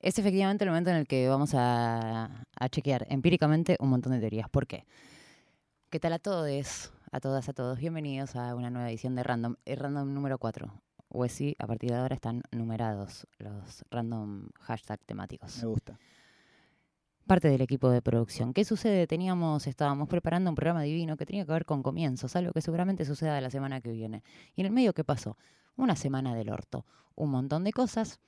es 0.00 0.18
efectivamente 0.18 0.64
el 0.64 0.70
momento 0.70 0.90
en 0.90 0.96
el 0.96 1.06
que 1.06 1.28
vamos 1.28 1.54
a, 1.54 2.44
a 2.56 2.68
chequear 2.68 3.06
empíricamente 3.10 3.76
un 3.80 3.90
montón 3.90 4.12
de 4.12 4.20
teorías. 4.20 4.48
¿Por 4.48 4.66
qué? 4.66 4.86
¿Qué 5.90 6.00
tal 6.00 6.14
a 6.14 6.18
todos? 6.18 6.92
A 7.12 7.20
todas, 7.20 7.48
a 7.48 7.52
todos. 7.52 7.78
Bienvenidos 7.78 8.34
a 8.36 8.54
una 8.54 8.70
nueva 8.70 8.88
edición 8.88 9.14
de 9.14 9.22
Random. 9.22 9.56
El 9.64 9.76
Random 9.76 10.12
número 10.14 10.38
4. 10.38 10.72
O 11.08 11.28
sí, 11.28 11.56
a 11.58 11.66
partir 11.66 11.90
de 11.90 11.96
ahora 11.96 12.14
están 12.14 12.42
numerados 12.52 13.26
los 13.38 13.84
random 13.90 14.48
hashtag 14.60 15.00
temáticos. 15.04 15.58
Me 15.58 15.66
gusta. 15.66 15.98
Parte 17.26 17.48
del 17.48 17.60
equipo 17.60 17.90
de 17.90 18.00
producción. 18.00 18.54
¿Qué 18.54 18.64
sucede? 18.64 19.06
Teníamos, 19.06 19.66
estábamos 19.66 20.08
preparando 20.08 20.50
un 20.50 20.54
programa 20.54 20.82
divino 20.82 21.16
que 21.16 21.26
tenía 21.26 21.44
que 21.44 21.52
ver 21.52 21.64
con 21.64 21.82
comienzos, 21.82 22.36
algo 22.36 22.52
que 22.52 22.60
seguramente 22.60 23.04
suceda 23.04 23.40
la 23.40 23.50
semana 23.50 23.80
que 23.80 23.90
viene. 23.90 24.22
Y 24.54 24.62
en 24.62 24.68
el 24.68 24.72
medio, 24.72 24.94
¿qué 24.94 25.04
pasó? 25.04 25.36
Una 25.76 25.96
semana 25.96 26.34
del 26.34 26.48
orto. 26.48 26.86
Un 27.16 27.30
montón 27.30 27.64
de 27.64 27.72
cosas. 27.72 28.20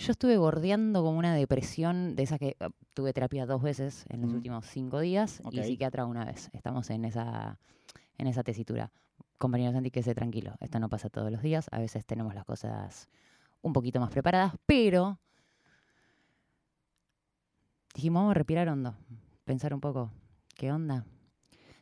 Yo 0.00 0.12
estuve 0.12 0.38
bordeando 0.38 1.02
como 1.02 1.18
una 1.18 1.34
depresión 1.34 2.16
de 2.16 2.22
esas 2.22 2.38
que 2.38 2.56
eh, 2.58 2.68
tuve 2.94 3.12
terapia 3.12 3.44
dos 3.44 3.62
veces 3.62 4.06
en 4.08 4.22
los 4.22 4.30
Mm. 4.30 4.34
últimos 4.34 4.66
cinco 4.66 4.98
días 5.00 5.40
y 5.50 5.56
psiquiatra 5.66 6.06
una 6.06 6.24
vez. 6.24 6.48
Estamos 6.54 6.88
en 6.88 7.04
esa, 7.04 7.58
en 8.16 8.26
esa 8.26 8.42
tesitura. 8.42 8.90
Compañero 9.36 9.72
Santi, 9.72 9.90
quédese 9.90 10.14
tranquilo. 10.14 10.54
Esto 10.60 10.78
no 10.80 10.88
pasa 10.88 11.10
todos 11.10 11.30
los 11.30 11.42
días. 11.42 11.66
A 11.70 11.78
veces 11.78 12.06
tenemos 12.06 12.34
las 12.34 12.44
cosas 12.46 13.08
un 13.60 13.74
poquito 13.74 14.00
más 14.00 14.08
preparadas, 14.10 14.54
pero 14.64 15.18
dijimos, 17.94 18.20
vamos 18.20 18.30
a 18.30 18.34
respirar 18.34 18.68
hondo. 18.68 18.94
Pensar 19.44 19.74
un 19.74 19.80
poco. 19.80 20.10
¿Qué 20.54 20.72
onda? 20.72 21.04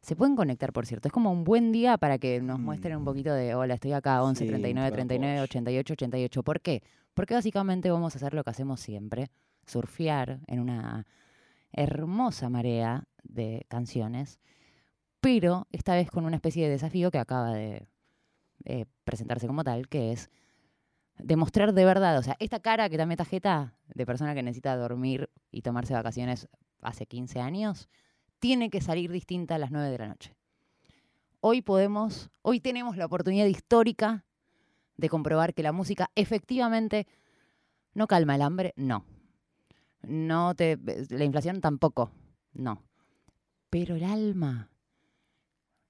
Se 0.08 0.16
pueden 0.16 0.36
conectar, 0.36 0.72
por 0.72 0.86
cierto. 0.86 1.08
Es 1.08 1.12
como 1.12 1.30
un 1.30 1.44
buen 1.44 1.70
día 1.70 1.98
para 1.98 2.16
que 2.18 2.40
nos 2.40 2.58
Mm. 2.58 2.64
muestren 2.64 2.96
un 2.96 3.04
poquito 3.04 3.30
de, 3.34 3.54
hola, 3.54 3.74
estoy 3.74 3.92
acá, 3.92 4.22
11, 4.22 4.44
Sí, 4.44 4.48
39, 4.48 4.88
un 4.88 4.92
39, 4.94 5.32
apoyo. 5.34 5.44
88, 5.44 5.92
88. 5.92 6.42
¿Por 6.42 6.62
qué? 6.62 6.82
Porque 7.12 7.34
básicamente 7.34 7.90
vamos 7.90 8.14
a 8.14 8.16
hacer 8.16 8.32
lo 8.32 8.42
que 8.42 8.48
hacemos 8.48 8.80
siempre, 8.80 9.30
surfear 9.66 10.40
en 10.46 10.60
una 10.60 11.06
hermosa 11.72 12.48
marea 12.48 13.04
de 13.22 13.66
canciones, 13.68 14.40
pero 15.20 15.66
esta 15.72 15.94
vez 15.94 16.10
con 16.10 16.24
una 16.24 16.36
especie 16.36 16.64
de 16.64 16.70
desafío 16.70 17.10
que 17.10 17.18
acaba 17.18 17.52
de 17.52 17.86
eh, 18.64 18.86
presentarse 19.04 19.46
como 19.46 19.62
tal, 19.62 19.88
que 19.88 20.12
es 20.12 20.30
demostrar 21.18 21.74
de 21.74 21.84
verdad, 21.84 22.16
o 22.16 22.22
sea, 22.22 22.34
esta 22.38 22.60
cara 22.60 22.88
que 22.88 22.96
también 22.96 23.18
tarjeta 23.18 23.74
de 23.94 24.06
persona 24.06 24.34
que 24.34 24.42
necesita 24.42 24.74
dormir 24.74 25.28
y 25.50 25.60
tomarse 25.60 25.92
vacaciones 25.92 26.48
hace 26.80 27.04
15 27.04 27.40
años, 27.40 27.90
tiene 28.38 28.70
que 28.70 28.80
salir 28.80 29.10
distinta 29.10 29.56
a 29.56 29.58
las 29.58 29.70
9 29.70 29.90
de 29.90 29.98
la 29.98 30.08
noche. 30.08 30.34
Hoy 31.40 31.62
podemos, 31.62 32.30
hoy 32.42 32.60
tenemos 32.60 32.96
la 32.96 33.06
oportunidad 33.06 33.46
histórica 33.46 34.24
de 34.96 35.08
comprobar 35.08 35.54
que 35.54 35.62
la 35.62 35.72
música 35.72 36.10
efectivamente 36.14 37.06
no 37.94 38.06
calma 38.06 38.34
el 38.34 38.42
hambre, 38.42 38.74
no. 38.76 39.04
No 40.02 40.54
te 40.54 40.78
la 41.10 41.24
inflación 41.24 41.60
tampoco, 41.60 42.10
no. 42.52 42.82
Pero 43.70 43.96
el 43.96 44.04
alma, 44.04 44.70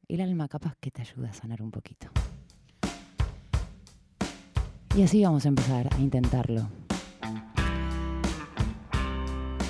el 0.08 0.20
alma 0.20 0.48
capaz 0.48 0.76
que 0.80 0.91
te 0.91 1.02
ayuda 1.02 1.30
a 1.30 1.34
sanar 1.34 1.62
un 1.62 1.70
poquito. 1.70 2.08
Y 4.96 5.02
así 5.02 5.22
vamos 5.22 5.44
a 5.44 5.48
empezar 5.48 5.94
a 5.94 5.98
intentarlo. 6.00 6.69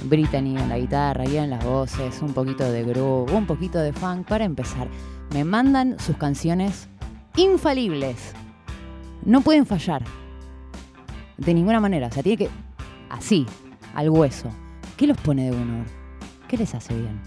Brittany 0.05 0.57
en 0.57 0.69
la 0.69 0.79
guitarra 0.79 1.25
y 1.27 1.37
en 1.37 1.51
las 1.51 1.65
voces, 1.65 2.21
un 2.23 2.33
poquito 2.33 2.71
de 2.71 2.85
groove, 2.85 3.33
un 3.33 3.47
poquito 3.47 3.79
de 3.79 3.93
funk 3.93 4.27
para 4.27 4.45
empezar. 4.45 4.89
Me 5.33 5.45
mandan 5.45 5.99
sus 5.99 6.17
canciones 6.17 6.89
infalibles. 7.37 8.33
No 9.25 9.41
pueden 9.41 9.67
fallar. 9.67 10.03
De 11.37 11.55
ninguna 11.55 11.81
manera. 11.81 12.09
O 12.09 12.13
sea, 12.13 12.23
tiene 12.23 12.39
que. 12.39 12.51
Así, 13.11 13.47
al 13.95 14.11
hueso. 14.11 14.51
¿Qué 14.97 15.07
los 15.07 15.17
pone 15.19 15.51
de 15.51 15.57
humor? 15.57 15.87
¿Qué 16.49 16.57
les 16.57 16.75
hace 16.75 16.95
bien? 16.95 17.21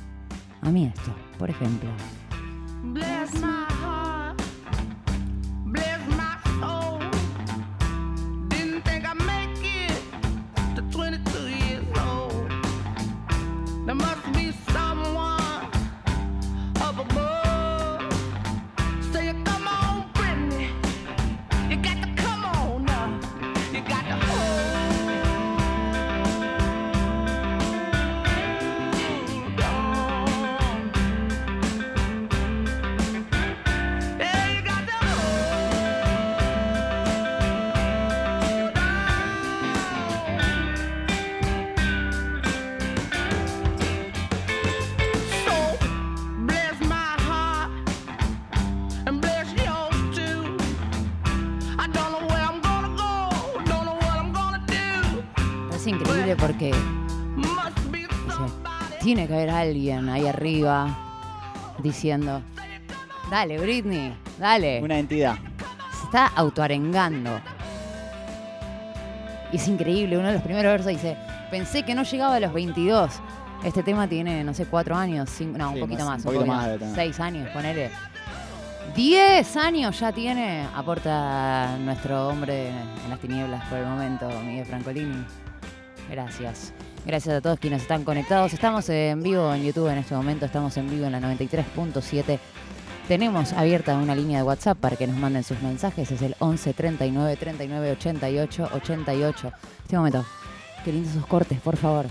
A 0.61 0.69
mí 0.69 0.85
esto, 0.85 1.13
por 1.37 1.49
ejemplo. 1.49 1.89
Tiene 59.13 59.27
que 59.27 59.33
haber 59.33 59.49
alguien 59.49 60.07
ahí 60.07 60.25
arriba 60.25 60.87
diciendo, 61.79 62.41
dale 63.29 63.57
Britney, 63.59 64.13
dale. 64.39 64.79
Una 64.81 64.99
entidad. 64.99 65.35
Se 65.99 66.05
está 66.05 66.27
autoarengando. 66.27 67.41
Y 69.51 69.57
es 69.57 69.67
increíble, 69.67 70.17
uno 70.17 70.27
de 70.29 70.35
los 70.35 70.41
primeros 70.43 70.71
versos 70.71 70.87
dice, 70.93 71.17
pensé 71.49 71.83
que 71.83 71.93
no 71.93 72.03
llegaba 72.03 72.35
a 72.35 72.39
los 72.39 72.53
22. 72.53 73.11
Este 73.65 73.83
tema 73.83 74.07
tiene, 74.07 74.45
no 74.45 74.53
sé, 74.53 74.65
cuatro 74.65 74.95
años, 74.95 75.29
cinco, 75.29 75.57
no, 75.57 75.71
un 75.71 75.79
poquito 75.81 76.05
más- 76.05 76.19
un 76.19 76.23
poquito 76.23 76.45
más 76.45 76.69
seis 76.95 77.19
años, 77.19 77.49
ponele. 77.49 77.91
Diez 78.95 79.57
años 79.57 79.99
ya 79.99 80.13
tiene, 80.13 80.65
aporta 80.73 81.75
nuestro 81.81 82.29
hombre 82.29 82.69
en 82.69 83.09
las 83.09 83.19
tinieblas 83.19 83.61
por 83.67 83.77
el 83.77 83.87
momento, 83.87 84.29
Miguel 84.45 84.65
Francolini. 84.65 85.25
Gracias. 86.09 86.71
Gracias 87.05 87.35
a 87.35 87.41
todos 87.41 87.59
quienes 87.59 87.81
están 87.81 88.03
conectados. 88.03 88.53
Estamos 88.53 88.87
en 88.89 89.23
vivo 89.23 89.51
en 89.53 89.63
YouTube 89.63 89.87
en 89.87 89.97
este 89.97 90.13
momento, 90.13 90.45
estamos 90.45 90.77
en 90.77 90.87
vivo 90.87 91.07
en 91.07 91.13
la 91.13 91.19
93.7. 91.19 92.39
Tenemos 93.07 93.53
abierta 93.53 93.97
una 93.97 94.13
línea 94.15 94.37
de 94.37 94.43
WhatsApp 94.43 94.77
para 94.77 94.95
que 94.95 95.07
nos 95.07 95.17
manden 95.17 95.43
sus 95.43 95.59
mensajes. 95.61 96.11
Es 96.11 96.21
el 96.21 96.35
11 96.37 96.73
39 96.73 97.35
39 97.37 97.91
88 97.93 98.69
88. 98.73 99.51
Este 99.81 99.97
momento. 99.97 100.23
Qué 100.85 100.93
lindos 100.93 101.13
esos 101.13 101.25
cortes, 101.25 101.59
por 101.59 101.75
favor. 101.75 102.05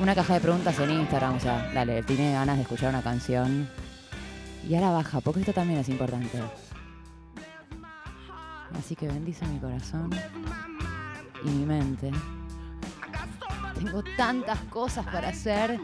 Una 0.00 0.14
caja 0.14 0.34
de 0.34 0.40
preguntas 0.40 0.78
en 0.78 0.90
Instagram. 0.90 1.36
O 1.36 1.40
sea, 1.40 1.70
dale, 1.74 2.04
tiene 2.04 2.32
ganas 2.32 2.56
de 2.56 2.62
escuchar 2.62 2.90
una 2.90 3.02
canción. 3.02 3.68
Y 4.68 4.76
ahora 4.76 4.92
baja, 4.92 5.20
porque 5.20 5.40
esto 5.40 5.52
también 5.52 5.80
es 5.80 5.88
importante. 5.88 6.40
Así 8.78 8.94
que 8.94 9.08
bendice 9.08 9.44
mi 9.46 9.58
corazón 9.58 10.10
y 11.44 11.50
mi 11.50 11.66
mente. 11.66 12.12
Tengo 13.82 14.04
tantas 14.16 14.58
cosas 14.70 15.04
para 15.06 15.30
hacer 15.30 15.80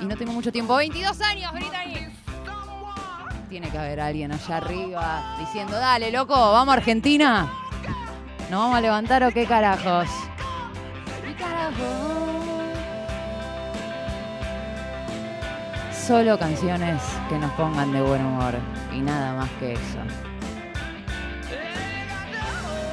y 0.00 0.04
no 0.04 0.16
tengo 0.16 0.32
mucho 0.32 0.52
tiempo. 0.52 0.76
22 0.76 1.20
años, 1.20 1.52
Brittany. 1.52 2.14
Tiene 3.48 3.70
que 3.70 3.78
haber 3.78 4.00
alguien 4.00 4.30
allá 4.30 4.58
arriba 4.58 5.36
diciendo, 5.40 5.72
dale, 5.80 6.12
loco, 6.12 6.34
vamos 6.34 6.72
a 6.74 6.76
Argentina. 6.76 7.52
¿Nos 8.50 8.60
vamos 8.60 8.76
a 8.76 8.80
levantar 8.80 9.24
o 9.24 9.32
qué 9.32 9.46
carajos? 9.46 10.08
Solo 16.06 16.38
canciones 16.38 17.02
que 17.28 17.36
nos 17.36 17.50
pongan 17.52 17.92
de 17.92 18.00
buen 18.00 18.24
humor 18.24 18.54
y 18.94 19.00
nada 19.00 19.34
más 19.34 19.50
que 19.58 19.72
eso. 19.72 19.98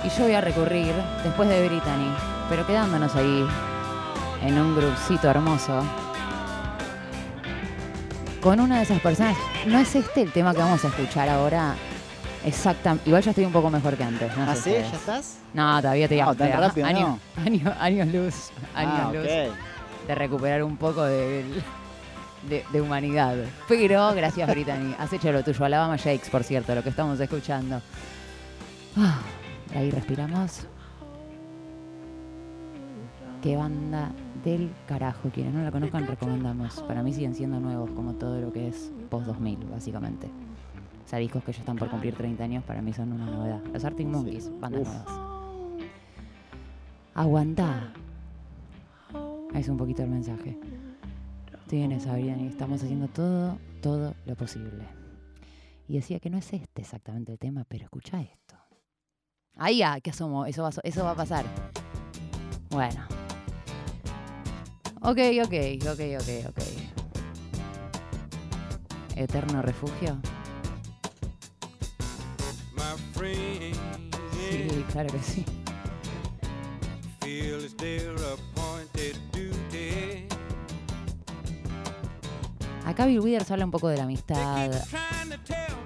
Y 0.04 0.10
yo 0.10 0.24
voy 0.24 0.34
a 0.34 0.42
recurrir, 0.42 0.96
después 1.24 1.48
de 1.48 1.68
Brittany, 1.68 2.12
pero 2.50 2.66
quedándonos 2.66 3.16
ahí 3.16 3.46
en 4.46 4.60
un 4.60 4.76
grupcito 4.76 5.30
hermoso, 5.30 5.82
con 8.42 8.60
una 8.60 8.78
de 8.78 8.84
esas 8.84 9.00
personas. 9.02 9.36
No 9.66 9.80
es 9.80 9.96
este 9.96 10.22
el 10.22 10.32
tema 10.32 10.54
que 10.54 10.60
vamos 10.60 10.84
a 10.86 10.88
escuchar 10.90 11.28
ahora. 11.30 11.76
Exacta. 12.46 12.96
Igual 13.06 13.24
ya 13.24 13.32
estoy 13.32 13.46
un 13.46 13.52
poco 13.52 13.72
mejor 13.72 13.96
que 13.98 14.04
antes. 14.04 14.38
No 14.38 14.44
¿Ah, 14.44 14.56
sé 14.56 14.62
sí? 14.62 14.70
ustedes. 14.70 14.92
¿Ya 14.92 14.98
estás? 14.98 15.38
No, 15.54 15.82
todavía 15.82 16.08
te 16.08 16.22
No, 16.22 16.36
tan 16.36 16.52
rápido 16.52 16.86
años, 16.86 17.18
no. 17.38 17.44
años, 17.44 17.74
años 17.80 18.08
luz. 18.10 18.36
Años 18.76 18.94
Ah, 19.00 19.12
luz 19.12 19.24
ok. 19.24 20.08
de 20.08 20.16
recuperar 20.16 20.62
un 20.62 20.78
poco 20.78 21.04
de, 21.06 21.44
de, 22.48 22.64
de 22.72 22.82
humanidad. 22.82 23.36
Pero 23.68 24.14
gracias, 24.14 24.48
Brittany. 24.48 24.96
Has 25.00 25.12
hecho 25.12 25.32
lo 25.32 25.44
tuyo. 25.44 25.66
Alabama 25.66 25.96
Shakes, 25.96 26.30
por 26.30 26.44
cierto, 26.44 26.76
lo 26.76 26.84
que 26.84 26.90
estamos 26.90 27.20
escuchando. 27.20 27.82
Ah, 28.96 29.18
ahí 29.76 29.90
respiramos. 29.90 30.68
Qué 33.42 33.58
banda 33.58 34.10
del 34.46 34.72
carajo. 34.88 35.30
Quienes 35.34 35.54
no 35.54 35.64
la 35.64 35.72
conozcan, 35.72 36.08
recomendamos. 36.08 36.82
Para 36.84 37.04
mí 37.04 37.12
siguen 37.12 37.36
siendo 37.36 37.60
nuevos, 37.60 37.90
como 37.92 38.14
todo 38.14 38.40
lo 38.40 38.54
que 38.54 38.70
es 38.70 38.92
post-2000, 39.10 39.70
básicamente. 39.72 40.28
O 41.04 41.08
sea, 41.08 41.20
discos 41.20 41.44
que 41.44 41.52
ya 41.52 41.60
están 41.60 41.76
por 41.76 41.90
cumplir 41.90 42.16
30 42.16 42.44
años, 42.44 42.64
para 42.64 42.82
mí 42.82 42.94
son 42.94 43.12
una 43.12 43.26
novedad. 43.26 43.62
Los 43.74 43.84
Arctic 43.84 44.08
Monkeys, 44.08 44.50
bandas 44.60 44.82
Uf. 44.82 44.88
nuevas. 44.88 45.26
Aguantá. 47.16 47.94
Es 49.54 49.68
un 49.68 49.78
poquito 49.78 50.04
el 50.04 50.10
mensaje. 50.10 50.58
Estoy 51.62 51.82
en 51.82 51.94
esa, 51.94 52.14
Brian, 52.14 52.40
y 52.42 52.48
estamos 52.48 52.84
haciendo 52.84 53.08
todo, 53.08 53.58
todo 53.82 54.14
lo 54.26 54.36
posible. 54.36 54.86
Y 55.88 55.96
decía 55.96 56.20
que 56.20 56.30
no 56.30 56.38
es 56.38 56.54
este 56.54 56.82
exactamente 56.82 57.32
el 57.32 57.40
tema, 57.40 57.66
pero 57.68 57.86
escucha 57.86 58.22
esto. 58.22 58.56
Ahí, 59.56 59.82
ah, 59.82 60.00
que 60.02 60.10
asomo, 60.10 60.46
eso 60.46 60.64
va, 60.64 60.70
eso 60.84 61.04
va 61.04 61.12
a 61.12 61.16
pasar. 61.16 61.46
Bueno. 62.70 63.15
Ok, 65.08 65.20
ok, 65.44 65.54
ok, 65.88 66.02
ok, 66.18 66.30
ok. 66.50 66.60
Eterno 69.16 69.62
refugio. 69.62 70.18
Sí, 74.50 74.86
claro 74.92 75.10
que 75.14 75.20
sí. 75.20 75.46
Acá 82.84 83.06
Bill 83.06 83.20
Withers 83.20 83.52
habla 83.52 83.66
un 83.66 83.72
poco 83.72 83.90
de 83.90 83.98
la 83.98 84.04
amistad 84.06 84.72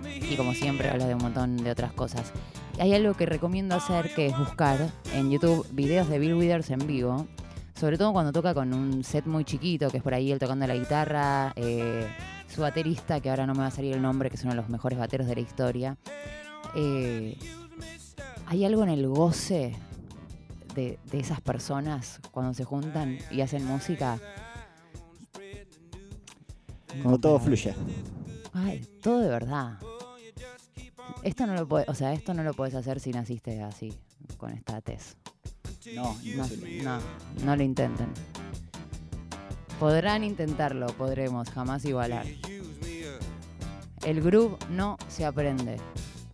y 0.05 0.37
como 0.37 0.53
siempre 0.53 0.89
habla 0.89 1.07
de 1.07 1.15
un 1.15 1.21
montón 1.21 1.57
de 1.57 1.71
otras 1.71 1.91
cosas. 1.91 2.31
Hay 2.79 2.93
algo 2.93 3.15
que 3.15 3.25
recomiendo 3.25 3.75
hacer 3.75 4.13
que 4.13 4.27
es 4.27 4.37
buscar 4.37 4.89
en 5.13 5.29
YouTube 5.29 5.67
videos 5.71 6.07
de 6.07 6.19
Bill 6.19 6.35
Withers 6.35 6.69
en 6.69 6.87
vivo, 6.87 7.27
sobre 7.79 7.97
todo 7.97 8.11
cuando 8.11 8.33
toca 8.33 8.53
con 8.53 8.73
un 8.73 9.05
set 9.05 9.25
muy 9.25 9.45
chiquito, 9.45 9.89
que 9.89 9.97
es 9.97 10.03
por 10.03 10.13
ahí 10.13 10.33
él 10.33 10.39
tocando 10.39 10.67
la 10.67 10.75
guitarra, 10.75 11.53
eh, 11.55 12.07
su 12.53 12.59
baterista, 12.59 13.21
que 13.21 13.29
ahora 13.29 13.47
no 13.47 13.53
me 13.53 13.59
va 13.59 13.67
a 13.67 13.71
salir 13.71 13.93
el 13.93 14.01
nombre, 14.01 14.29
que 14.29 14.35
es 14.35 14.43
uno 14.43 14.51
de 14.51 14.57
los 14.57 14.67
mejores 14.67 14.99
bateros 14.99 15.27
de 15.27 15.35
la 15.35 15.41
historia. 15.41 15.97
Eh, 16.75 17.37
hay 18.47 18.65
algo 18.65 18.83
en 18.83 18.89
el 18.89 19.07
goce 19.07 19.77
de, 20.75 20.99
de 21.09 21.19
esas 21.19 21.39
personas 21.39 22.19
cuando 22.31 22.53
se 22.53 22.65
juntan 22.65 23.17
y 23.31 23.39
hacen 23.39 23.65
música. 23.65 24.19
Como 27.01 27.17
todo 27.17 27.39
fluye. 27.39 27.73
Ay, 28.51 28.85
todo 29.01 29.19
de 29.19 29.29
verdad. 29.29 29.79
Esto 31.23 31.47
no 31.47 31.53
lo 31.53 31.65
puede, 31.65 31.85
o 31.87 31.93
sea, 31.93 32.11
esto 32.11 32.33
no 32.33 32.43
lo 32.43 32.53
puedes 32.53 32.75
hacer 32.75 32.99
si 32.99 33.11
naciste 33.11 33.63
así, 33.63 33.93
con 34.37 34.51
esta 34.51 34.81
tez. 34.81 35.15
No, 35.95 36.03
No, 36.03 36.17
imposible. 36.23 36.83
no, 36.83 36.99
no 37.43 37.55
lo 37.55 37.63
intenten. 37.63 38.07
Podrán 39.79 40.23
intentarlo, 40.23 40.87
podremos 40.87 41.49
jamás 41.51 41.85
igualar. 41.85 42.25
El 44.05 44.21
groove 44.21 44.57
no 44.69 44.97
se 45.07 45.25
aprende, 45.25 45.77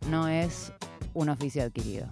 no 0.10 0.28
es 0.28 0.72
un 1.14 1.30
oficio 1.30 1.64
adquirido. 1.64 2.08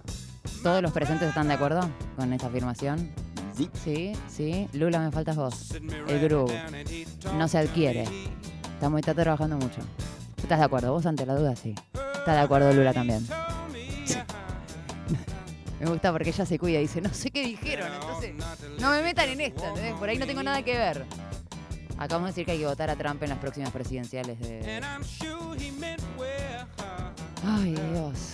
¿Todos 0.62 0.80
los 0.82 0.92
presentes 0.92 1.28
están 1.28 1.48
de 1.48 1.54
acuerdo 1.54 1.80
con 2.16 2.32
esta 2.32 2.46
afirmación? 2.46 3.10
Sí. 3.56 3.68
Sí, 3.84 4.12
sí. 4.28 4.68
Lula, 4.72 4.98
me 5.00 5.10
faltas 5.12 5.36
vos. 5.36 5.72
El 6.08 6.20
groove 6.20 6.52
no 7.36 7.46
se 7.48 7.58
adquiere. 7.58 8.04
Está, 8.74 8.88
muy, 8.88 9.00
está 9.00 9.14
trabajando 9.14 9.56
mucho. 9.56 9.80
¿Estás 10.38 10.58
de 10.58 10.64
acuerdo? 10.64 10.92
Vos 10.92 11.06
ante 11.06 11.24
la 11.26 11.34
duda, 11.36 11.54
sí. 11.56 11.74
Está 12.14 12.34
de 12.34 12.40
acuerdo 12.40 12.72
Lula 12.72 12.92
también. 12.92 13.24
Me 15.80 15.86
gusta 15.86 16.12
porque 16.12 16.30
ella 16.30 16.46
se 16.46 16.58
cuida 16.58 16.78
y 16.78 16.82
dice, 16.82 17.00
no 17.00 17.12
sé 17.12 17.30
qué 17.30 17.44
dijeron, 17.44 17.92
entonces 17.92 18.32
no 18.80 18.90
me 18.90 19.02
metan 19.02 19.28
en 19.28 19.40
esto, 19.40 19.64
¿entendés? 19.64 19.94
Por 19.94 20.08
ahí 20.08 20.18
no 20.18 20.26
tengo 20.26 20.42
nada 20.42 20.62
que 20.62 20.76
ver. 20.76 21.04
Acabamos 21.96 22.28
de 22.28 22.32
decir 22.32 22.46
que 22.46 22.52
hay 22.52 22.58
que 22.58 22.66
votar 22.66 22.90
a 22.90 22.96
Trump 22.96 23.22
en 23.22 23.28
las 23.30 23.38
próximas 23.38 23.70
presidenciales 23.70 24.40
de... 24.40 24.60
Ay, 27.46 27.74
Dios. 27.92 28.32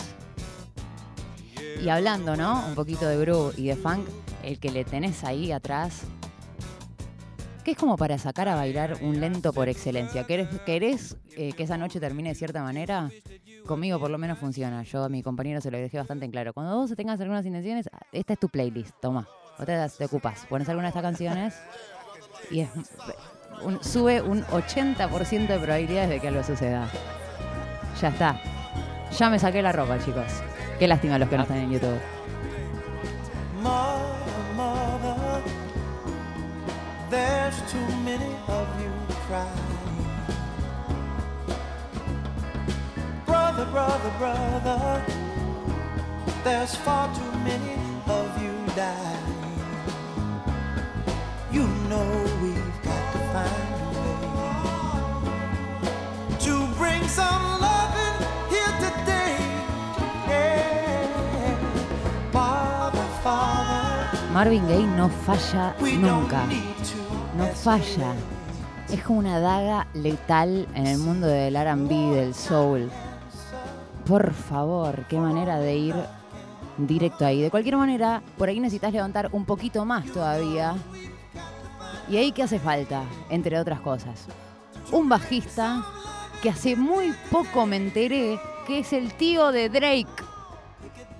Y 1.82 1.88
hablando, 1.88 2.37
¿no? 2.37 2.66
Un 2.66 2.75
poquito 2.75 3.06
de 3.06 3.19
groove 3.19 3.54
y 3.58 3.66
de 3.66 3.76
funk, 3.76 4.06
el 4.42 4.58
que 4.58 4.70
le 4.70 4.84
tenés 4.84 5.25
ahí 5.25 5.52
atrás, 5.52 6.02
que 7.62 7.73
es 7.73 7.77
como 7.77 7.97
para 7.97 8.19
sacar 8.19 8.49
a 8.49 8.55
bailar 8.55 8.97
un 9.03 9.21
lento 9.21 9.53
por 9.53 9.69
excelencia. 9.69 10.25
¿Querés, 10.25 10.49
querés, 10.67 11.17
eh, 11.37 11.53
que 11.53 11.65
esa 11.65 11.77
noche 11.79 12.01
termine 12.01 12.31
de 12.31 12.35
cierta 12.35 12.62
manera? 12.62 13.11
Conmigo 13.67 13.99
por 14.01 14.11
lo 14.11 14.19
menos 14.19 14.39
funciona. 14.39 14.83
Yo 14.83 15.05
a 15.05 15.09
mi 15.09 15.23
compañero 15.23 15.61
se 15.61 15.71
lo 15.71 15.79
dejé 15.79 15.99
bastante 15.99 16.25
en 16.25 16.31
claro. 16.31 16.53
Cuando 16.53 16.75
vos 16.77 16.93
tengas 16.97 17.21
algunas 17.21 17.45
intenciones, 17.47 17.89
esta 18.12 18.33
es 18.33 18.39
tu 18.39 18.49
playlist, 18.49 18.95
toma. 19.01 19.29
Das- 19.67 19.99
te 19.99 20.07
ocupas, 20.07 20.47
pones 20.49 20.69
alguna 20.71 20.87
de 20.87 20.89
estas 20.89 21.03
canciones 21.03 21.55
y 22.51 22.61
es, 22.61 22.71
un- 23.62 23.83
sube 23.85 24.23
un 24.23 24.43
80% 24.45 25.53
de 25.53 25.59
probabilidades 25.59 26.09
de 26.09 26.21
que 26.21 26.29
algo 26.29 26.43
suceda. 26.43 26.89
Ya 28.01 28.09
está. 28.09 28.41
Ya 29.19 29.29
me 29.29 29.39
saqué 29.39 29.61
la 29.61 29.73
ropa, 29.73 29.99
chicos. 30.03 30.25
Qué 30.79 30.89
lástima 30.89 31.19
los 31.19 31.29
que 31.29 31.37
no 31.37 31.43
están 31.43 31.59
en 31.59 31.71
YouTube. 31.73 31.99
There's 37.50 37.73
too 37.73 37.88
many 38.05 38.37
of 38.49 38.69
you 38.81 38.93
crying. 39.26 39.76
Brother, 43.26 43.67
brother, 43.67 44.12
brother, 44.19 45.05
there's 46.44 46.76
far 46.76 47.12
too 47.14 47.32
many 47.43 47.75
of 48.06 48.43
you 48.43 48.55
dying. 48.76 49.35
You 51.50 51.67
know 51.88 52.08
we've 52.43 52.82
got 52.82 53.12
to 53.14 53.19
find 53.35 53.69
a 53.75 53.88
way 53.99 54.23
to 56.47 56.52
bring 56.79 57.02
some 57.08 57.61
loving 57.67 58.17
here 58.50 58.75
today. 58.85 59.37
Yeah. 60.29 61.56
Father, 62.31 63.06
Father, 63.25 64.32
Marvin 64.32 64.67
Gaye 64.69 64.87
no 64.87 65.08
falla 65.08 65.75
we 65.81 65.97
nunca. 65.97 66.47
No 67.40 67.46
falla. 67.46 68.12
Es 68.92 69.02
como 69.02 69.19
una 69.19 69.40
daga 69.40 69.87
letal 69.94 70.69
en 70.75 70.87
el 70.87 70.98
mundo 70.98 71.26
del 71.26 71.54
RB, 71.54 72.14
del 72.14 72.34
soul. 72.34 72.90
Por 74.06 74.34
favor, 74.34 75.06
qué 75.08 75.16
manera 75.16 75.58
de 75.58 75.75
ir 75.75 75.94
directo 76.76 77.25
ahí. 77.25 77.40
De 77.40 77.50
cualquier 77.50 77.78
manera, 77.78 78.22
por 78.37 78.50
ahí 78.50 78.60
necesitas 78.60 78.92
levantar 78.92 79.31
un 79.32 79.46
poquito 79.46 79.87
más 79.87 80.04
todavía. 80.12 80.75
Y 82.10 82.19
ahí, 82.19 82.31
¿qué 82.32 82.42
hace 82.42 82.58
falta? 82.58 83.04
Entre 83.30 83.59
otras 83.59 83.80
cosas. 83.80 84.26
Un 84.92 85.09
bajista 85.09 85.82
que 86.42 86.50
hace 86.50 86.76
muy 86.76 87.14
poco 87.30 87.64
me 87.64 87.76
enteré 87.76 88.38
que 88.66 88.80
es 88.80 88.92
el 88.92 89.14
tío 89.14 89.50
de 89.50 89.70
Drake. 89.70 90.29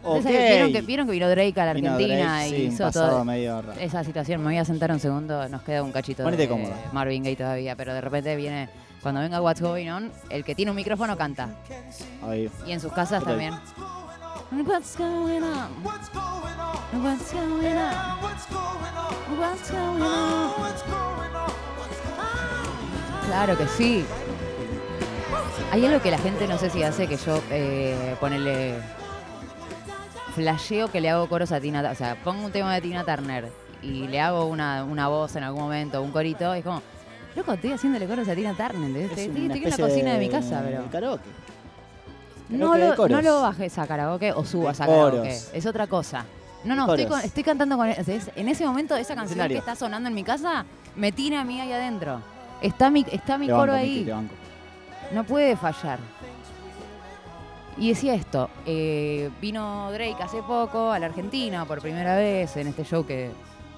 Que 0.03 0.21
¿Vieron, 0.21 0.73
que, 0.73 0.81
vieron 0.81 1.07
que 1.07 1.13
vino 1.13 1.29
Drake 1.29 1.61
a 1.61 1.67
la 1.67 1.73
Vino 1.75 1.93
Argentina 1.93 2.39
Drake, 2.39 2.49
y 2.49 2.51
sí, 2.51 2.75
hizo 2.75 2.91
todo 2.91 3.23
medio 3.25 3.61
raro. 3.61 3.79
esa 3.79 4.03
situación? 4.03 4.41
Me 4.41 4.47
voy 4.47 4.57
a 4.57 4.65
sentar 4.65 4.91
un 4.91 4.99
segundo, 4.99 5.47
nos 5.49 5.63
queda 5.63 5.83
un 5.83 5.93
cachito 5.93 6.25
Ponete 6.25 6.45
de 6.45 6.49
cómoda. 6.49 6.75
Marvin 6.93 7.23
Gaye 7.23 7.37
todavía, 7.37 7.77
pero 7.77 7.93
de 7.93 8.01
repente 8.01 8.35
viene, 8.35 8.71
cuando 9.03 9.21
venga 9.21 9.43
What's 9.43 9.61
Going 9.61 9.89
On, 9.91 10.11
el 10.31 10.43
que 10.43 10.55
tiene 10.55 10.71
un 10.71 10.77
micrófono 10.77 11.19
canta. 11.19 11.51
Ahí. 12.23 12.51
Y 12.67 12.73
en 12.73 12.81
sus 12.81 12.93
casas 12.93 13.23
también. 13.23 13.53
What's 14.67 14.97
going 14.97 15.43
on? 15.43 15.85
What's 15.85 16.09
going 16.11 16.59
on? 16.59 17.05
What's 17.05 17.33
going 17.33 17.77
on? 17.77 18.23
What's 18.23 18.47
going 18.49 18.97
on? 18.97 19.39
What's 19.39 19.71
going 19.71 20.03
on? 20.03 20.61
What's 20.61 20.83
going 20.85 21.35
on? 21.37 21.51
Claro 23.27 23.57
que 23.57 23.67
sí. 23.69 24.05
Hay 25.73 25.87
algo 25.87 26.03
que 26.03 26.11
la 26.11 26.19
gente 26.19 26.49
no 26.49 26.59
sé 26.59 26.69
si 26.71 26.83
hace 26.83 27.07
que 27.07 27.17
yo 27.17 27.41
eh, 27.51 28.17
ponele 28.19 28.75
flasheo 30.31 30.91
que 30.91 31.01
le 31.01 31.11
hago 31.11 31.29
coros 31.29 31.53
a 31.53 31.61
Tina, 31.61 31.89
o 31.91 31.95
sea, 31.95 32.17
pongo 32.23 32.45
un 32.47 32.53
tema 32.53 32.75
de 32.75 32.81
Tina 32.81 33.05
Turner 33.05 33.49
y 33.83 34.07
le 34.09 34.21
hago 34.21 34.47
una, 34.47 34.85
una 34.85 35.09
voz 35.09 35.37
en 35.37 35.43
algún 35.45 35.63
momento, 35.63 36.03
un 36.03 36.11
corito, 36.13 36.55
y 36.55 36.59
es 36.59 36.65
como, 36.65 36.83
loco, 37.37 37.53
estoy 37.53 37.73
haciéndole 37.73 38.07
coros 38.07 38.29
a 38.29 38.35
Tina 38.35 38.55
Turner, 38.55 39.03
Estoy, 39.11 39.25
en 39.51 39.71
la 39.71 39.77
cocina 39.77 40.13
de 40.15 40.19
mi 40.19 40.29
casa, 40.29 40.63
pero 40.65 40.85
Karaoke. 40.91 41.23
no 42.51 42.77
lo, 42.77 42.97
coros. 42.97 43.11
no 43.11 43.23
lo 43.23 43.41
bajes 43.43 43.79
a 43.79 43.87
karaoke 43.87 44.33
o 44.33 44.45
subas 44.45 44.81
a 44.81 44.87
karaoke, 44.87 45.39
es 45.53 45.67
otra 45.67 45.87
cosa. 45.87 46.25
No, 46.65 46.75
no, 46.75 46.83
estoy, 46.83 47.05
coros. 47.07 47.21
con- 47.21 47.27
estoy 47.27 47.43
cantando 47.43 47.77
con... 47.77 47.89
es- 47.89 48.31
en 48.37 48.49
ese 48.49 48.67
momento 48.67 48.95
esa 48.97 49.15
canción 49.15 49.31
Escenario. 49.39 49.55
que 49.57 49.59
está 49.61 49.75
sonando 49.77 50.09
en 50.09 50.15
mi 50.15 50.25
casa, 50.25 50.65
me 50.97 51.11
tiene 51.13 51.39
a 51.39 51.45
mí 51.45 51.59
ahí 51.61 51.73
adentro. 51.73 52.21
Está 52.61 52.91
mi, 52.91 53.07
está 53.11 53.39
mi 53.39 53.47
coro 53.49 53.73
banco, 53.73 53.75
ahí. 53.77 54.01
Miki. 54.05 54.29
No 55.15 55.25
puede 55.25 55.57
fallar. 55.57 55.99
Y 57.81 57.89
decía 57.89 58.15
esto, 58.15 58.51
eh, 58.67 59.31
vino 59.41 59.91
Drake 59.91 60.17
hace 60.23 60.43
poco 60.43 60.93
a 60.93 60.99
la 60.99 61.07
Argentina 61.07 61.65
por 61.65 61.81
primera 61.81 62.15
vez 62.15 62.55
en 62.59 62.69
este 62.69 62.85
show 62.85 63.05
que 63.07 63.31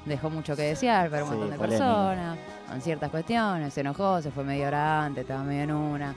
dejó 0.04 0.28
mucho 0.28 0.56
que 0.56 0.62
desear 0.62 1.08
para 1.08 1.22
un 1.24 1.30
Sí, 1.30 1.36
montón 1.36 1.50
de 1.58 1.58
personas, 1.68 2.38
con 2.68 2.80
ciertas 2.82 3.10
cuestiones, 3.10 3.72
se 3.72 3.80
enojó, 3.82 4.20
se 4.20 4.32
fue 4.32 4.42
media 4.42 4.66
hora 4.66 5.04
antes, 5.04 5.22
estaba 5.22 5.44
medio 5.44 5.62
en 5.62 5.72
una. 5.72 6.14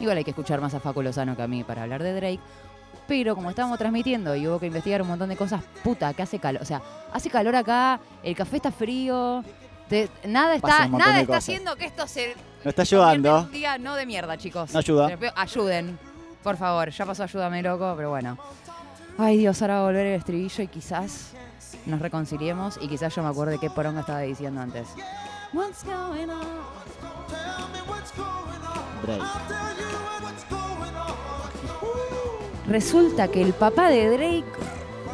Igual 0.00 0.16
hay 0.16 0.24
que 0.24 0.30
escuchar 0.30 0.60
más 0.62 0.72
a 0.74 0.80
Facu 0.80 1.02
Lozano 1.02 1.36
que 1.36 1.42
a 1.42 1.46
mí 1.46 1.62
para 1.62 1.82
hablar 1.82 2.02
de 2.02 2.14
Drake. 2.14 2.40
pero 3.06 3.34
como 3.36 3.50
estábamos 3.50 3.78
transmitiendo 3.78 4.34
y 4.34 4.48
hubo 4.48 4.58
que 4.58 4.66
investigar 4.66 5.00
un 5.02 5.08
montón 5.08 5.28
de 5.28 5.36
cosas, 5.36 5.62
puta, 5.84 6.12
que 6.14 6.22
hace 6.22 6.38
calor. 6.40 6.60
O 6.62 6.64
sea, 6.64 6.80
hace 7.12 7.28
calor 7.30 7.54
acá, 7.54 8.00
el 8.22 8.34
café 8.34 8.56
está 8.56 8.72
frío, 8.72 9.44
te- 9.88 10.08
nada 10.26 10.56
está, 10.56 10.88
nada 10.88 11.20
está 11.20 11.36
haciendo 11.36 11.76
que 11.76 11.84
esto 11.84 12.06
se 12.08 12.34
No 12.64 12.70
está 12.70 12.82
ayudando. 12.82 13.42
un 13.42 13.52
día 13.52 13.76
no 13.78 13.94
de 13.94 14.06
mierda, 14.06 14.36
chicos. 14.38 14.72
No 14.72 14.78
ayuda. 14.80 15.08
Ayuden, 15.36 15.96
por 16.46 16.56
favor. 16.56 16.90
Ya 16.90 17.04
pasó 17.04 17.24
Ayúdame 17.24 17.60
Loco, 17.60 17.92
pero 17.96 18.10
bueno. 18.10 18.38
Ay, 19.18 19.36
Dios, 19.38 19.60
ahora 19.62 19.74
va 19.74 19.80
a 19.80 19.84
volver 19.86 20.06
el 20.06 20.14
estribillo 20.14 20.62
y 20.62 20.68
quizás 20.68 21.32
nos 21.86 22.00
reconciliemos 22.00 22.78
y 22.80 22.86
quizás 22.86 23.12
yo 23.16 23.22
me 23.24 23.30
acuerde 23.30 23.58
qué 23.58 23.68
poronga 23.68 24.02
estaba 24.02 24.20
diciendo 24.20 24.60
antes. 24.60 24.86
What's 25.52 25.82
going 25.84 26.28
on? 26.30 26.46
Drake. 29.02 29.22
Resulta 32.68 33.26
que 33.28 33.42
el 33.42 33.52
papá 33.52 33.88
de 33.88 34.08
Drake 34.08 34.44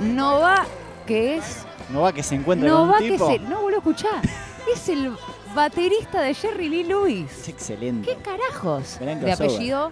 no 0.01 0.39
va, 0.41 0.67
que 1.07 1.37
es. 1.39 1.65
No 1.91 2.03
va 2.03 2.13
que 2.13 2.23
se 2.23 2.35
encuentre 2.35 2.69
No 2.69 2.81
con 2.81 2.91
va 2.91 2.97
un 2.99 3.03
que 3.05 3.11
tipo. 3.13 3.27
se. 3.27 3.39
No, 3.39 3.63
boludo, 3.63 3.79
escuchá. 3.79 4.21
Es 4.73 4.89
el 4.89 5.15
baterista 5.57 6.21
de 6.21 6.35
Jerry 6.35 6.69
Lee 6.69 6.81
Es 6.83 6.87
Lewis. 6.89 7.49
excelente. 7.49 8.09
¿Qué 8.09 8.23
carajos? 8.23 8.97
Gran 9.01 9.21
De 9.21 9.33
apellido 9.33 9.91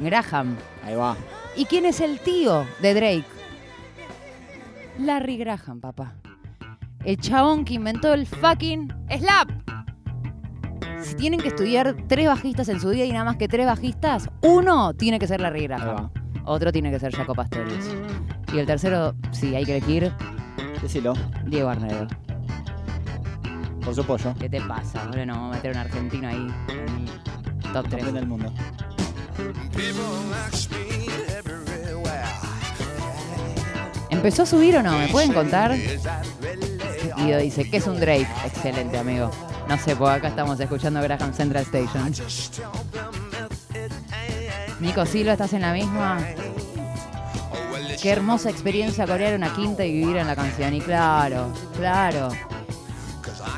Graham. 0.00 0.56
Ahí 0.84 0.94
va. 0.94 1.16
¿Y 1.56 1.64
quién 1.64 1.86
es 1.86 2.00
el 2.00 2.20
tío 2.20 2.66
de 2.80 2.94
Drake? 2.94 3.24
Larry 4.98 5.36
Graham, 5.38 5.80
papá. 5.80 6.14
El 7.04 7.18
chabón 7.18 7.64
que 7.64 7.74
inventó 7.74 8.12
el 8.12 8.26
fucking 8.26 8.92
slap. 9.18 9.48
Si 11.02 11.14
tienen 11.14 11.40
que 11.40 11.48
estudiar 11.48 11.96
tres 12.08 12.26
bajistas 12.26 12.68
en 12.68 12.80
su 12.80 12.90
día 12.90 13.04
y 13.04 13.12
nada 13.12 13.24
más 13.24 13.36
que 13.36 13.48
tres 13.48 13.66
bajistas, 13.66 14.28
uno 14.42 14.94
tiene 14.94 15.18
que 15.18 15.26
ser 15.26 15.40
Larry 15.40 15.64
Graham. 15.68 16.10
Otro 16.44 16.72
tiene 16.72 16.90
que 16.90 16.98
ser 16.98 17.14
Jaco 17.14 17.34
Pastorius. 17.34 17.86
Y 18.52 18.58
el 18.58 18.66
tercero, 18.66 19.14
sí, 19.30 19.54
hay 19.54 19.64
que 19.64 19.76
elegir 19.76 20.12
Decilo. 20.82 21.14
Diego 21.46 21.68
Arnedo. 21.68 22.06
Por 23.84 23.94
su 23.94 24.04
pollo. 24.04 24.34
¿Qué 24.38 24.48
te 24.48 24.60
pasa? 24.60 25.04
Ahora 25.04 25.26
no 25.26 25.34
vamos 25.34 25.52
a 25.52 25.56
meter 25.56 25.72
un 25.72 25.78
argentino 25.78 26.28
ahí 26.28 26.46
en 26.68 27.08
el 27.08 27.72
top 27.72 27.88
3. 27.88 28.04
Campeón 28.04 28.14
del 28.14 28.26
mundo. 28.26 28.52
¿Empezó 34.10 34.42
a 34.42 34.46
subir 34.46 34.76
o 34.76 34.82
no? 34.82 34.98
¿Me 34.98 35.08
pueden 35.08 35.32
contar? 35.32 35.76
Guido 37.16 37.38
dice, 37.38 37.70
¿qué 37.70 37.76
es 37.76 37.86
un 37.86 38.00
Drake? 38.00 38.26
Excelente, 38.44 38.98
amigo. 38.98 39.30
No 39.68 39.78
sé, 39.78 39.94
porque 39.94 40.16
acá 40.16 40.28
estamos 40.28 40.58
escuchando 40.58 41.00
Graham 41.02 41.32
Central 41.32 41.64
Station. 41.64 42.12
Nico 44.80 45.06
Silva, 45.06 45.32
¿estás 45.32 45.52
en 45.52 45.62
la 45.62 45.72
misma? 45.72 46.18
Qué 48.00 48.10
hermosa 48.10 48.50
experiencia 48.50 49.06
corear 49.06 49.34
una 49.34 49.52
quinta 49.52 49.84
y 49.84 49.92
vivir 49.92 50.16
en 50.16 50.26
la 50.26 50.36
canción. 50.36 50.74
Y 50.74 50.80
claro, 50.80 51.52
claro. 51.76 52.28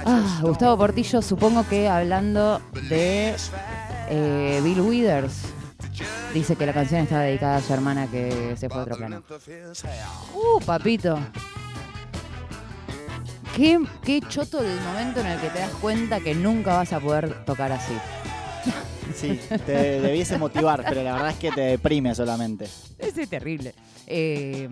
Ah, 0.05 0.41
Gustavo 0.43 0.77
Portillo, 0.79 1.23
supongo 1.23 1.67
que 1.69 1.89
hablando 1.89 2.61
de 2.89 3.35
eh, 4.09 4.61
Bill 4.65 4.81
Withers, 4.81 5.50
dice 6.35 6.57
que 6.57 6.67
la 6.67 6.73
canción 6.73 7.03
está 7.03 7.21
dedicada 7.21 7.57
a 7.57 7.61
su 7.61 7.73
hermana 7.73 8.07
que 8.07 8.55
se 8.57 8.69
fue 8.69 8.81
a 8.81 8.83
otro 8.83 8.97
plano. 8.97 9.23
Uh, 10.35 10.61
papito. 10.65 11.19
Qué, 13.57 13.79
qué 14.05 14.21
choto 14.29 14.61
el 14.61 14.81
momento 14.81 15.21
en 15.21 15.27
el 15.27 15.41
que 15.41 15.49
te 15.49 15.59
das 15.59 15.73
cuenta 15.81 16.21
que 16.21 16.35
nunca 16.35 16.75
vas 16.77 16.93
a 16.93 17.01
poder 17.01 17.45
tocar 17.45 17.73
así. 17.73 17.95
Sí, 19.13 19.41
te 19.67 20.01
debiese 20.01 20.39
motivar, 20.39 20.85
pero 20.89 21.03
la 21.03 21.15
verdad 21.15 21.31
es 21.31 21.37
que 21.37 21.51
te 21.51 21.63
deprime 21.63 22.15
solamente. 22.15 22.67
Ese 22.97 23.23
es 23.23 23.29
terrible. 23.29 23.75
Eh, 24.07 24.69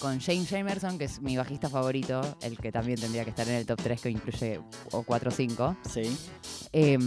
con 0.00 0.20
James 0.20 0.48
Jamerson, 0.48 0.98
que 0.98 1.04
es 1.04 1.20
mi 1.20 1.36
bajista 1.36 1.68
favorito, 1.68 2.20
el 2.42 2.58
que 2.58 2.72
también 2.72 3.00
tendría 3.00 3.24
que 3.24 3.30
estar 3.30 3.48
en 3.48 3.54
el 3.54 3.66
top 3.66 3.80
3, 3.82 4.00
que 4.00 4.10
incluye 4.10 4.60
o 4.90 5.02
4 5.02 5.28
o 5.28 5.32
5. 5.32 5.76
Sí. 5.88 6.16
Eh, 6.72 6.98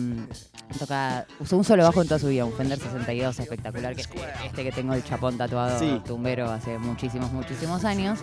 toca, 0.80 1.26
usó 1.40 1.58
un 1.58 1.64
solo 1.64 1.84
bajo 1.84 2.02
en 2.02 2.08
toda 2.08 2.20
su 2.20 2.28
vida, 2.28 2.46
un 2.46 2.54
Fender 2.54 2.80
62 2.80 3.40
espectacular, 3.40 3.96
que 3.96 4.02
este 4.02 4.64
que 4.64 4.72
tengo 4.72 4.94
el 4.94 5.04
chapón 5.04 5.38
tatuado 5.38 5.78
Sí. 5.80 6.02
tumbero 6.06 6.50
hace 6.50 6.78
muchísimos, 6.78 7.32
muchísimos 7.32 7.84
años. 7.86 8.20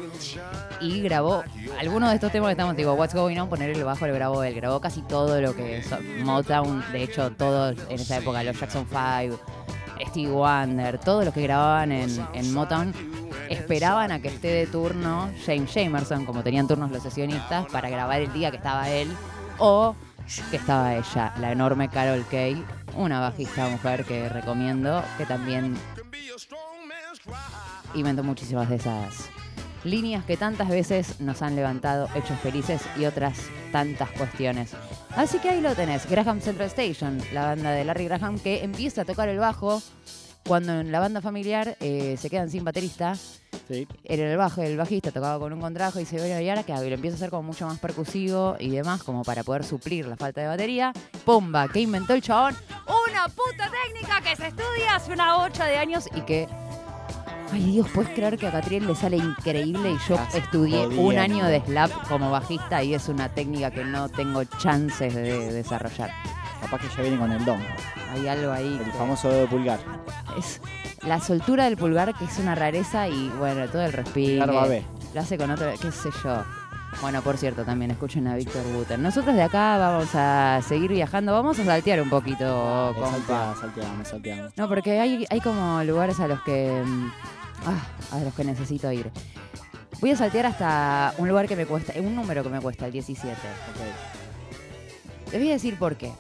Y 0.81 1.01
grabó 1.03 1.43
algunos 1.79 2.09
de 2.11 2.15
estos 2.17 2.33
temas 2.33 2.49
que 2.49 2.53
estamos, 2.53 2.77
digo, 2.77 2.95
What's 2.95 3.15
Going 3.15 3.39
On, 3.39 3.49
poner 3.49 3.71
el 3.71 3.85
bajo, 3.85 4.07
lo 4.07 4.15
grabó 4.15 4.43
él. 4.45 4.55
Grabó 4.55 4.81
casi 4.81 5.03
todo 5.03 5.41
lo 5.41 5.55
que 5.55 5.79
es 5.79 5.87
Motown, 6.25 6.83
de 6.93 7.03
hecho, 7.03 7.31
todos 7.33 7.77
en 7.89 8.01
esa 8.01 8.19
época, 8.19 8.43
los 8.43 8.59
Jackson 8.59 8.87
5, 8.89 9.39
Stevie 10.09 10.29
Wonder, 10.31 10.99
todos 10.99 11.25
los 11.25 11.33
que 11.35 11.43
grababan 11.43 11.93
en, 11.93 12.27
en 12.35 12.53
Motown 12.53 12.93
esperaban 13.53 14.13
a 14.13 14.21
que 14.21 14.29
esté 14.29 14.49
de 14.49 14.67
turno 14.67 15.31
James 15.45 15.73
Jamerson, 15.73 16.25
como 16.25 16.43
tenían 16.43 16.67
turnos 16.67 16.91
los 16.91 17.03
sesionistas, 17.03 17.67
para 17.67 17.89
grabar 17.89 18.21
el 18.21 18.33
día 18.33 18.51
que 18.51 18.57
estaba 18.57 18.89
él, 18.91 19.09
o 19.59 19.95
que 20.51 20.57
estaba 20.57 20.95
ella, 20.95 21.35
la 21.39 21.53
enorme 21.53 21.89
Carol 21.89 22.25
Kay, 22.31 22.65
una 22.97 23.21
bajista 23.21 23.69
mujer 23.69 24.05
que 24.05 24.29
recomiendo, 24.29 25.03
que 25.19 25.27
también 25.27 25.77
inventó 27.95 28.23
muchísimas 28.23 28.69
de 28.69 28.77
esas 28.77 29.31
líneas 29.85 30.25
que 30.25 30.37
tantas 30.37 30.69
veces 30.69 31.21
nos 31.21 31.43
han 31.43 31.57
levantado 31.57 32.09
hechos 32.15 32.39
felices 32.41 32.83
y 32.97 33.05
otras 33.05 33.39
tantas 33.73 34.11
cuestiones. 34.11 34.73
Así 35.17 35.39
que 35.39 35.51
ahí 35.51 35.61
lo 35.61 35.75
tenés, 35.75 36.09
Graham 36.09 36.41
Central 36.41 36.69
Station, 36.69 37.19
la 37.33 37.47
banda 37.47 37.73
de 37.73 37.85
Larry 37.85 38.05
Graham 38.05 38.39
que 38.39 38.63
empieza 38.63 39.03
a 39.03 39.05
tocar 39.05 39.29
el 39.29 39.39
bajo 39.39 39.83
cuando 40.47 40.81
en 40.81 40.93
la 40.93 41.01
banda 41.01 41.21
familiar 41.21 41.77
eh, 41.81 42.17
se 42.19 42.31
quedan 42.31 42.51
sin 42.51 42.65
baterista. 42.65 43.15
Sí. 43.69 43.87
Era 44.05 44.31
el 44.31 44.37
bajo, 44.37 44.63
el 44.63 44.77
bajista 44.77 45.11
tocaba 45.11 45.39
con 45.39 45.53
un 45.53 45.61
contrabajo 45.61 45.99
y 45.99 46.03
dice, 46.03 46.19
bueno, 46.19 46.41
¿y 46.41 46.49
ahora 46.49 46.63
qué 46.63 46.73
hago? 46.73 46.85
Y 46.85 46.89
lo 46.89 46.97
empieza 46.97 47.15
a 47.15 47.19
hacer 47.19 47.31
como 47.31 47.45
mucho 47.45 47.67
más 47.67 47.79
percusivo 47.79 48.57
y 48.59 48.71
demás, 48.71 49.03
como 49.03 49.23
para 49.23 49.45
poder 49.45 49.65
suplir 49.65 50.07
la 50.07 50.17
falta 50.17 50.41
de 50.41 50.49
batería. 50.49 50.93
¡Pumba! 51.25 51.69
¿Qué 51.69 51.81
inventó 51.81 52.15
el 52.15 52.23
chabón? 52.23 52.57
Una 53.11 53.29
puta 53.29 53.71
técnica 53.71 54.21
que 54.21 54.37
se 54.37 54.49
estudia 54.49 54.97
hace 54.97 55.13
una 55.13 55.37
bocha 55.37 55.65
de 55.67 55.79
años 55.79 56.09
y 56.15 56.21
que... 56.23 56.49
Ay 57.53 57.73
Dios, 57.73 57.87
¿puedes 57.93 58.11
creer 58.15 58.39
que 58.39 58.47
a 58.47 58.51
Catriel 58.51 58.87
le 58.87 58.95
sale 58.95 59.19
increíble 59.19 59.91
y 59.91 60.09
yo 60.09 60.19
estudié 60.35 60.87
un 60.87 61.19
año 61.19 61.45
de 61.45 61.61
slap 61.61 61.91
como 62.09 62.31
bajista 62.31 62.83
y 62.83 62.95
es 62.95 63.09
una 63.09 63.29
técnica 63.29 63.71
que 63.71 63.85
no 63.85 64.09
tengo 64.09 64.43
chances 64.45 65.15
de 65.15 65.53
desarrollar? 65.53 66.11
Capaz 66.63 66.81
que 66.81 66.89
ya 66.97 67.03
viene 67.03 67.19
con 67.19 67.31
el 67.31 67.45
don. 67.45 67.61
Hay 68.15 68.27
algo 68.29 68.53
ahí. 68.53 68.79
El 68.79 68.85
que- 68.91 68.97
famoso 68.97 69.29
dedo 69.29 69.47
pulgar. 69.49 69.79
es 70.39 70.61
la 71.07 71.21
soltura 71.21 71.65
del 71.65 71.77
pulgar 71.77 72.15
que 72.15 72.25
es 72.25 72.39
una 72.39 72.55
rareza 72.55 73.09
y 73.09 73.29
bueno, 73.39 73.69
todo 73.69 73.83
el 73.83 73.93
respiro. 73.93 74.47
Lo 74.47 75.21
hace 75.21 75.37
con 75.37 75.51
otro, 75.51 75.71
qué 75.81 75.93
sé 75.93 76.09
yo. 76.25 76.43
Bueno, 77.01 77.21
por 77.23 77.37
cierto, 77.39 77.65
también 77.65 77.91
escuchen 77.91 78.27
a 78.29 78.37
Víctor 78.37 78.63
Buter. 78.73 78.99
Nosotros 78.99 79.35
de 79.35 79.43
acá 79.43 79.77
vamos 79.79 80.09
a 80.15 80.61
seguir 80.67 80.91
viajando, 80.93 81.33
vamos 81.33 81.59
a 81.59 81.65
saltear 81.65 82.01
un 82.03 82.09
poquito, 82.11 82.91
Eh, 82.91 82.95
compa. 82.95 83.11
salteamos, 83.19 83.59
salteamos, 83.59 84.09
salteamos. 84.09 84.53
No, 84.57 84.69
porque 84.69 85.01
hay, 85.01 85.27
hay 85.29 85.41
como 85.41 85.83
lugares 85.85 86.21
a 86.21 86.29
los 86.29 86.41
que. 86.43 86.83
mm, 86.85 87.11
ah, 87.67 88.15
a 88.17 88.19
los 88.21 88.33
que 88.35 88.45
necesito 88.45 88.91
ir. 88.93 89.11
Voy 90.01 90.11
a 90.11 90.17
saltear 90.17 90.47
hasta 90.47 91.15
un 91.19 91.29
lugar 91.29 91.47
que 91.49 91.57
me 91.57 91.65
cuesta, 91.67 91.93
un 91.99 92.15
número 92.15 92.43
que 92.43 92.49
me 92.51 92.61
cuesta, 92.61 92.87
el 92.87 92.93
17. 92.93 93.37
Les 95.33 95.41
voy 95.41 95.49
a 95.51 95.53
decir 95.55 95.79
por 95.79 95.97
qué. 95.97 96.13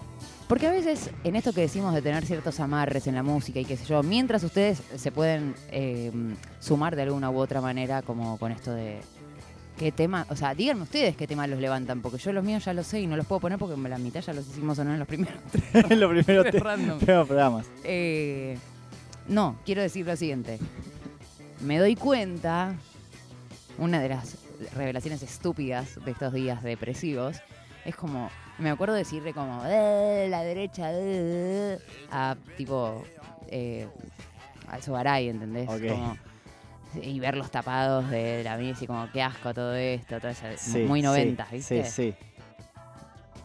Porque 0.52 0.66
a 0.66 0.70
veces 0.70 1.08
en 1.24 1.34
esto 1.34 1.54
que 1.54 1.62
decimos 1.62 1.94
de 1.94 2.02
tener 2.02 2.26
ciertos 2.26 2.60
amarres 2.60 3.06
en 3.06 3.14
la 3.14 3.22
música 3.22 3.58
y 3.58 3.64
qué 3.64 3.74
sé 3.78 3.86
yo, 3.86 4.02
mientras 4.02 4.44
ustedes 4.44 4.82
se 4.96 5.10
pueden 5.10 5.54
eh, 5.70 6.12
sumar 6.60 6.94
de 6.94 7.00
alguna 7.00 7.30
u 7.30 7.38
otra 7.38 7.62
manera, 7.62 8.02
como 8.02 8.36
con 8.36 8.52
esto 8.52 8.70
de 8.70 9.00
qué 9.78 9.92
tema, 9.92 10.26
o 10.28 10.36
sea, 10.36 10.54
díganme 10.54 10.82
ustedes 10.82 11.16
qué 11.16 11.26
tema 11.26 11.46
los 11.46 11.58
levantan, 11.58 12.02
porque 12.02 12.18
yo 12.18 12.34
los 12.34 12.44
míos 12.44 12.66
ya 12.66 12.74
los 12.74 12.86
sé 12.86 13.00
y 13.00 13.06
no 13.06 13.16
los 13.16 13.24
puedo 13.24 13.40
poner 13.40 13.58
porque 13.58 13.80
la 13.88 13.96
mitad 13.96 14.20
ya 14.20 14.34
los 14.34 14.46
hicimos 14.46 14.76
sonar 14.76 14.92
en 14.92 14.98
los 14.98 15.08
primeros 15.08 15.40
tres 15.50 15.72
te 16.52 16.58
random. 16.58 16.98
primeros 16.98 17.26
programas. 17.26 17.66
Eh, 17.82 18.58
no, 19.28 19.56
quiero 19.64 19.80
decir 19.80 20.04
lo 20.04 20.14
siguiente. 20.16 20.58
Me 21.62 21.78
doy 21.78 21.96
cuenta, 21.96 22.74
una 23.78 24.00
de 24.00 24.10
las 24.10 24.36
revelaciones 24.76 25.22
estúpidas 25.22 25.98
de 26.04 26.10
estos 26.10 26.34
días 26.34 26.62
depresivos, 26.62 27.38
es 27.86 27.96
como, 27.96 28.30
me 28.62 28.70
acuerdo 28.70 28.94
decirle 28.94 29.34
como, 29.34 29.62
"Eh, 29.66 30.26
la 30.30 30.42
derecha, 30.42 30.90
eh", 30.92 31.78
a 32.10 32.36
tipo, 32.56 33.04
eh, 33.48 33.86
al 34.68 34.82
Sobaray, 34.82 35.28
¿entendés? 35.28 35.68
Ok. 35.68 35.88
Como, 35.88 36.16
y 37.02 37.20
verlos 37.20 37.50
tapados 37.50 38.08
de 38.10 38.42
la 38.44 38.56
misa 38.56 38.84
y 38.84 38.86
como, 38.86 39.10
qué 39.12 39.22
asco 39.22 39.52
todo 39.52 39.74
esto, 39.74 40.20
todo 40.20 40.30
eso, 40.30 40.46
Sí, 40.56 40.84
muy 40.86 41.00
sí, 41.00 41.06
90, 41.06 41.46
¿viste? 41.50 41.84
Sí, 41.84 42.12
sí. 42.12 42.14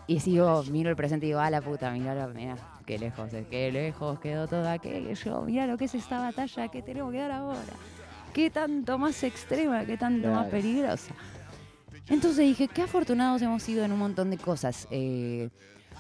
Y 0.10 0.22
sigo, 0.22 0.64
miro 0.72 0.90
el 0.90 0.96
presente 0.96 1.26
y 1.26 1.30
digo, 1.30 1.40
a 1.42 1.50
la 1.50 1.62
puta, 1.62 1.92
mira, 1.92 2.28
mira, 2.28 2.56
qué 2.86 2.98
lejos, 2.98 3.34
eh, 3.34 3.46
qué 3.50 3.72
lejos 3.72 4.20
quedó 4.20 4.48
todo 4.48 4.70
aquello, 4.70 5.42
mira 5.42 5.68
lo 5.68 5.78
que 5.78 5.86
es 5.86 5.96
esta 5.96 6.20
batalla 6.20 6.70
que 6.70 6.82
tenemos 6.82 7.12
que 7.12 7.20
dar 7.20 7.32
ahora. 7.32 7.74
Qué 8.34 8.50
tanto 8.50 8.98
más 8.98 9.22
extrema, 9.24 9.86
qué 9.86 9.98
tanto 9.98 10.32
más 10.32 10.46
peligrosa. 10.48 11.14
Entonces 12.10 12.46
dije, 12.46 12.68
qué 12.68 12.84
afortunados 12.84 13.42
hemos 13.42 13.64
sido 13.64 13.84
en 13.84 13.92
un 13.92 14.00
montón 14.00 14.30
de 14.30 14.38
cosas. 14.38 14.88
Eh, 14.92 15.50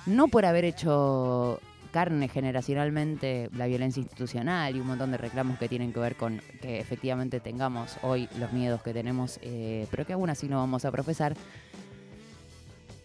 no 0.05 0.27
por 0.29 0.45
haber 0.45 0.63
hecho 0.65 1.59
carne 1.91 2.27
generacionalmente 2.27 3.49
la 3.53 3.67
violencia 3.67 4.01
institucional 4.01 4.75
y 4.75 4.79
un 4.79 4.87
montón 4.87 5.11
de 5.11 5.17
reclamos 5.17 5.57
que 5.57 5.67
tienen 5.67 5.91
que 5.91 5.99
ver 5.99 6.15
con 6.15 6.41
que 6.61 6.79
efectivamente 6.79 7.39
tengamos 7.39 7.97
hoy 8.03 8.29
los 8.39 8.53
miedos 8.53 8.81
que 8.81 8.93
tenemos, 8.93 9.39
eh, 9.41 9.87
pero 9.89 10.05
que 10.05 10.13
aún 10.13 10.29
así 10.29 10.47
no 10.47 10.57
vamos 10.57 10.85
a 10.85 10.91
profesar. 10.91 11.35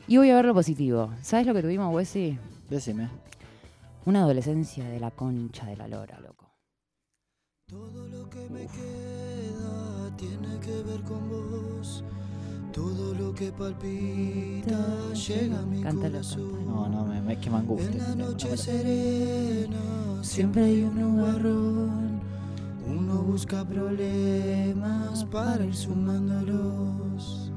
Y 0.07 0.17
voy 0.17 0.31
a 0.31 0.37
ver 0.37 0.45
lo 0.45 0.55
positivo. 0.55 1.13
¿Sabes 1.23 1.47
lo 1.47 1.55
que 1.55 1.63
tuvimos, 1.63 1.95
Wesley? 1.95 2.39
Decime. 2.69 3.09
Una 4.05 4.21
adolescencia 4.23 4.85
de 4.85 5.01
la 5.01 5.11
concha 5.11 5.67
de 5.67 5.77
la 5.77 5.89
lora, 5.89 6.21
loco. 6.21 6.51
Todo 7.69 8.09
lo 8.09 8.29
que 8.29 8.49
me 8.51 8.67
queda 8.67 10.17
tiene 10.17 10.59
que 10.61 10.83
ver 10.83 11.01
con 11.03 11.29
vos. 11.29 12.05
Todo 12.73 13.15
lo 13.15 13.35
que 13.35 13.53
palpita 13.53 15.13
llega 15.13 15.59
a 15.59 15.63
mi 15.63 15.83
Cántalo, 15.83 16.13
corazón. 16.13 16.67
No, 16.67 16.89
no, 16.89 17.05
me, 17.05 17.33
es 17.35 17.39
que 17.39 17.51
me 17.51 17.57
angustia. 17.59 17.91
En 17.91 17.99
la 17.99 18.09
No, 18.09 18.15
no, 18.17 18.25
noche 18.31 18.49
no. 18.51 18.57
serena 18.57 19.79
siempre 20.23 20.65
hay 20.65 20.83
un 20.83 20.99
nubarrón. 21.01 22.21
Uno 22.87 23.23
busca 23.23 23.65
problemas 23.65 25.25
para 25.27 25.65
ir 25.65 25.75
sumándolos. 25.75 27.51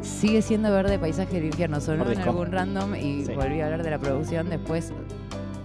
Sigue 0.00 0.42
siendo 0.42 0.70
verde 0.72 0.98
paisaje 0.98 1.34
del 1.34 1.46
infierno. 1.46 1.80
Sonó 1.80 2.08
en 2.10 2.18
algún 2.20 2.50
random 2.52 2.94
y 2.96 3.24
Sí. 3.24 3.32
volví 3.34 3.60
a 3.60 3.66
hablar 3.66 3.82
de 3.82 3.90
la 3.90 3.98
producción 3.98 4.48
después. 4.48 4.92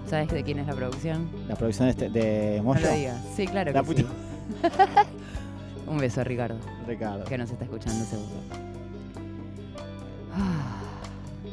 ¿Sabes 0.10 0.28
de 0.30 0.44
quién 0.44 0.60
es 0.60 0.68
la 0.68 0.74
producción? 0.74 1.28
La 1.48 1.56
producción 1.56 1.88
este, 1.88 2.10
de 2.10 2.58
No 2.58 2.64
Moyo. 2.64 2.82
lo 2.82 2.92
digas. 2.94 3.22
Sí, 3.36 3.48
claro 3.48 3.72
La 3.72 3.82
que 3.82 3.86
puta- 3.88 4.02
sí. 4.02 4.08
Un 5.94 6.00
beso, 6.00 6.24
Ricardo, 6.24 6.58
Ricardo. 6.88 7.24
que 7.26 7.38
nos 7.38 7.52
está 7.52 7.66
escuchando 7.66 8.04
seguro. 8.04 8.32
Ah, 10.36 10.82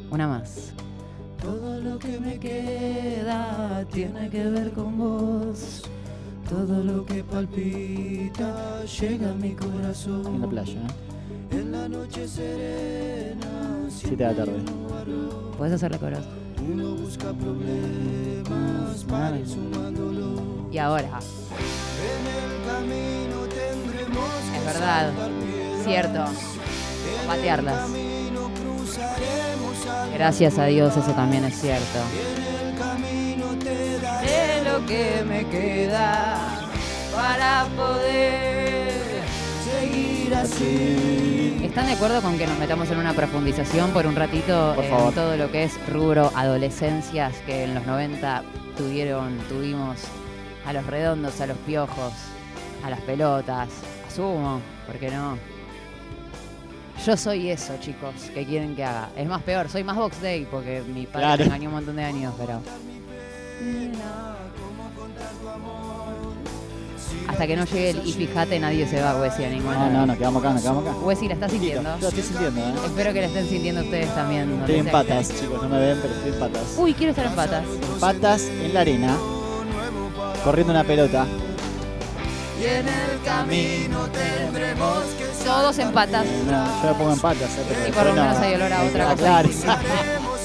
Una 0.09 0.27
más. 0.27 0.73
Todo 1.39 1.79
lo 1.79 1.99
que 1.99 2.19
me 2.19 2.39
queda 2.39 3.85
tiene 3.93 4.29
que 4.31 4.43
ver 4.45 4.71
con 4.71 4.97
vos. 4.97 5.83
Todo 6.49 6.83
lo 6.83 7.05
que 7.05 7.23
palpita 7.23 8.83
llega 8.83 9.29
a 9.29 9.35
mi 9.35 9.51
corazón. 9.53 10.25
En 10.25 10.41
la 10.41 10.47
playa, 10.47 10.81
¿eh? 10.81 11.57
En 11.59 11.71
la 11.71 11.87
noche 11.87 12.27
serena, 12.27 13.85
Siete 13.89 14.15
de 14.23 14.29
la 14.31 14.35
tarde. 14.35 14.59
¿Puedes 15.57 15.75
hacerle 15.75 15.99
coros? 15.99 16.25
uno 16.73 16.95
busca 16.95 17.31
problemas 17.33 19.03
para 19.07 19.37
ir 19.37 19.47
sumándolo. 19.47 20.67
Y 20.71 20.77
ahora, 20.79 21.19
En 22.01 22.23
el 22.27 22.67
camino 22.67 23.10
verdad, 24.65 25.11
cierto, 25.83 26.25
patearlas. 27.27 27.89
Gracias 30.13 30.57
a 30.57 30.65
Dios, 30.65 30.95
eso 30.95 31.11
también 31.11 31.43
es 31.45 31.59
cierto. 31.59 31.99
De 34.21 34.63
lo 34.69 34.85
que 34.85 35.23
me 35.27 35.45
queda 35.47 36.37
para 37.15 37.65
poder 37.75 38.91
seguir 39.63 40.35
así. 40.35 41.59
¿Están 41.63 41.85
de 41.87 41.93
acuerdo 41.93 42.21
con 42.21 42.37
que 42.37 42.45
nos 42.47 42.57
metamos 42.59 42.89
en 42.91 42.99
una 42.99 43.13
profundización 43.13 43.91
por 43.91 44.05
un 44.05 44.15
ratito 44.15 44.73
Por 44.75 44.83
en 44.85 44.91
favor. 44.91 45.13
todo 45.13 45.37
lo 45.37 45.51
que 45.51 45.63
es 45.63 45.73
rubro 45.87 46.31
adolescencias 46.35 47.33
que 47.45 47.63
en 47.63 47.73
los 47.75 47.85
90 47.85 48.43
tuvieron, 48.77 49.37
tuvimos 49.49 49.97
a 50.65 50.73
los 50.73 50.85
redondos, 50.85 51.39
a 51.41 51.47
los 51.47 51.57
piojos, 51.59 52.13
a 52.83 52.89
las 52.89 52.99
pelotas, 53.01 53.69
a 54.11 54.15
Sumo, 54.15 54.61
¿por 54.85 54.95
qué 54.97 55.09
no? 55.09 55.37
Yo 57.05 57.17
soy 57.17 57.49
eso, 57.49 57.73
chicos, 57.79 58.13
que 58.33 58.45
quieren 58.45 58.75
que 58.75 58.83
haga. 58.83 59.09
Es 59.15 59.27
más 59.27 59.41
peor, 59.41 59.69
soy 59.69 59.83
más 59.83 59.95
Box 59.97 60.21
Day 60.21 60.45
porque 60.49 60.83
mi 60.83 61.05
padre 61.07 61.19
Claro. 61.25 61.39
me 61.39 61.45
engañó 61.45 61.69
un 61.69 61.75
montón 61.75 61.95
de 61.95 62.03
años, 62.03 62.33
pero 62.37 62.61
hasta 67.27 67.47
que 67.47 67.55
no 67.55 67.65
llegue 67.65 67.89
el 67.91 68.07
y 68.07 68.13
fíjate 68.13 68.59
nadie 68.59 68.87
se 68.87 69.01
va, 69.01 69.19
Wesley, 69.19 69.45
a 69.45 69.49
ningún 69.49 69.73
No, 69.73 69.89
no, 69.89 70.05
nos 70.05 70.17
quedamos 70.17 70.43
acá, 70.43 70.53
nos 70.53 70.61
quedamos 70.61 70.87
acá. 70.87 70.97
Wesley, 70.97 71.27
¿la 71.29 71.33
estás 71.35 71.51
sintiendo? 71.51 71.81
Yo 71.95 72.01
la 72.01 72.07
estoy 72.09 72.23
sintiendo, 72.23 72.59
¿eh? 72.61 72.73
Espero 72.85 73.13
que 73.13 73.21
la 73.21 73.27
estén 73.27 73.47
sintiendo 73.49 73.81
ustedes 73.81 74.15
también. 74.15 74.59
Estoy 74.59 74.75
en 74.75 74.85
que 74.85 74.91
patas, 74.91 75.39
chicos, 75.39 75.63
no 75.63 75.69
me 75.69 75.79
ven, 75.79 75.99
pero 76.01 76.13
estoy 76.13 76.31
en 76.33 76.39
patas. 76.39 76.75
Uy, 76.77 76.93
quiero 76.93 77.11
estar 77.11 77.25
en 77.25 77.35
patas. 77.35 77.63
Patas 77.99 78.41
en 78.43 78.73
la 78.73 78.81
arena, 78.81 79.17
corriendo 80.43 80.71
una 80.73 80.83
pelota. 80.83 81.25
Y 82.61 82.63
en 82.63 82.87
el 82.87 83.21
camino 83.25 84.07
tendremos 84.11 85.03
que 85.17 85.25
Todos 85.43 85.79
en 85.79 85.91
patas. 85.91 86.25
No, 86.45 86.81
yo 86.81 86.91
la 86.91 86.93
pongo 86.95 87.13
en 87.13 87.19
patas, 87.19 87.49
¿eh? 87.57 87.65
pero 87.67 87.87
Y 87.87 87.91
por 87.91 88.05
lo 88.05 88.13
menos 88.13 88.37
hay 88.37 88.53
olor 88.53 88.71
a 88.71 88.83
otra 88.83 89.03
Ah, 89.09 89.15
cosa 89.15 89.23
Claro, 89.23 89.49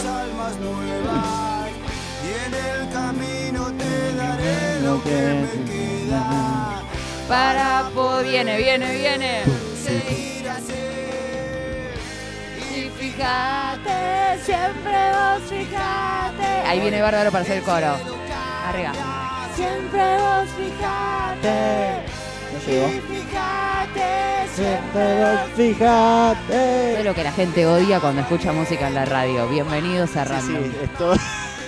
almas 0.09 0.57
nuevas. 0.57 1.69
Y 2.25 2.29
en 2.47 2.55
el 2.55 2.91
camino 2.91 3.67
te 3.77 4.15
daré 4.17 4.81
lo 4.81 5.03
que 5.03 5.45
me 5.45 5.71
queda. 5.71 6.83
Para 7.29 7.91
po 7.95 8.21
viene, 8.21 8.57
viene, 8.57 8.97
viene. 8.97 9.43
Seguir 9.85 10.49
así. 10.49 10.73
Y 12.79 12.89
fíjate, 12.99 14.43
siempre 14.43 15.13
vos 15.13 15.43
fíjate. 15.51 16.67
Ahí 16.67 16.81
viene 16.81 17.03
Bárbaro 17.03 17.31
para 17.31 17.45
hacer 17.45 17.59
el 17.59 17.63
coro. 17.63 17.95
Arriba. 18.69 18.93
Siempre 19.55 20.17
vos 20.17 20.49
fíjate. 22.67 22.83
no. 22.83 22.89
Fíjate, 24.57 25.53
fíjate. 25.55 26.93
Todo 26.95 27.05
lo 27.05 27.15
que 27.15 27.23
la 27.25 27.33
gente 27.33 27.67
odia 27.67 28.01
cuando 28.01 28.23
escucha 28.23 28.53
música 28.53 28.89
en 28.89 28.95
la 28.95 29.05
radio. 29.05 29.49
Bienvenidos 29.49 30.17
a 30.17 30.25
Sí, 30.25 30.31
Random. 30.31 30.65
sí, 30.65 30.71
es 30.83 30.95
todo, 30.99 31.15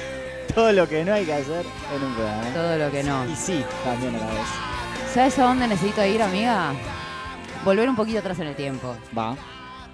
todo 0.54 0.72
lo 0.72 0.88
que 0.88 1.04
no 1.04 1.12
hay 1.14 1.24
que 1.24 1.34
hacer 1.34 1.64
en 1.94 2.02
un 2.04 2.14
programa. 2.14 2.48
¿eh? 2.48 2.52
Todo 2.54 2.78
lo 2.78 2.90
que 2.90 3.02
no. 3.04 3.30
Y 3.30 3.36
sí, 3.36 3.64
también 3.84 4.14
a 4.16 4.18
la 4.18 4.26
vez. 4.26 4.46
¿Sabes 5.14 5.38
a 5.38 5.44
dónde 5.44 5.68
necesito 5.68 6.04
ir, 6.04 6.20
amiga? 6.22 6.72
Volver 7.64 7.88
un 7.88 7.96
poquito 7.96 8.18
atrás 8.18 8.38
en 8.40 8.48
el 8.48 8.56
tiempo. 8.56 8.96
Va. 9.16 9.36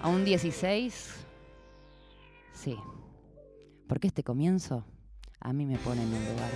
A 0.02 0.08
un 0.08 0.24
16. 0.24 1.10
Sí. 2.52 2.78
Porque 3.88 4.06
este 4.06 4.22
comienzo 4.22 4.84
a 5.40 5.52
mí 5.52 5.66
me 5.66 5.76
pone 5.78 6.02
en 6.02 6.08
un 6.08 6.24
lugar. 6.24 6.50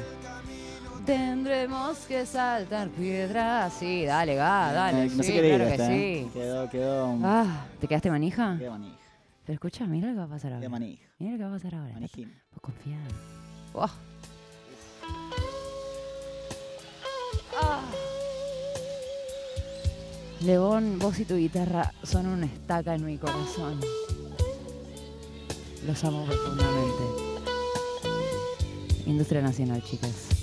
Tendremos 1.09 1.97
que 2.01 2.27
saltar 2.27 2.91
piedras. 2.91 3.73
Sí, 3.73 4.05
dale, 4.05 4.35
ga, 4.35 4.71
dale. 4.75 5.05
no 5.07 5.23
sí, 5.23 5.23
sé 5.23 5.33
qué 5.33 5.49
claro 5.49 5.65
que 5.65 5.71
esta, 5.73 5.87
sí. 5.87 5.93
¿eh? 5.95 6.29
Quedó, 6.35 6.69
quedó. 6.69 7.07
un- 7.09 7.25
Ah, 7.25 7.65
¿te 7.81 7.89
quedaste 7.89 8.11
manija? 8.11 8.57
Quedó 8.59 8.73
manija. 8.73 8.99
Pero 9.47 9.55
escucha, 9.55 9.87
mira 9.87 10.09
lo 10.09 10.13
que 10.13 10.19
va 10.19 10.25
a 10.25 10.29
pasar 10.29 10.53
ahora. 10.53 10.69
manija. 10.69 11.03
Mira 11.19 11.33
lo 11.33 11.39
que 11.39 11.45
va 11.45 11.49
a 11.49 11.53
pasar 11.55 11.75
ahora. 11.77 11.95
Manijín. 11.95 12.31
Vos 12.53 12.61
confiado. 12.61 13.09
Oh. 13.73 13.89
Ah. 17.63 17.81
Lebón, 20.43 20.99
vos 20.99 21.19
y 21.19 21.25
tu 21.25 21.37
guitarra 21.37 21.91
son 22.03 22.27
una 22.27 22.45
estaca 22.45 22.95
en 22.95 23.07
mi 23.07 23.17
corazón. 23.17 23.81
Los 25.87 26.05
amo 26.05 26.27
profundamente. 26.27 27.03
Industria 29.07 29.41
Nacional, 29.41 29.83
chicas. 29.83 30.38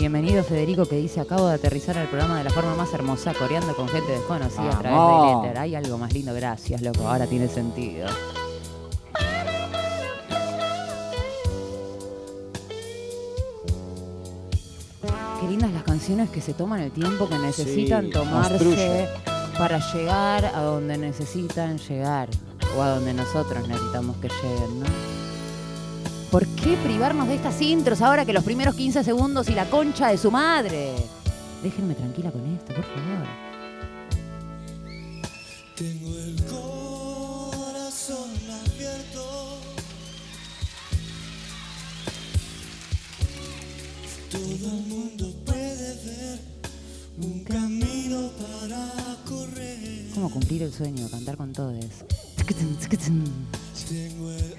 Bienvenido 0.00 0.42
Federico 0.42 0.86
que 0.86 0.96
dice 0.96 1.20
acabo 1.20 1.46
de 1.46 1.56
aterrizar 1.56 1.98
al 1.98 2.08
programa 2.08 2.38
de 2.38 2.44
la 2.44 2.50
forma 2.50 2.74
más 2.74 2.90
hermosa, 2.94 3.34
coreando 3.34 3.76
con 3.76 3.86
gente 3.86 4.12
desconocida 4.12 4.70
a 4.70 4.78
través 4.78 5.42
de 5.42 5.48
Éter. 5.48 5.58
Hay 5.58 5.74
algo 5.74 5.98
más 5.98 6.14
lindo, 6.14 6.32
gracias, 6.32 6.80
loco, 6.80 7.06
ahora 7.06 7.26
tiene 7.26 7.48
sentido. 7.48 8.08
Qué 15.38 15.48
lindas 15.50 15.70
las 15.70 15.82
canciones 15.82 16.30
que 16.30 16.40
se 16.40 16.54
toman 16.54 16.80
el 16.80 16.92
tiempo 16.92 17.28
que 17.28 17.38
necesitan 17.38 18.06
Sí, 18.06 18.10
tomarse 18.10 19.06
para 19.58 19.80
llegar 19.92 20.46
a 20.46 20.62
donde 20.62 20.96
necesitan 20.96 21.76
llegar 21.76 22.30
o 22.74 22.82
a 22.82 22.88
donde 22.88 23.12
nosotros 23.12 23.68
necesitamos 23.68 24.16
que 24.16 24.28
lleguen, 24.28 24.80
¿no? 24.80 25.19
¿Por 26.30 26.46
qué 26.46 26.76
privarnos 26.84 27.26
de 27.26 27.34
estas 27.34 27.60
intros 27.60 28.00
ahora 28.00 28.24
que 28.24 28.32
los 28.32 28.44
primeros 28.44 28.76
15 28.76 29.02
segundos 29.02 29.48
y 29.48 29.52
la 29.52 29.68
concha 29.68 30.08
de 30.08 30.16
su 30.16 30.30
madre? 30.30 30.94
Déjenme 31.60 31.94
tranquila 31.94 32.30
con 32.30 32.46
esto, 32.54 32.72
por 32.72 32.84
favor. 32.84 33.26
Tengo 35.74 36.16
el 36.16 36.36
corazón 36.44 38.30
abierto. 38.64 39.58
Todo 44.30 44.70
el 44.70 44.86
mundo 44.86 45.34
puede 45.44 45.94
ver 46.04 46.40
un 47.18 47.42
camino 47.42 48.30
para 48.38 48.92
correr. 49.28 50.06
¿Cómo 50.14 50.30
cumplir 50.30 50.62
el 50.62 50.72
sueño? 50.72 51.10
Cantar 51.10 51.36
con 51.36 51.52
todos. 51.52 51.74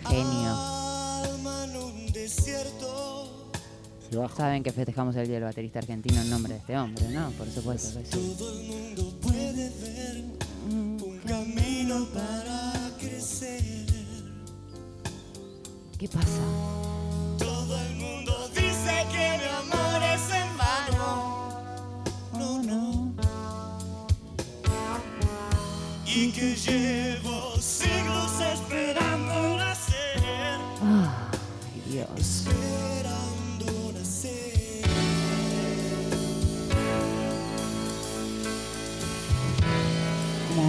Genio. 0.09 0.80
Saben 4.41 4.63
que 4.63 4.71
festejamos 4.71 5.15
el 5.17 5.27
Día 5.27 5.35
del 5.35 5.43
Baterista 5.43 5.77
Argentino 5.77 6.19
en 6.19 6.29
nombre 6.31 6.53
de 6.53 6.59
este 6.59 6.75
hombre, 6.75 7.07
¿no? 7.09 7.29
Por 7.37 7.47
supuesto 7.47 7.99
que 7.99 8.05
sí. 8.05 8.11
Todo 8.11 8.51
el 8.59 8.67
mundo 8.67 9.13
puede 9.21 9.69
ver 9.69 10.23
un 10.67 11.19
camino 11.27 12.07
para 12.11 12.91
crecer. 12.97 13.61
¿Qué 15.99 16.07
pasa? 16.07 16.41
Todo 17.37 17.79
el 17.81 17.95
mundo 17.97 18.49
dice 18.49 19.05
que 19.11 19.37
mi 19.37 19.47
amor 19.61 20.01
es 20.15 20.21
en 20.33 20.57
vano. 20.57 21.61
No, 22.33 22.63
no. 22.63 23.13
Y 26.07 26.31
que 26.31 26.55
llevo 26.55 27.20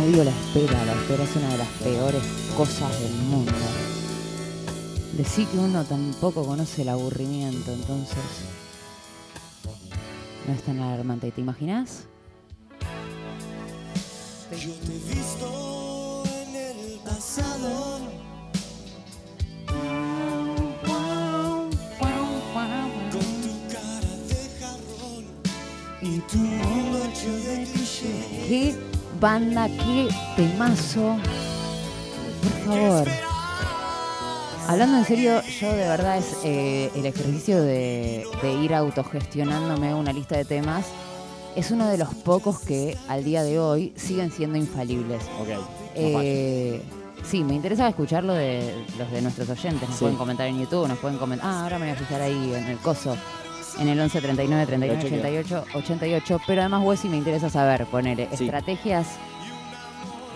odio 0.03 0.25
la 0.25 0.31
espera, 0.31 0.85
la 0.85 0.93
espera 0.93 1.25
es 1.25 1.37
una 1.37 1.49
de 1.49 1.59
las 1.59 1.69
peores 1.69 2.23
cosas 2.57 3.01
del 3.01 3.13
mundo. 3.13 3.53
Decí 5.17 5.47
que 5.47 5.59
uno 5.59 5.85
tampoco 5.85 6.45
conoce 6.45 6.83
el 6.83 6.89
aburrimiento, 6.89 7.73
entonces 7.73 8.19
no 10.47 10.55
es 10.55 10.63
tan 10.63 10.81
alarmante. 10.81 11.31
¿Te 11.31 11.41
imaginas? 11.41 12.05
Yo 14.51 14.73
te 14.73 14.97
he 14.97 15.15
visto 15.15 16.23
en 16.27 16.57
el 16.57 16.99
pasado. 17.05 18.01
Con 23.13 23.21
tu 23.43 23.53
cara 23.69 24.15
de 24.29 24.41
jarrón 24.59 25.25
y 26.01 26.19
tu 26.21 26.39
mundo 26.39 26.99
hecho 27.05 27.33
de 27.47 27.67
cliché. 27.71 28.15
¿Qué 28.49 28.92
banda, 29.23 29.69
qué 29.69 30.09
temazo? 30.37 31.17
Por 32.67 32.75
favor. 32.75 33.09
Hablando 34.69 34.99
en 34.99 35.05
serio, 35.05 35.41
yo 35.61 35.69
de 35.71 35.89
verdad 35.89 36.19
es 36.19 36.37
eh, 36.45 36.91
el 36.97 37.07
ejercicio 37.07 37.63
de, 37.63 38.25
de 38.43 38.53
ir 38.55 38.75
autogestionándome 38.75 39.95
una 39.95 40.13
lista 40.13 40.37
de 40.37 40.45
temas. 40.45 40.87
Es 41.55 41.71
uno 41.71 41.87
de 41.89 41.99
los 41.99 42.13
pocos 42.15 42.59
que 42.61 42.97
al 43.09 43.23
día 43.23 43.45
de 43.45 43.61
hoy 43.61 43.93
siguen 43.97 44.33
siendo 44.33 44.59
infalibles. 44.59 45.23
Ok. 45.41 45.49
no 45.51 45.63
Eh, 45.95 46.83
sí, 47.25 47.45
me 47.45 47.55
interesa 47.55 47.87
escucharlo 47.89 48.33
de 48.35 48.75
los 48.99 49.11
de 49.13 49.23
nuestros 49.23 49.49
oyentes. 49.51 49.89
Nos 49.89 49.99
Sí. 49.99 50.05
pueden 50.05 50.17
comentar 50.17 50.49
en 50.49 50.59
YouTube, 50.59 50.89
nos 50.89 50.99
pueden 50.99 51.19
comentar. 51.19 51.49
Ah, 51.49 51.63
ahora 51.63 51.79
me 51.79 51.87
voy 51.87 51.95
a 51.95 51.99
fijar 51.99 52.23
ahí 52.23 52.55
en 52.57 52.65
el 52.65 52.79
coso. 52.79 53.17
En 53.79 53.89
el 53.89 53.99
11 54.01 54.21
39 54.21 54.67
39 54.67 54.97
Lo 54.97 55.09
chequeo. 55.09 55.21
88 55.21 55.65
88. 55.79 56.41
Pero 56.47 56.61
además, 56.63 56.83
Wessy, 56.85 57.09
me 57.09 57.17
interesa 57.17 57.49
saber 57.51 57.87
poner 57.87 58.29
Sí. 58.35 58.45
estrategias. 58.45 59.07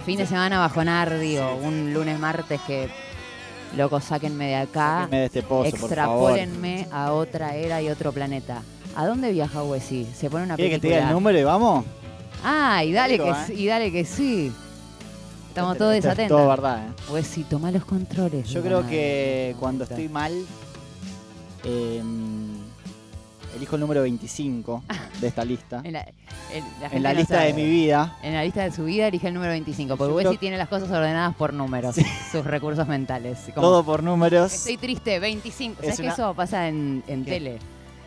Fin 0.05 0.19
de 0.19 0.27
semana 0.27 0.59
bajo 0.61 0.85
Nardi 0.85 1.37
o 1.39 1.57
un 1.57 1.93
lunes, 1.93 2.19
martes 2.19 2.61
que. 2.67 2.89
Loco, 3.77 4.01
sáquenme 4.01 4.47
de 4.49 4.55
acá. 4.57 5.01
Sáquenme 5.03 5.19
de 5.21 5.25
este 5.27 5.43
pozo, 5.43 5.71
por 5.77 5.95
favor. 5.95 6.31
extrapólenme 6.39 6.87
a 6.93 7.13
otra 7.13 7.55
era 7.57 7.83
y 7.83 7.89
otro 7.89 8.13
planeta. 8.13 8.63
¿A 8.95 9.05
dónde 9.07 9.33
viaja 9.33 9.63
Wessy? 9.63 10.07
¿Se 10.15 10.31
pone 10.31 10.45
una 10.45 10.57
¿Quieres 10.57 10.75
que 10.75 10.79
te 10.79 10.81
película? 10.83 10.97
diga 11.01 11.09
el 11.09 11.15
número 11.15 11.39
y 11.39 11.43
vamos? 11.45 11.85
Ah, 12.45 12.85
y 12.85 12.93
dale, 12.93 13.15
Digo, 13.15 13.25
que, 13.25 13.31
¿eh? 13.33 13.35
sí, 13.49 13.53
y 13.55 13.67
dale 13.67 13.91
que 13.93 14.05
sí. 14.05 14.53
Estamos 15.49 15.77
todos 15.77 15.95
esto 15.95 16.09
es 16.11 16.17
desatentos. 16.17 16.39
todo 16.39 16.49
verdad, 16.49 16.87
¿eh? 16.89 16.93
Pues 17.09 17.27
sí, 17.27 17.45
toma 17.49 17.71
los 17.73 17.85
controles. 17.85 18.49
Yo 18.49 18.63
creo 18.63 18.87
que 18.87 19.57
cuando 19.59 19.85
estoy 19.85 20.09
mal, 20.09 20.33
eh, 21.65 22.03
elijo 23.57 23.77
el 23.77 23.81
número 23.81 24.03
25 24.03 24.85
de 25.21 25.27
esta 25.29 25.45
lista. 25.45 25.81
En 25.85 25.93
la, 25.95 26.01
en 26.03 26.65
la 26.81 26.87
En 26.87 26.91
gente 26.91 27.01
la 27.01 27.13
no 27.13 27.19
lista 27.19 27.41
de 27.41 27.53
mi 27.55 27.65
vida. 27.65 28.17
En 28.23 28.35
la 28.35 28.43
lista 28.45 28.63
de 28.65 28.73
su 28.73 28.85
vida 28.85 29.09
elige 29.09 29.29
el 29.29 29.35
número 29.35 29.53
25, 29.53 29.97
porque 29.97 30.13
Wesley 30.15 30.31
creo- 30.37 30.41
tiene 30.41 30.59
las 30.59 30.69
cosas 30.69 30.91
ordenadas 30.91 31.35
por 31.37 31.53
números, 31.53 31.97
sus 32.31 32.45
recursos 32.45 32.87
mentales. 32.87 33.39
Como, 33.55 33.67
Todo 33.67 33.85
por 33.85 34.03
números. 34.03 34.53
Estoy 34.53 34.77
triste, 34.77 35.19
25. 35.19 35.77
¿Sabes 35.77 35.91
Es 35.91 35.97
que 35.97 36.03
una- 36.07 36.13
eso 36.13 36.35
pasa 36.35 36.69
en, 36.69 37.03
en 37.07 37.25
tele? 37.25 37.59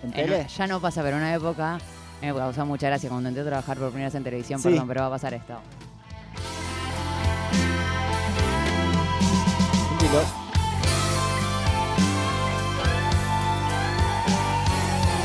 ¿En 0.03 0.09
En- 0.09 0.11
tele? 0.13 0.47
ya 0.55 0.67
no 0.67 0.79
pasa, 0.79 1.01
pero 1.03 1.17
en 1.17 1.23
una 1.23 1.33
época 1.33 1.77
me 2.21 2.33
causó 2.33 2.65
mucha 2.65 2.87
gracia 2.87 3.09
cuando 3.09 3.29
a 3.29 3.43
trabajar 3.45 3.77
por 3.77 3.89
primera 3.89 4.07
vez 4.07 4.15
en 4.15 4.23
televisión, 4.23 4.59
Sí. 4.61 4.69
perdón, 4.69 4.87
pero 4.87 5.01
va 5.01 5.07
a 5.07 5.09
pasar 5.11 5.33
esto. 5.33 5.53
Sentilo. 9.99 10.48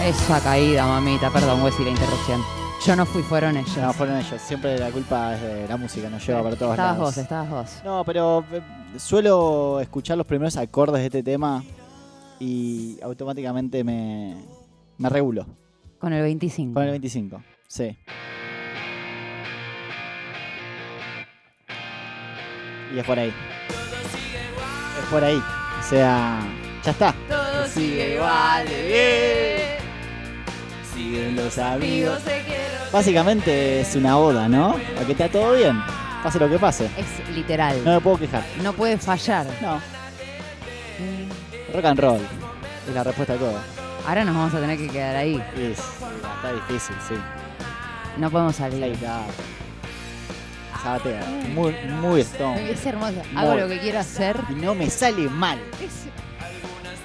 Esa 0.04 0.38
caída, 0.38 0.86
mamita, 0.86 1.30
perdón, 1.30 1.62
Wesley, 1.62 1.86
la 1.86 1.92
interrupción. 1.92 2.42
Yo 2.84 2.94
no 2.94 3.06
fui, 3.06 3.22
fueron 3.22 3.56
ellos. 3.56 3.74
No, 3.78 3.90
fueron 3.94 4.18
ellos. 4.18 4.38
Siempre 4.42 4.78
la 4.78 4.90
culpa 4.90 5.34
es 5.34 5.40
de 5.40 5.66
la 5.66 5.78
música, 5.78 6.10
nos 6.10 6.26
lleva 6.26 6.42
para 6.42 6.56
todos 6.56 6.72
estabas 6.72 6.98
lados. 6.98 7.14
vos, 7.14 7.16
estabas 7.16 7.50
vos. 7.50 7.82
No, 7.86 8.04
pero 8.04 8.44
eh, 8.52 8.60
suelo 8.98 9.80
escuchar 9.80 10.18
los 10.18 10.26
primeros 10.26 10.58
acordes 10.58 11.00
de 11.00 11.06
este 11.06 11.22
tema 11.22 11.64
y 12.38 12.98
automáticamente 13.02 13.82
me, 13.82 14.36
me 14.98 15.08
regulo. 15.08 15.46
Con 15.98 16.12
el 16.12 16.20
25. 16.20 16.74
Con 16.74 16.82
el 16.82 16.90
25, 16.90 17.42
sí. 17.66 17.96
Y 22.94 22.98
es 22.98 23.06
por 23.06 23.18
ahí. 23.18 23.32
Es 24.98 25.10
por 25.10 25.24
ahí. 25.24 25.42
O 25.80 25.82
sea, 25.82 26.40
ya 26.84 26.90
está. 26.90 27.14
Todo 27.26 27.66
sigue 27.68 28.16
igual 28.16 28.68
de 28.68 29.83
Siguen 30.94 31.36
los 31.36 31.58
amigos. 31.58 32.20
Básicamente 32.92 33.80
es 33.80 33.96
una 33.96 34.16
oda, 34.18 34.48
¿no? 34.48 34.76
A 35.00 35.04
que 35.04 35.12
está 35.12 35.28
todo 35.28 35.54
bien. 35.54 35.80
Pase 36.22 36.38
lo 36.38 36.48
que 36.48 36.58
pase. 36.58 36.88
Es 36.96 37.28
literal. 37.34 37.82
No 37.84 37.92
me 37.94 38.00
puedo 38.00 38.18
quejar. 38.18 38.44
No 38.62 38.72
puede 38.72 38.96
fallar. 38.98 39.46
No. 39.60 39.80
Rock 41.74 41.84
and 41.84 41.98
roll. 42.00 42.20
Es 42.88 42.94
la 42.94 43.02
respuesta 43.02 43.34
a 43.34 43.36
todo. 43.36 43.58
Ahora 44.06 44.24
nos 44.24 44.34
vamos 44.36 44.54
a 44.54 44.60
tener 44.60 44.78
que 44.78 44.88
quedar 44.88 45.16
ahí. 45.16 45.42
Es- 45.56 45.78
está 45.78 46.52
difícil, 46.52 46.96
sí. 47.08 47.14
No 48.18 48.30
podemos 48.30 48.60
Ahí 48.60 48.70
salir. 48.70 48.92
está. 48.92 49.22
Sabatea. 50.82 51.24
Muy, 51.54 51.74
muy 52.00 52.20
stone. 52.20 52.70
Es 52.70 52.84
hermoso. 52.86 53.14
Hago 53.34 53.52
Muy. 53.52 53.60
lo 53.62 53.68
que 53.68 53.80
quiero 53.80 53.98
hacer. 53.98 54.36
Y 54.50 54.54
no 54.54 54.74
me 54.74 54.88
sale 54.90 55.28
mal. 55.28 55.58
Es- 55.82 56.04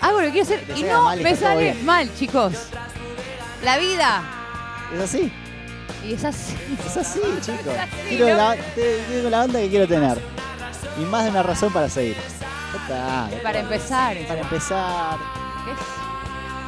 Hago 0.01 0.19
lo 0.19 0.27
que 0.27 0.31
quiero 0.31 0.45
hacer 0.45 0.63
y 0.77 0.83
no 0.83 1.15
me 1.15 1.35
sale 1.35 1.61
bien. 1.63 1.85
mal, 1.85 2.09
chicos. 2.15 2.53
La 3.63 3.77
vida. 3.77 4.21
Es 4.93 4.99
así. 5.01 5.31
Y 6.07 6.13
es 6.13 6.23
así. 6.23 6.55
Es 6.85 6.97
así, 6.97 7.19
chicos. 7.41 7.73
Quiero 8.07 8.35
la, 8.35 8.55
te- 8.75 8.99
tengo 9.09 9.29
la 9.29 9.43
onda 9.43 9.59
que 9.59 9.69
quiero 9.69 9.87
tener. 9.87 10.17
Y 10.99 11.03
más 11.05 11.25
de 11.25 11.29
una 11.31 11.43
razón 11.43 11.71
para 11.73 11.89
seguir. 11.89 12.15
Ya 12.15 12.79
está, 12.81 13.29
ya 13.37 13.43
Para 13.43 13.59
empezar. 13.59 14.17
Para 14.27 14.41
empezar. 14.41 15.17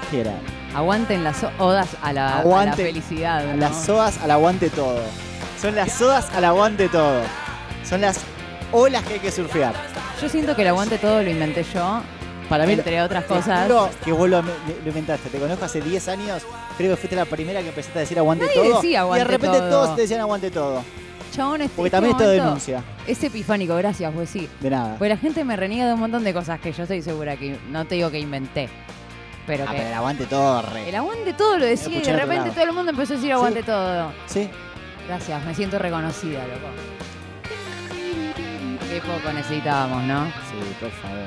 ¿Qué 0.10 0.22
era? 0.22 0.34
Aguanten 0.76 1.24
las 1.24 1.38
odas 1.60 1.88
a 2.02 2.14
la, 2.14 2.28
a 2.28 2.36
la 2.38 2.42
Aguante- 2.44 2.84
felicidad. 2.86 3.44
¿no? 3.46 3.56
Las 3.58 3.86
sodas 3.86 4.18
al 4.22 4.32
aguante 4.32 4.70
todo. 4.70 5.02
Son 5.62 5.76
las 5.76 5.92
sodas 5.94 6.30
al 6.34 6.46
aguante 6.46 6.90
todo. 6.90 7.22
Son 7.88 8.02
las 8.02 8.20
olas 8.72 9.04
que 9.04 9.14
hay 9.16 9.20
que 9.20 9.32
surfear. 9.32 9.74
Yo 10.22 10.30
siento 10.30 10.56
que 10.56 10.62
el 10.64 10.70
aguante 10.70 10.98
todo 10.98 11.22
lo 11.24 11.30
inventé 11.30 11.64
yo. 11.74 12.02
Para 12.52 12.66
mí, 12.68 12.74
entre 12.74 13.02
otras 13.02 13.24
cosas. 13.24 13.68
que 14.04 14.12
vos 14.12 14.30
lo, 14.30 14.42
lo 14.42 14.52
inventaste. 14.86 15.30
Te 15.30 15.40
conozco 15.40 15.66
hace 15.66 15.82
10 15.82 16.08
años. 16.10 16.44
Creo 16.78 16.92
que 16.92 16.98
fuiste 16.98 17.16
la 17.16 17.26
primera 17.26 17.62
que 17.62 17.70
empezaste 17.70 17.98
a 17.98 18.02
decir 18.02 18.20
aguante 18.20 18.46
Nadie 18.46 18.70
todo. 18.70 18.76
decía 18.82 19.00
aguante 19.02 19.22
y 19.24 19.26
de 19.26 19.32
repente 19.32 19.58
todo. 19.58 19.70
todos 19.70 19.96
te 19.96 20.02
decían 20.02 20.20
aguante 20.20 20.52
todo. 20.52 20.84
Chabón, 21.32 21.62
este, 21.62 21.74
Porque 21.78 21.90
también 21.90 22.12
esto 22.16 22.28
denuncia. 22.28 22.84
Es 23.08 23.24
epifánico, 23.24 23.74
gracias, 23.78 24.12
pues 24.14 24.30
sí. 24.30 24.50
De 24.60 24.70
nada. 24.70 24.96
Porque 25.00 25.08
la 25.10 25.18
gente 25.18 25.44
me 25.46 25.56
reniega 25.56 25.88
de 25.88 25.94
un 25.94 26.02
montón 26.02 26.26
de 26.26 26.34
cosas 26.34 26.60
que 26.60 26.74
yo 26.74 26.84
estoy 26.84 27.02
segura 27.02 27.38
que 27.38 27.58
no 27.70 27.86
te 27.86 27.96
digo 27.96 28.12
que 28.12 28.20
inventé. 28.20 28.68
Pero 29.48 29.64
Ah, 29.66 29.72
que 29.72 29.78
pero 29.78 29.88
el 29.88 29.94
aguante 29.94 30.26
todo, 30.26 30.62
re. 30.62 30.90
el 30.90 30.96
aguante 30.96 31.34
todo 31.34 31.58
lo 31.58 31.66
decía 31.66 31.98
y 31.98 32.02
de 32.02 32.14
repente 32.18 32.52
todo 32.52 32.64
el 32.66 32.74
mundo 32.74 32.92
empezó 32.92 33.14
a 33.14 33.16
decir 33.16 33.32
aguante 33.32 33.64
todo. 33.64 34.12
Sí. 34.28 34.50
Gracias, 35.08 35.44
me 35.46 35.56
siento 35.56 35.80
reconocida, 35.80 36.42
loco. 36.48 36.68
Qué 38.90 39.00
poco 39.00 39.34
necesitábamos, 39.34 40.04
¿no? 40.04 40.26
Sí, 40.26 40.76
por 40.82 40.92
favor. 40.92 41.18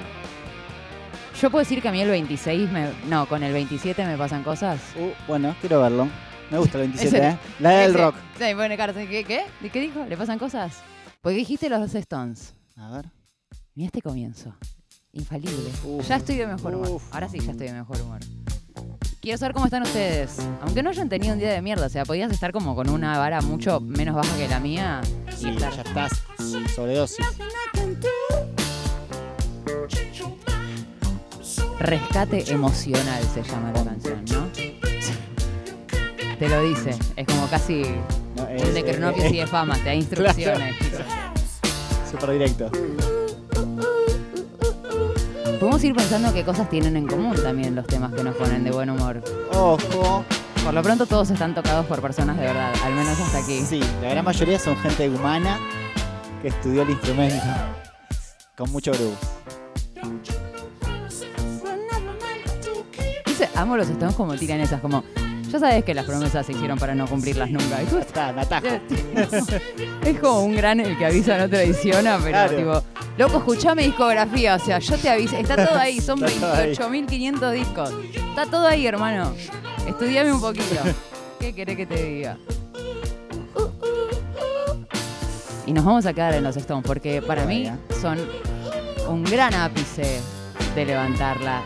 Yo 1.44 1.50
puedo 1.50 1.60
decir 1.62 1.82
que 1.82 1.88
a 1.88 1.92
mí 1.92 2.00
el 2.00 2.08
26, 2.08 2.70
me, 2.72 2.88
no, 3.06 3.26
con 3.28 3.42
el 3.42 3.52
27 3.52 4.06
me 4.06 4.16
pasan 4.16 4.42
cosas. 4.42 4.80
Uh, 4.98 5.10
bueno, 5.28 5.54
quiero 5.60 5.82
verlo. 5.82 6.08
Me 6.50 6.56
gusta 6.56 6.78
el 6.80 6.88
27, 6.88 7.16
Ese- 7.18 7.28
¿eh? 7.28 7.38
La 7.60 7.68
del 7.80 7.90
Ese- 7.90 7.98
rock. 8.02 8.14
Sí, 8.38 8.44
pone 8.54 8.76
cara, 8.78 8.94
¿qué, 8.94 9.24
qué? 9.24 9.42
¿De 9.60 9.68
¿Qué 9.68 9.78
dijo? 9.82 10.06
¿Le 10.08 10.16
pasan 10.16 10.38
cosas? 10.38 10.72
Porque 11.20 11.36
dijiste 11.36 11.68
los 11.68 11.80
dos 11.80 11.94
Stones. 11.96 12.54
A 12.78 12.90
ver. 12.92 13.10
Mira 13.74 13.88
este 13.88 14.00
comienzo. 14.00 14.54
Infalible. 15.12 15.70
Uf. 15.84 16.08
Ya 16.08 16.16
estoy 16.16 16.36
de 16.36 16.46
mejor 16.46 16.76
humor. 16.76 16.88
Uf. 16.88 17.02
Ahora 17.14 17.28
sí, 17.28 17.38
ya 17.40 17.50
estoy 17.52 17.66
de 17.66 17.74
mejor 17.74 18.00
humor. 18.00 18.20
Quiero 19.20 19.36
saber 19.36 19.52
cómo 19.52 19.66
están 19.66 19.82
ustedes. 19.82 20.38
Aunque 20.62 20.82
no 20.82 20.88
hayan 20.88 21.10
tenido 21.10 21.34
un 21.34 21.40
día 21.40 21.52
de 21.52 21.60
mierda, 21.60 21.84
o 21.84 21.90
sea, 21.90 22.06
podías 22.06 22.32
estar 22.32 22.52
como 22.52 22.74
con 22.74 22.88
una 22.88 23.18
vara 23.18 23.42
mucho 23.42 23.80
menos 23.80 24.14
baja 24.14 24.34
que 24.38 24.48
la 24.48 24.60
mía. 24.60 25.02
y 25.28 25.32
Sí, 25.36 25.48
estar- 25.50 25.74
ya 25.76 25.82
estás 25.82 26.22
sobredosis. 26.74 27.18
Rescate 31.80 32.50
emocional 32.52 33.22
se 33.34 33.42
llama 33.42 33.72
la 33.72 33.84
canción, 33.84 34.24
¿no? 34.32 34.48
te 36.38 36.48
lo 36.48 36.62
dice. 36.62 36.90
Es 37.16 37.26
como 37.26 37.46
casi 37.48 37.82
No, 38.36 38.46
es- 38.48 38.62
un 38.64 39.34
y 39.34 39.38
de 39.38 39.46
fama, 39.46 39.76
te 39.76 39.84
da 39.84 39.94
instrucciones. 39.94 40.78
tipo. 40.78 40.98
Súper 42.10 42.30
directo. 42.30 42.70
Podemos 45.60 45.82
ir 45.84 45.94
pensando 45.94 46.32
qué 46.32 46.44
cosas 46.44 46.68
tienen 46.68 46.96
en 46.96 47.06
común 47.06 47.34
también 47.42 47.74
los 47.74 47.86
temas 47.86 48.12
que 48.12 48.22
nos 48.22 48.34
ponen 48.36 48.64
de 48.64 48.70
buen 48.70 48.90
humor. 48.90 49.22
Ojo. 49.52 50.24
Por 50.64 50.74
lo 50.74 50.82
pronto 50.82 51.06
todos 51.06 51.30
están 51.30 51.54
tocados 51.54 51.84
por 51.86 52.00
personas 52.00 52.36
de 52.38 52.46
verdad, 52.46 52.72
al 52.84 52.94
menos 52.94 53.18
hasta 53.20 53.38
aquí. 53.38 53.60
Sí, 53.60 53.80
la 54.02 54.10
gran 54.10 54.24
mayoría 54.24 54.58
son 54.58 54.76
gente 54.78 55.08
humana 55.08 55.58
que 56.42 56.48
estudió 56.48 56.82
el 56.82 56.90
instrumento. 56.90 57.44
Con 58.56 58.70
mucho 58.72 58.92
groove. 58.92 59.16
Amo 63.54 63.76
los 63.76 63.88
Stones 63.88 64.14
como 64.14 64.34
tiran 64.34 64.60
esas, 64.60 64.80
como, 64.80 65.04
ya 65.50 65.58
sabes 65.58 65.84
que 65.84 65.94
las 65.94 66.04
promesas 66.04 66.44
se 66.46 66.52
hicieron 66.52 66.78
para 66.78 66.94
no 66.94 67.06
cumplirlas 67.06 67.50
nunca. 67.50 67.82
Y 67.82 67.86
tú 67.86 67.98
Está, 67.98 68.32
me 68.32 68.42
atajo. 68.42 68.66
Es 70.04 70.18
como 70.20 70.40
un 70.44 70.56
gran 70.56 70.80
el 70.80 70.96
que 70.98 71.06
avisa 71.06 71.38
no 71.38 71.48
traiciona, 71.48 72.18
pero 72.18 72.30
Claro. 72.30 72.56
tipo, 72.56 72.82
loco, 73.18 73.38
escuchá 73.38 73.74
mi 73.74 73.84
discografía, 73.84 74.54
o 74.56 74.58
sea, 74.58 74.78
yo 74.78 74.96
te 74.98 75.08
aviso, 75.08 75.36
está 75.36 75.56
todo 75.66 75.78
ahí, 75.78 76.00
son 76.00 76.22
Está 76.24 76.40
todo 76.40 76.54
ahí. 76.54 76.74
28.500 76.74 77.52
discos. 77.52 77.92
Está 78.14 78.46
todo 78.46 78.66
ahí, 78.66 78.86
hermano. 78.86 79.32
Estudiame 79.86 80.32
un 80.32 80.40
poquito. 80.40 80.80
¿Qué 81.38 81.52
querés 81.54 81.76
que 81.76 81.86
te 81.86 82.02
diga? 82.02 82.36
Y 85.66 85.72
nos 85.72 85.84
vamos 85.84 86.04
a 86.06 86.12
quedar 86.12 86.34
en 86.34 86.44
los 86.44 86.56
Stones, 86.56 86.84
porque 86.86 87.22
para 87.22 87.44
mí 87.46 87.70
son 88.00 88.18
un 89.08 89.24
gran 89.24 89.54
ápice 89.54 90.20
de 90.74 90.84
levantarla 90.84 91.62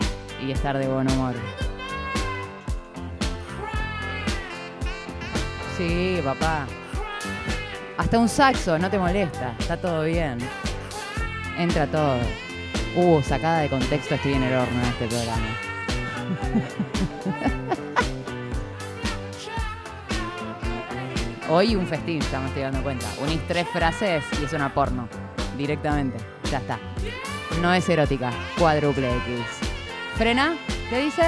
y 0.47 0.53
estar 0.53 0.79
de 0.79 0.87
buen 0.87 1.11
humor. 1.11 1.35
Sí, 5.79 6.21
papá. 6.25 6.67
Hasta 7.97 8.19
un 8.19 8.29
saxo, 8.29 8.77
no 8.81 8.91
te 8.91 8.99
molesta, 8.99 9.55
está 9.61 9.77
todo 9.77 10.03
bien. 10.03 10.39
Entra 11.57 11.87
todo. 11.87 12.19
Uh, 12.97 13.23
sacada 13.23 13.61
de 13.61 13.69
contexto, 13.69 14.17
estoy 14.17 14.33
en 14.33 14.43
el 14.43 14.55
horno 14.55 14.83
en 14.83 14.89
este 14.89 15.07
programa. 15.07 15.47
Hoy 21.49 21.77
un 21.77 21.87
festín, 21.87 22.21
ya 22.23 22.41
me 22.41 22.49
estoy 22.49 22.63
dando 22.63 22.83
cuenta. 22.83 23.07
Unís 23.23 23.41
tres 23.47 23.69
frases 23.73 24.25
y 24.41 24.45
es 24.47 24.53
una 24.53 24.75
porno. 24.75 25.09
Directamente. 25.57 26.19
Ya 26.51 26.59
está. 26.59 26.77
No 27.63 27.73
es 27.73 27.89
erótica. 27.89 28.33
Cuádruple 28.59 29.09
X. 29.09 29.45
¿Frena? 30.17 30.57
¿Qué 30.91 31.03
dice? 31.03 31.23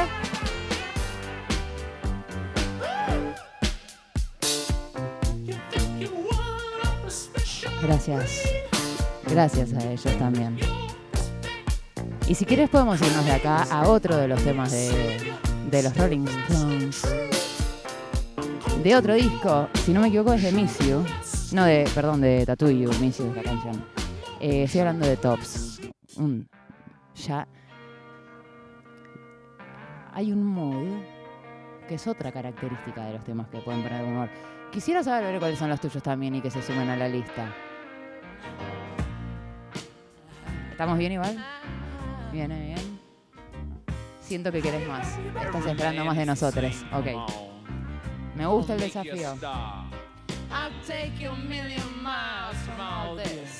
Gracias. 7.82 8.42
Gracias 9.26 9.72
a 9.74 9.90
ellos 9.90 10.18
también. 10.18 10.58
Y 12.28 12.34
si 12.34 12.44
quieres 12.44 12.70
podemos 12.70 13.00
irnos 13.00 13.24
de 13.24 13.32
acá 13.32 13.64
a 13.70 13.88
otro 13.88 14.16
de 14.16 14.28
los 14.28 14.42
temas 14.42 14.70
de, 14.70 15.34
de 15.70 15.82
los 15.82 15.96
Rolling 15.96 16.26
Stones. 16.48 17.02
De 18.82 18.96
otro 18.96 19.14
disco, 19.14 19.68
si 19.84 19.92
no 19.92 20.00
me 20.00 20.08
equivoco 20.08 20.32
es 20.32 20.42
de 20.42 20.52
Miss. 20.52 20.78
No, 21.52 21.64
de, 21.64 21.88
perdón, 21.94 22.20
de 22.20 22.46
Tattoo 22.46 22.70
You, 22.70 22.90
es 22.90 23.20
la 23.20 23.42
canción. 23.42 23.84
Eh, 24.40 24.62
estoy 24.64 24.80
hablando 24.80 25.06
de 25.06 25.16
Tops. 25.16 25.80
Ya... 27.26 27.46
Hay 30.12 30.32
un 30.32 30.44
mood 30.44 31.02
que 31.88 31.94
es 31.94 32.06
otra 32.06 32.32
característica 32.32 33.04
de 33.04 33.14
los 33.14 33.24
temas 33.24 33.48
que 33.48 33.58
pueden 33.58 33.82
poner 33.82 34.04
humor. 34.04 34.28
Quisiera 34.72 35.02
saber 35.02 35.38
cuáles 35.38 35.58
son 35.58 35.68
los 35.68 35.80
tuyos 35.80 36.02
también 36.02 36.34
y 36.36 36.40
que 36.40 36.50
se 36.50 36.62
sumen 36.62 36.88
a 36.88 36.96
la 36.96 37.08
lista. 37.08 37.52
¿Estamos 40.70 40.98
bien 40.98 41.12
igual? 41.12 41.36
Bien, 42.32 42.50
eh, 42.50 42.74
bien. 42.74 43.00
Siento 44.22 44.52
que 44.52 44.62
querés 44.62 44.86
más. 44.88 45.18
Estás 45.44 45.66
esperando 45.66 46.04
más 46.04 46.16
de 46.16 46.24
nosotros. 46.26 46.84
Ok. 46.92 47.06
Me 48.36 48.46
gusta 48.46 48.74
el 48.74 48.80
desafío. 48.80 49.34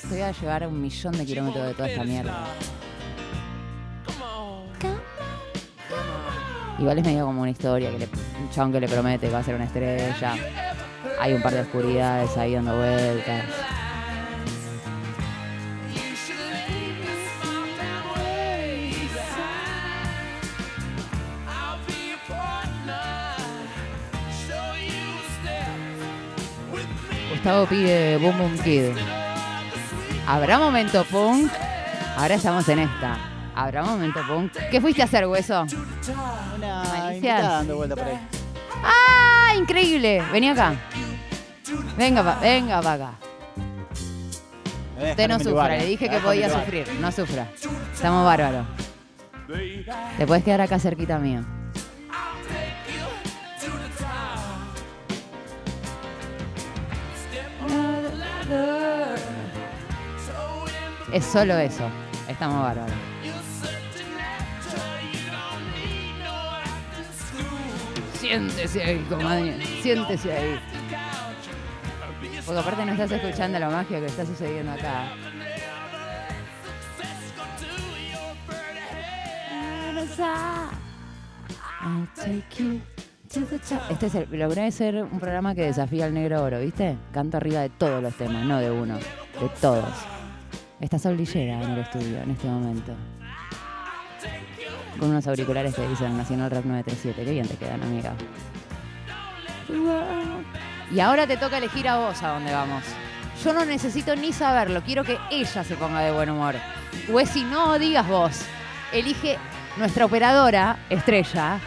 Te 0.02 0.08
voy 0.08 0.20
a 0.20 0.32
llevar 0.32 0.66
un 0.66 0.80
millón 0.80 1.12
de 1.18 1.26
kilómetros 1.26 1.66
de 1.66 1.74
toda 1.74 1.88
esta 1.88 2.04
mierda. 2.04 2.44
Igual 6.78 6.98
es 6.98 7.04
medio 7.04 7.26
como 7.26 7.42
una 7.42 7.50
historia 7.50 7.90
que 7.90 7.98
le, 7.98 8.08
un 8.40 8.50
chabón 8.50 8.72
que 8.72 8.80
le 8.80 8.88
promete 8.88 9.26
que 9.26 9.32
va 9.32 9.40
a 9.40 9.44
ser 9.44 9.54
una 9.54 9.64
estrella. 9.64 10.34
Hay 11.20 11.34
un 11.34 11.42
par 11.42 11.52
de 11.52 11.60
oscuridades 11.60 12.34
ahí 12.38 12.54
dando 12.54 12.76
vueltas. 12.76 13.44
Gustavo 27.50 27.66
pide 27.66 28.16
Boom 28.18 28.38
Boom 28.38 28.58
Kid. 28.58 28.92
¿Habrá 30.24 30.60
momento 30.60 31.02
punk? 31.06 31.50
Ahora 32.16 32.36
estamos 32.36 32.68
en 32.68 32.78
esta. 32.78 33.18
¿Habrá 33.56 33.82
momento 33.82 34.20
punk? 34.28 34.52
¿Qué 34.70 34.80
fuiste 34.80 35.02
a 35.02 35.06
hacer, 35.06 35.26
hueso? 35.26 35.62
Una 36.56 36.84
Malicias. 36.84 37.14
invitada 37.16 37.48
dando 37.56 37.76
vuelta 37.76 37.96
por 37.96 38.04
ahí. 38.06 38.18
¡Ah! 38.84 39.54
Increíble. 39.56 40.22
Vení 40.32 40.48
acá. 40.50 40.74
Venga, 41.98 42.22
pa- 42.22 42.38
venga 42.40 42.80
para 42.80 42.92
acá. 42.94 43.10
Usted 45.10 45.28
no 45.28 45.38
sufra. 45.38 45.50
lugar, 45.50 45.70
Le 45.72 45.86
dije 45.86 46.08
que 46.08 46.18
podía 46.18 46.48
sufrir. 46.50 46.86
No 47.00 47.10
sufra. 47.10 47.48
Estamos 47.92 48.24
bárbaros. 48.24 48.64
Te 50.16 50.24
puedes 50.24 50.44
quedar 50.44 50.60
acá 50.60 50.78
cerquita 50.78 51.18
mío. 51.18 51.44
Es 61.12 61.24
solo 61.24 61.58
eso. 61.58 61.88
Estamos 62.28 62.62
bárbaros. 62.62 62.94
Siéntese 68.14 68.82
ahí, 68.82 69.06
comadre. 69.08 69.64
Siéntese 69.82 70.32
ahí. 70.32 70.60
Porque 72.46 72.60
aparte 72.60 72.86
no 72.86 72.92
estás 72.92 73.10
escuchando 73.12 73.58
la 73.58 73.70
magia 73.70 73.98
que 73.98 74.06
está 74.06 74.24
sucediendo 74.24 74.72
acá. 74.72 75.12
Este 83.90 84.06
es 84.06 84.14
el, 84.14 84.38
logré 84.38 84.70
ser 84.70 85.02
un 85.02 85.18
programa 85.18 85.54
que 85.54 85.62
desafía 85.62 86.06
al 86.06 86.14
negro 86.14 86.42
oro, 86.42 86.60
¿viste? 86.60 86.96
Canto 87.12 87.36
arriba 87.36 87.60
de 87.60 87.70
todos 87.70 88.02
los 88.02 88.14
temas, 88.14 88.44
no 88.44 88.58
de 88.58 88.70
uno, 88.70 88.96
de 88.96 89.48
todos. 89.60 90.19
Está 90.80 90.98
Saulillera 90.98 91.62
en 91.62 91.70
el 91.72 91.78
estudio 91.80 92.22
en 92.22 92.30
este 92.30 92.46
momento. 92.46 92.94
Con 94.98 95.10
unos 95.10 95.26
auriculares 95.26 95.74
que 95.74 95.86
dicen 95.86 96.16
Nacional 96.16 96.50
Rock 96.50 96.64
937. 96.64 97.22
Qué 97.22 97.30
bien 97.30 97.46
te 97.46 97.56
quedan, 97.56 97.82
amiga. 97.82 98.14
Y 100.90 101.00
ahora 101.00 101.26
te 101.26 101.36
toca 101.36 101.58
elegir 101.58 101.86
a 101.86 101.98
vos 101.98 102.22
a 102.22 102.28
dónde 102.30 102.52
vamos. 102.52 102.82
Yo 103.44 103.52
no 103.52 103.64
necesito 103.66 104.16
ni 104.16 104.32
saberlo, 104.32 104.82
quiero 104.82 105.04
que 105.04 105.18
ella 105.30 105.64
se 105.64 105.76
ponga 105.76 106.00
de 106.00 106.12
buen 106.12 106.30
humor. 106.30 106.54
O 107.12 107.20
es 107.20 107.28
si 107.28 107.44
no 107.44 107.78
digas 107.78 108.08
vos. 108.08 108.40
Elige 108.92 109.36
nuestra 109.76 110.06
operadora, 110.06 110.78
estrella, 110.88 111.58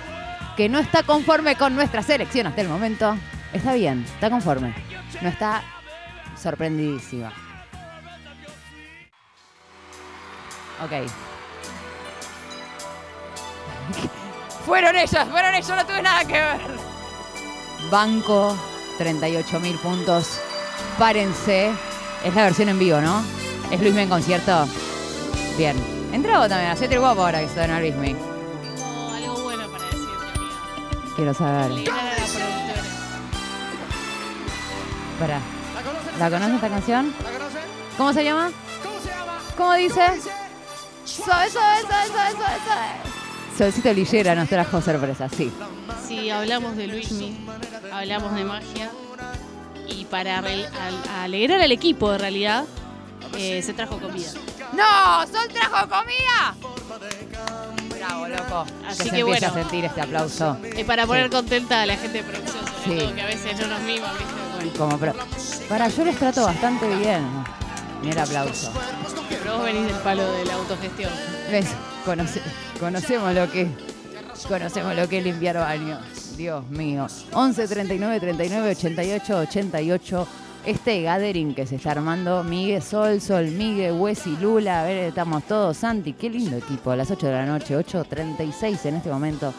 que 0.58 0.70
no 0.70 0.80
está 0.80 1.04
conforme 1.04 1.56
con 1.56 1.76
nuestra 1.76 2.02
selección 2.02 2.48
hasta 2.48 2.62
el 2.62 2.68
momento. 2.68 3.16
Está 3.54 3.74
bien, 3.74 4.04
está 4.04 4.30
conforme. 4.30 4.74
No 5.22 5.30
está 5.30 5.62
sorprendidísima. 6.36 7.32
Ok. 10.84 10.92
fueron 14.66 14.96
ellas, 14.96 15.28
fueron 15.30 15.56
ellos, 15.56 15.70
no 15.70 15.86
tuve 15.86 16.02
nada 16.02 16.26
que 16.26 16.34
ver. 16.34 16.62
Banco, 17.90 18.58
38 18.98 19.60
mil 19.60 19.78
puntos. 19.78 20.40
Párense. 20.98 21.72
Es 22.24 22.36
la 22.36 22.44
versión 22.44 22.70
en 22.70 22.80
vivo, 22.80 23.00
¿no? 23.00 23.24
¿Es 23.72 23.82
Luismi 23.82 24.02
en 24.02 24.10
concierto? 24.10 24.68
Bien. 25.58 25.76
Entra 26.12 26.40
vos 26.40 26.50
también, 26.50 26.72
hacete 26.72 26.96
el 26.96 27.00
guapo 27.00 27.22
ahora 27.22 27.40
que 27.40 27.46
está 27.46 27.66
en 27.66 27.80
Luismi. 27.80 28.14
No, 28.14 29.14
algo 29.14 29.44
bueno 29.44 29.68
para 29.70 29.86
decirte, 29.86 30.26
amiga. 30.36 31.16
Quiero 31.16 31.34
saber. 31.34 31.72
La 31.72 31.84
productora. 31.84 32.84
Pará. 35.20 35.40
¿La 36.20 36.30
conoces 36.30 36.56
esta 36.56 36.70
canción? 36.70 37.14
¿La 37.24 37.32
conoce? 37.32 37.60
¿Cómo 37.98 38.14
se 38.14 38.24
llama? 38.24 38.52
¿Cómo 38.84 39.00
se 39.00 39.10
llama? 39.10 39.40
¿Cómo 39.58 39.74
dice? 39.74 40.12
Dice, 40.16 40.32
Suave, 41.06 41.50
suave, 41.50 41.82
suave, 41.82 42.08
suave, 42.08 42.32
suave, 42.32 42.58
suave. 42.66 42.88
Solcito 43.58 43.94
Lillera 43.94 44.36
nos 44.36 44.50
trajo 44.50 44.82
sorpresas, 44.82 45.32
sí. 45.36 45.52
Si 46.08 46.30
hablamos 46.30 46.76
de 46.76 46.88
Luismi, 46.88 47.46
hablamos 47.92 48.34
de 48.36 48.44
magia. 48.46 48.90
Y 49.88 50.06
para 50.06 50.42
alegrar 51.24 51.62
al 51.62 51.72
equipo, 51.72 52.12
de 52.12 52.18
realidad, 52.18 52.66
eh, 53.38 53.62
se 53.62 53.74
trajo 53.74 54.00
comida. 54.00 54.30
¡No! 54.74 55.28
¡Sol 55.28 55.48
trajo 55.54 55.88
comida! 55.88 56.56
Bravo, 57.96 58.28
loco. 58.28 58.66
Así 58.88 59.04
se 59.04 59.10
que 59.12 59.24
bueno. 59.24 59.48
a 59.48 59.52
sentir 59.54 59.86
este 59.86 60.02
aplauso. 60.02 60.58
Es 60.64 60.86
para 60.86 61.06
poner 61.06 61.30
contenta 61.30 61.82
a 61.82 61.86
la 61.86 61.96
gente 61.98 62.24
de 62.24 62.24
producción, 62.24 62.66
sobre 62.84 63.00
Sí. 63.00 63.06
todo, 63.06 63.16
que 63.16 63.22
a 63.22 63.26
veces 63.28 63.60
no 63.60 63.68
nos 63.68 63.80
miman, 63.82 64.12
¿viste? 64.18 64.34
Bueno, 64.56 64.72
Como 64.78 64.98
pro- 64.98 65.16
Para, 65.70 65.88
yo 65.90 66.06
los 66.06 66.16
trato 66.16 66.44
bastante 66.44 66.88
bien. 66.98 67.24
Mira 68.04 68.24
aplauso. 68.24 68.72
pero 69.30 69.58
vos 69.58 69.66
venís 69.66 69.86
del 69.88 69.96
palo 69.98 70.30
de 70.34 70.46
la 70.46 70.56
autogestión. 70.56 71.12
¿Ves? 71.50 71.68
Conoce- 72.06 72.42
conocemos 72.80 73.34
lo 73.34 73.50
que 73.52 73.68
conocemos 74.48 74.96
lo 74.96 75.08
que 75.08 75.20
es 75.20 75.24
limpiar 75.24 75.58
baños. 75.58 76.00
Dios 76.38 76.68
mío. 76.70 77.08
11 77.34 77.68
39 77.68 78.20
39 78.20 78.70
88 78.72 79.38
88. 79.40 80.28
Este 80.66 81.02
gathering 81.02 81.54
que 81.54 81.68
se 81.68 81.76
está 81.76 81.92
armando, 81.92 82.42
Miguel 82.44 82.82
Sol, 82.82 83.20
Sol, 83.20 83.48
Miguel, 83.48 83.94
Wes 84.00 84.26
y 84.28 84.38
Lula, 84.38 84.82
a 84.82 84.84
ver, 84.86 84.98
estamos 85.10 85.44
todos, 85.44 85.76
Santi, 85.76 86.14
qué 86.14 86.30
lindo 86.30 86.56
equipo, 86.56 86.92
a 86.92 86.96
las 86.96 87.12
8 87.12 87.28
de 87.28 87.34
la 87.34 87.46
noche, 87.46 87.76
8.36 87.78 88.86
en 88.86 88.96
este 88.96 89.10
momento. 89.10 89.54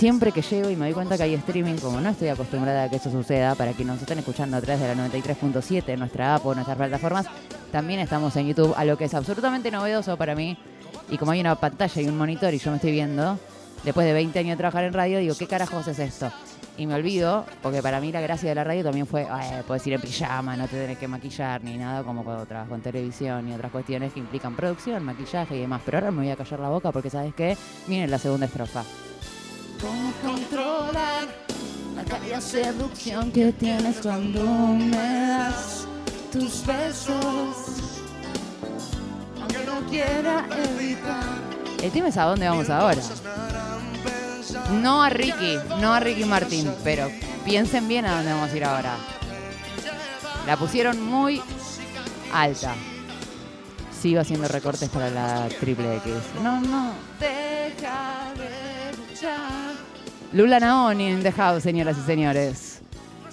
Siempre 0.00 0.32
que 0.32 0.40
llego 0.40 0.70
y 0.70 0.76
me 0.76 0.86
doy 0.86 0.94
cuenta 0.94 1.18
que 1.18 1.24
hay 1.24 1.34
streaming, 1.34 1.74
como 1.74 2.00
no 2.00 2.08
estoy 2.08 2.28
acostumbrada 2.28 2.84
a 2.84 2.88
que 2.88 2.96
eso 2.96 3.10
suceda, 3.10 3.54
para 3.54 3.72
quienes 3.72 3.92
nos 3.96 4.00
estén 4.00 4.18
escuchando 4.18 4.56
a 4.56 4.60
través 4.62 4.80
de 4.80 4.94
la 4.94 5.06
93.7, 5.06 5.98
nuestra 5.98 6.36
app 6.36 6.46
o 6.46 6.54
nuestras 6.54 6.78
plataformas, 6.78 7.26
también 7.70 8.00
estamos 8.00 8.34
en 8.36 8.48
YouTube, 8.48 8.72
a 8.78 8.86
lo 8.86 8.96
que 8.96 9.04
es 9.04 9.12
absolutamente 9.12 9.70
novedoso 9.70 10.16
para 10.16 10.34
mí. 10.34 10.56
Y 11.10 11.18
como 11.18 11.32
hay 11.32 11.40
una 11.40 11.54
pantalla 11.56 12.00
y 12.00 12.08
un 12.08 12.16
monitor 12.16 12.54
y 12.54 12.58
yo 12.58 12.70
me 12.70 12.78
estoy 12.78 12.92
viendo, 12.92 13.38
después 13.84 14.06
de 14.06 14.14
20 14.14 14.38
años 14.38 14.52
de 14.52 14.56
trabajar 14.56 14.84
en 14.84 14.94
radio, 14.94 15.18
digo, 15.18 15.34
¿qué 15.38 15.46
carajos 15.46 15.86
es 15.86 15.98
esto? 15.98 16.32
Y 16.78 16.86
me 16.86 16.94
olvido, 16.94 17.44
porque 17.60 17.82
para 17.82 18.00
mí 18.00 18.10
la 18.10 18.22
gracia 18.22 18.48
de 18.48 18.54
la 18.54 18.64
radio 18.64 18.82
también 18.82 19.06
fue, 19.06 19.26
"Ay, 19.30 19.60
puedes 19.66 19.86
ir 19.86 19.92
en 19.92 20.00
pijama, 20.00 20.56
no 20.56 20.66
te 20.66 20.78
tenés 20.78 20.96
que 20.96 21.08
maquillar 21.08 21.62
ni 21.62 21.76
nada, 21.76 22.04
como 22.04 22.24
cuando 22.24 22.46
trabajo 22.46 22.74
en 22.74 22.80
televisión 22.80 23.46
y 23.50 23.52
otras 23.52 23.70
cuestiones 23.70 24.14
que 24.14 24.20
implican 24.20 24.56
producción, 24.56 25.04
maquillaje 25.04 25.58
y 25.58 25.60
demás. 25.60 25.82
Pero 25.84 25.98
ahora 25.98 26.10
me 26.10 26.22
voy 26.22 26.30
a 26.30 26.36
callar 26.36 26.60
la 26.60 26.70
boca 26.70 26.90
porque, 26.90 27.10
¿sabes 27.10 27.34
qué? 27.34 27.54
Viene 27.86 28.08
la 28.08 28.16
segunda 28.16 28.46
estrofa. 28.46 28.82
¿Cómo 29.80 30.12
controlar 30.22 31.26
la 31.96 32.04
cálida 32.04 32.38
seducción 32.40 33.32
que 33.32 33.50
tienes 33.52 33.96
cuando 34.02 34.44
me 34.44 35.26
das 35.26 35.86
tus 36.30 36.66
besos? 36.66 37.56
Aunque 39.40 39.64
no 39.64 39.80
quiera 39.88 40.46
evitar. 40.74 41.24
El 41.82 41.90
tema 41.90 42.08
es 42.08 42.16
a 42.18 42.24
dónde 42.24 42.46
vamos 42.46 42.68
ahora. 42.68 43.00
No 44.82 45.02
a 45.02 45.08
Ricky, 45.08 45.56
no 45.80 45.94
a 45.94 46.00
Ricky 46.00 46.24
Martin, 46.24 46.70
pero 46.84 47.10
piensen 47.46 47.88
bien 47.88 48.04
a 48.04 48.16
dónde 48.16 48.32
vamos 48.34 48.50
a 48.50 48.56
ir 48.56 48.64
ahora. 48.64 48.96
La 50.46 50.58
pusieron 50.58 51.02
muy 51.02 51.40
alta. 52.34 52.74
Sigo 53.98 54.20
haciendo 54.20 54.46
recortes 54.46 54.90
para 54.90 55.08
la 55.08 55.48
triple 55.58 55.96
X. 55.96 56.12
No, 56.42 56.60
no. 56.60 56.92
Deja 57.18 58.32
de 58.36 58.96
luchar. 58.96 59.69
Lula 60.32 60.60
Naoni 60.60 61.06
en 61.06 61.22
The 61.22 61.32
House, 61.32 61.62
señoras 61.64 61.96
y 61.98 62.06
señores. 62.06 62.82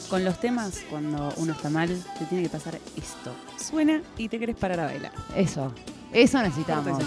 Con 0.09 0.25
los 0.25 0.39
temas, 0.39 0.83
cuando 0.89 1.31
uno 1.37 1.51
está 1.51 1.69
mal, 1.69 1.89
te 2.17 2.25
tiene 2.25 2.43
que 2.43 2.49
pasar 2.49 2.79
esto. 2.95 3.35
Suena 3.57 4.01
y 4.17 4.29
te 4.29 4.39
querés 4.39 4.55
parar 4.55 4.79
a 4.79 4.85
bailar. 4.85 5.11
Eso. 5.35 5.73
Eso 6.11 6.41
necesitamos. 6.41 7.03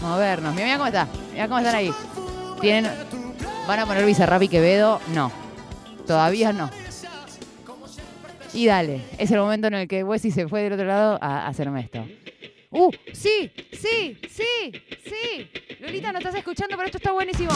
Movernos. 0.00 0.54
Mira, 0.54 0.66
mira 0.66 0.76
cómo 0.78 0.86
está. 0.88 1.08
Mira 1.32 1.46
cómo 1.46 1.58
están 1.58 1.74
ahí. 1.76 1.92
Tienen. 2.60 2.90
¿Van 3.68 3.78
a 3.78 3.86
poner 3.86 4.04
Bizarrap 4.04 4.42
y 4.42 4.48
Quevedo? 4.48 5.00
No. 5.14 5.30
Todavía 6.04 6.52
no. 6.52 6.68
Y 8.54 8.66
dale. 8.66 9.02
Es 9.18 9.30
el 9.30 9.38
momento 9.38 9.68
en 9.68 9.74
el 9.74 9.86
que 9.86 10.02
Wesley 10.02 10.32
se 10.32 10.48
fue 10.48 10.62
del 10.62 10.72
otro 10.72 10.86
lado 10.86 11.18
a 11.20 11.46
hacerme 11.46 11.82
esto. 11.82 12.04
¡Uh! 12.70 12.90
¡Sí! 13.12 13.52
¡Sí! 13.72 14.18
¡Sí! 14.28 14.72
¡Sí! 15.04 15.50
Lolita, 15.80 16.10
no 16.12 16.18
estás 16.18 16.34
escuchando, 16.34 16.76
pero 16.76 16.86
esto 16.86 16.98
está 16.98 17.12
buenísimo. 17.12 17.52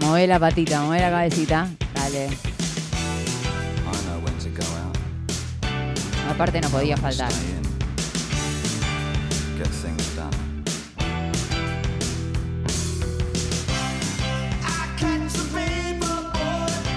Mueve 0.00 0.26
la 0.26 0.38
patita, 0.38 0.82
mueve 0.82 1.02
la 1.02 1.10
cabecita. 1.10 1.68
Dale. 1.94 2.26
Out, 3.86 4.04
Aparte 6.30 6.60
no 6.60 6.68
podía 6.68 6.96
faltar. 6.96 7.30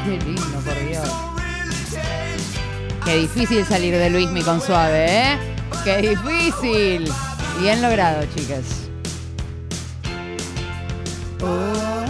Qué 0.07 0.17
lindo, 0.19 0.59
por 0.63 0.87
Dios. 0.87 1.09
Qué 3.03 3.17
difícil 3.17 3.65
salir 3.65 3.93
de 3.93 4.09
Luismi 4.09 4.41
con 4.41 4.61
suave, 4.61 5.05
¿eh? 5.09 5.37
Qué 5.83 5.97
difícil. 5.97 7.11
Bien 7.59 7.81
logrado, 7.81 8.25
chicas. 8.33 8.63
Oh, 11.41 12.06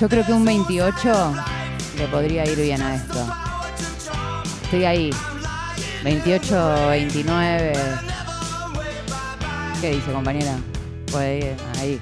Yo 0.00 0.08
creo 0.08 0.26
que 0.26 0.32
un 0.32 0.44
28 0.44 1.34
le 1.98 2.06
podría 2.08 2.44
ir 2.44 2.58
bien 2.58 2.82
a 2.82 2.96
esto. 2.96 3.26
Estoy 4.64 4.84
ahí. 4.84 5.10
28, 6.02 6.88
29. 6.88 7.72
¿Qué 9.80 9.90
dice, 9.90 10.12
compañera? 10.12 10.56
Puede 11.12 11.38
ir 11.38 11.56
ahí. 11.78 12.00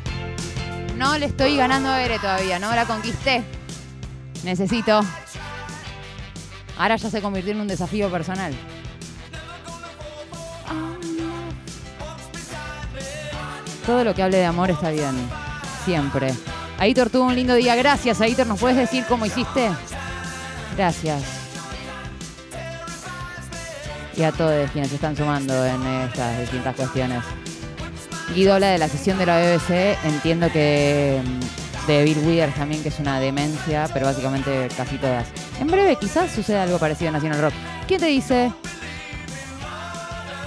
No 0.96 1.18
le 1.18 1.26
estoy 1.26 1.56
ganando 1.56 1.90
a 1.90 1.98
Bere 1.98 2.18
todavía, 2.18 2.58
no 2.58 2.74
la 2.74 2.86
conquisté. 2.86 3.44
Necesito. 4.42 5.02
Ahora 6.78 6.96
ya 6.96 7.10
se 7.10 7.20
convirtió 7.20 7.52
en 7.52 7.60
un 7.60 7.68
desafío 7.68 8.10
personal. 8.10 8.54
Todo 13.84 14.04
lo 14.04 14.14
que 14.14 14.22
hable 14.22 14.38
de 14.38 14.46
amor 14.46 14.70
está 14.70 14.90
bien. 14.90 15.14
Siempre. 15.84 16.32
Aitor 16.78 17.10
tuvo 17.10 17.24
un 17.24 17.34
lindo 17.34 17.54
día. 17.54 17.76
Gracias, 17.76 18.20
Aitor. 18.20 18.46
¿Nos 18.46 18.60
puedes 18.60 18.76
decir 18.76 19.04
cómo 19.08 19.26
hiciste? 19.26 19.70
Gracias. 20.76 21.22
Y 24.16 24.22
a 24.22 24.32
todos 24.32 24.70
quienes 24.70 24.90
se 24.90 24.96
están 24.96 25.16
sumando 25.16 25.64
en 25.64 25.86
estas 25.86 26.40
distintas 26.40 26.76
cuestiones. 26.76 27.24
Guido 28.34 28.54
habla 28.54 28.68
de 28.68 28.78
la 28.78 28.88
sesión 28.88 29.18
de 29.18 29.26
la 29.26 29.38
BBC. 29.38 29.98
Entiendo 30.04 30.50
que 30.50 31.20
mm, 31.24 31.86
de 31.86 32.04
Bill 32.04 32.18
Withers 32.18 32.54
también, 32.54 32.82
que 32.82 32.88
es 32.88 32.98
una 32.98 33.20
demencia, 33.20 33.88
pero 33.92 34.06
básicamente 34.06 34.68
casi 34.76 34.96
todas. 34.98 35.26
En 35.60 35.66
breve 35.66 35.96
quizás 35.96 36.30
suceda 36.30 36.62
algo 36.62 36.78
parecido 36.78 37.10
a 37.10 37.12
National 37.12 37.40
Rock. 37.40 37.54
¿Quién 37.86 38.00
te 38.00 38.06
dice? 38.06 38.52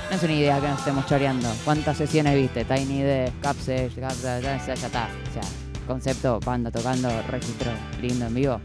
No 0.10 0.16
es 0.16 0.24
una 0.24 0.34
idea 0.34 0.60
que 0.60 0.68
nos 0.68 0.80
estemos 0.80 1.06
choreando. 1.08 1.52
¿Cuántas 1.66 1.98
sesiones 1.98 2.36
viste? 2.36 2.66
Tiny 2.66 3.02
Desk, 3.02 3.34
ya 3.42 4.40
ya 4.40 4.74
está. 4.74 5.10
O 5.30 5.34
sea, 5.34 5.64
concepto, 5.86 6.39
banda 6.39 6.71
tocando, 6.71 7.10
registro, 7.24 7.71
lindo 8.02 8.26
en 8.26 8.34
vivo. 8.34 8.62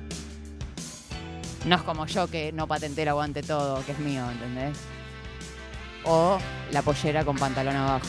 No 1.67 1.77
es 1.77 1.83
como 1.83 2.07
yo 2.07 2.27
que 2.27 2.53
no 2.53 2.67
patenté 2.67 3.03
el 3.03 3.09
aguante 3.09 3.43
todo, 3.43 3.85
que 3.85 3.93
es 3.93 3.99
mío, 3.99 4.31
¿entendés? 4.31 4.79
O 6.05 6.39
la 6.71 6.83
pollera 6.83 7.25
con 7.25 7.37
pantalón 7.37 7.77
abajo. 7.77 8.07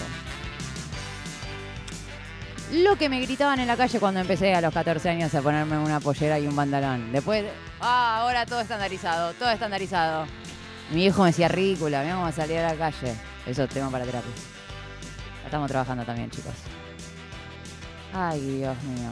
Lo 2.72 2.96
que 2.96 3.10
me 3.10 3.20
gritaban 3.20 3.60
en 3.60 3.68
la 3.68 3.76
calle 3.76 4.00
cuando 4.00 4.22
empecé 4.22 4.56
a 4.56 4.62
los 4.62 4.74
14 4.74 5.10
años 5.10 5.36
a 5.36 5.42
ponerme 5.42 5.78
una 5.78 6.00
pollera 6.00 6.40
y 6.40 6.48
un 6.48 6.56
pantalón. 6.56 7.12
Después, 7.12 7.44
ah, 7.82 8.20
ahora 8.22 8.46
todo 8.46 8.62
estandarizado, 8.62 9.34
todo 9.34 9.50
estandarizado. 9.50 10.26
Mi 10.92 11.06
hijo 11.06 11.22
me 11.24 11.30
decía 11.30 11.50
ridícula, 11.50 12.02
mira 12.02 12.14
cómo 12.14 12.24
va 12.24 12.30
a 12.30 12.34
salir 12.34 12.60
a 12.60 12.74
la 12.74 12.78
calle. 12.78 13.14
Eso 13.46 13.64
es 13.64 13.70
para 13.70 14.06
terapia. 14.06 14.32
Estamos 15.44 15.70
trabajando 15.70 16.06
también, 16.06 16.30
chicos. 16.32 16.54
Ay, 18.14 18.40
Dios 18.42 18.76
mío. 18.84 19.10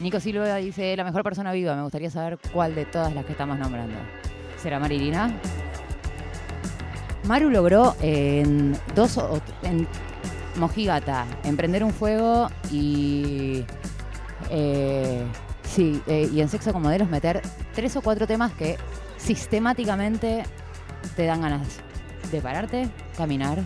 Nico 0.00 0.20
Silva 0.20 0.56
dice, 0.56 0.96
la 0.96 1.04
mejor 1.04 1.22
persona 1.22 1.52
viva. 1.52 1.74
Me 1.74 1.82
gustaría 1.82 2.10
saber 2.10 2.38
cuál 2.52 2.74
de 2.74 2.84
todas 2.86 3.14
las 3.14 3.24
que 3.24 3.32
estamos 3.32 3.58
nombrando. 3.58 3.96
¿Será 4.56 4.78
Marilina? 4.78 5.32
Maru 7.24 7.50
logró 7.50 7.94
en 8.00 8.76
dos 8.94 9.18
o- 9.18 9.40
en 9.62 9.86
Mojigata 10.56 11.26
emprender 11.44 11.84
un 11.84 11.92
fuego 11.92 12.48
y 12.70 13.64
eh, 14.50 15.22
sí 15.62 16.02
eh, 16.06 16.28
y 16.32 16.40
en 16.40 16.48
sexo 16.48 16.72
con 16.72 16.82
modelos 16.82 17.08
meter 17.08 17.40
tres 17.74 17.94
o 17.96 18.02
cuatro 18.02 18.26
temas 18.26 18.52
que 18.52 18.76
sistemáticamente 19.18 20.44
te 21.14 21.26
dan 21.26 21.42
ganas 21.42 21.66
de 22.32 22.40
pararte, 22.40 22.88
caminar, 23.16 23.58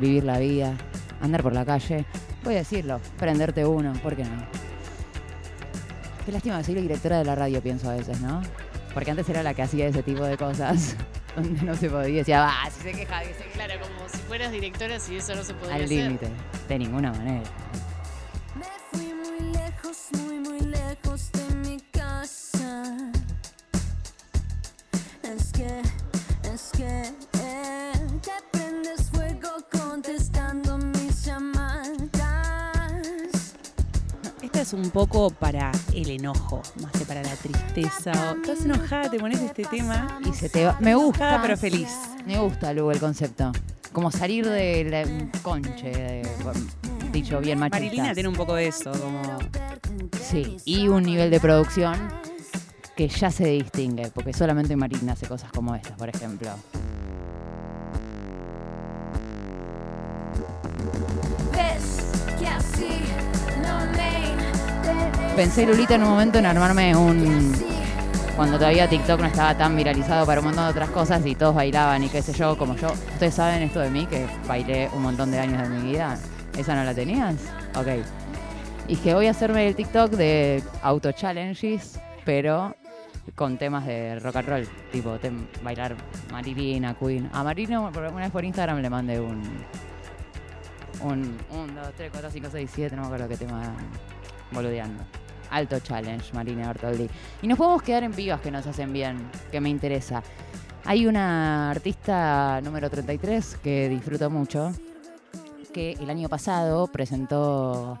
vivir 0.00 0.24
la 0.24 0.38
vida, 0.38 0.74
andar 1.20 1.42
por 1.42 1.52
la 1.52 1.64
calle. 1.64 2.06
Voy 2.42 2.54
a 2.54 2.58
decirlo, 2.58 3.00
prenderte 3.18 3.64
uno, 3.66 3.92
¿por 4.02 4.16
qué 4.16 4.24
no? 4.24 4.46
Qué 6.24 6.32
lástima 6.32 6.60
la 6.60 6.62
directora 6.62 7.18
de 7.18 7.24
la 7.24 7.34
radio, 7.34 7.62
pienso 7.62 7.90
a 7.90 7.94
veces, 7.94 8.20
¿no? 8.20 8.40
Porque 8.94 9.10
antes 9.10 9.28
era 9.28 9.42
la 9.42 9.54
que 9.54 9.62
hacía 9.62 9.86
ese 9.86 10.02
tipo 10.02 10.24
de 10.24 10.36
cosas, 10.36 10.96
donde 11.36 11.62
no 11.62 11.74
se 11.74 11.90
podía. 11.90 12.18
Decía, 12.18 12.40
va, 12.40 12.70
si 12.70 12.82
se 12.82 12.92
queja, 12.92 13.20
queja. 13.20 13.44
Claro, 13.52 13.74
como 13.80 14.08
si 14.08 14.18
fueras 14.18 14.52
directora, 14.52 14.98
si 14.98 15.16
eso 15.16 15.34
no 15.34 15.42
se 15.42 15.54
podría 15.54 15.76
Al 15.76 15.88
límite, 15.88 16.28
de 16.68 16.78
ninguna 16.78 17.12
manera. 17.12 17.42
Un 34.90 35.06
poco 35.06 35.30
para 35.30 35.70
el 35.94 36.10
enojo, 36.10 36.60
más 36.82 36.90
que 36.90 37.04
para 37.04 37.22
la 37.22 37.34
tristeza. 37.36 38.10
O 38.32 38.34
estás 38.42 38.64
enojada, 38.64 39.08
te 39.08 39.20
pones 39.20 39.40
este 39.40 39.62
tema 39.64 40.18
Y 40.24 40.32
se 40.32 40.48
te 40.48 40.64
va. 40.66 40.76
Me 40.80 40.96
gusta. 40.96 41.18
enojada 41.28 41.42
pero 41.42 41.56
feliz. 41.56 41.88
Me 42.26 42.38
gusta, 42.40 42.72
Lu, 42.72 42.90
el 42.90 42.98
concepto. 42.98 43.52
Como 43.92 44.10
salir 44.10 44.48
del 44.48 45.30
conche, 45.42 45.90
de- 45.90 46.28
dicho 47.12 47.38
bien 47.40 47.58
machista. 47.60 47.78
Marilina 47.78 48.14
tiene 48.14 48.28
un 48.28 48.34
poco 48.34 48.54
de 48.56 48.66
eso, 48.68 48.90
como 48.92 49.20
Sí, 50.20 50.56
y 50.64 50.88
un 50.88 51.04
nivel 51.04 51.30
de 51.30 51.38
producción 51.40 51.94
que 52.96 53.06
ya 53.08 53.30
se 53.30 53.44
distingue, 53.46 54.10
porque 54.12 54.32
solamente 54.32 54.74
Marilina 54.74 55.12
hace 55.12 55.26
cosas 55.26 55.52
como 55.52 55.74
estas, 55.76 55.92
por 55.96 56.08
ejemplo. 56.08 56.50
Ves 61.52 62.36
que 62.38 62.46
así 62.46 63.00
no 63.62 63.86
me 63.96 64.19
Pensé, 65.36 65.64
Lulita, 65.66 65.94
en 65.94 66.02
un 66.02 66.10
momento 66.10 66.38
en 66.38 66.46
armarme 66.46 66.94
un... 66.94 67.52
Cuando 68.36 68.56
todavía 68.58 68.88
TikTok 68.88 69.20
no 69.20 69.26
estaba 69.26 69.56
tan 69.56 69.76
viralizado 69.76 70.24
para 70.24 70.40
un 70.40 70.46
montón 70.46 70.64
de 70.64 70.70
otras 70.70 70.88
cosas 70.90 71.24
y 71.26 71.34
todos 71.34 71.54
bailaban 71.54 72.02
y 72.04 72.08
qué 72.08 72.22
sé 72.22 72.32
yo, 72.32 72.56
como 72.56 72.74
yo. 72.76 72.88
¿Ustedes 73.12 73.34
saben 73.34 73.62
esto 73.62 73.80
de 73.80 73.90
mí, 73.90 74.06
que 74.06 74.26
bailé 74.46 74.88
un 74.94 75.02
montón 75.02 75.30
de 75.30 75.38
años 75.38 75.60
de 75.62 75.68
mi 75.68 75.90
vida? 75.92 76.16
¿Esa 76.56 76.74
no 76.74 76.84
la 76.84 76.94
tenías? 76.94 77.34
Ok. 77.76 77.86
Y 78.88 78.96
que 78.96 79.12
voy 79.14 79.26
a 79.26 79.32
hacerme 79.32 79.66
el 79.68 79.74
TikTok 79.76 80.12
de 80.12 80.62
auto 80.82 81.12
challenges, 81.12 82.00
pero 82.24 82.74
con 83.34 83.58
temas 83.58 83.84
de 83.86 84.18
rock 84.20 84.36
and 84.36 84.48
roll, 84.48 84.68
tipo 84.90 85.18
bailar 85.62 85.94
Marilina, 86.32 86.94
Queen. 86.94 87.28
A 87.34 87.44
Marilina 87.44 87.90
por- 87.90 88.04
una 88.04 88.22
vez 88.22 88.30
por 88.30 88.44
Instagram 88.44 88.78
le 88.80 88.90
mandé 88.90 89.20
un... 89.20 89.42
Un 91.02 91.36
1, 91.50 91.72
2, 91.82 91.92
3, 91.96 92.10
4, 92.10 92.30
5, 92.30 92.48
6, 92.52 92.70
7, 92.74 92.96
no 92.96 93.02
me 93.02 93.06
acuerdo 93.08 93.28
qué 93.28 93.36
tema 93.36 93.62
boludeando. 94.52 95.02
Alto 95.50 95.80
challenge, 95.80 96.32
Marina 96.32 96.68
Bertoldi. 96.68 97.08
Y 97.42 97.48
nos 97.48 97.58
podemos 97.58 97.82
quedar 97.82 98.04
en 98.04 98.14
vivas 98.14 98.40
que 98.40 98.50
nos 98.50 98.66
hacen 98.66 98.92
bien, 98.92 99.30
que 99.50 99.60
me 99.60 99.68
interesa. 99.68 100.22
Hay 100.84 101.06
una 101.06 101.70
artista 101.70 102.60
número 102.62 102.88
33 102.88 103.56
que 103.62 103.88
disfruto 103.88 104.30
mucho, 104.30 104.72
que 105.72 105.92
el 105.92 106.08
año 106.10 106.28
pasado 106.28 106.86
presentó 106.86 107.98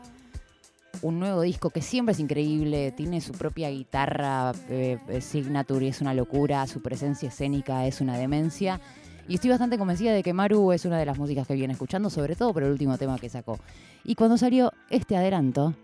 un 1.02 1.18
nuevo 1.18 1.42
disco 1.42 1.70
que 1.70 1.82
siempre 1.82 2.12
es 2.12 2.20
increíble, 2.20 2.92
tiene 2.92 3.20
su 3.20 3.32
propia 3.32 3.70
guitarra 3.70 4.52
eh, 4.68 4.98
eh, 5.08 5.20
signature 5.20 5.88
es 5.88 6.00
una 6.00 6.14
locura, 6.14 6.66
su 6.66 6.82
presencia 6.82 7.28
escénica 7.28 7.86
es 7.86 8.00
una 8.00 8.16
demencia. 8.16 8.80
Y 9.28 9.34
estoy 9.34 9.50
bastante 9.50 9.78
convencida 9.78 10.12
de 10.12 10.22
que 10.22 10.32
Maru 10.32 10.72
es 10.72 10.84
una 10.84 10.98
de 10.98 11.06
las 11.06 11.18
músicas 11.18 11.46
que 11.46 11.54
viene 11.54 11.72
escuchando, 11.72 12.10
sobre 12.10 12.34
todo 12.34 12.52
por 12.52 12.64
el 12.64 12.70
último 12.72 12.98
tema 12.98 13.18
que 13.18 13.28
sacó. 13.28 13.58
Y 14.02 14.14
cuando 14.14 14.36
salió 14.36 14.72
este 14.88 15.16
adelanto, 15.16 15.74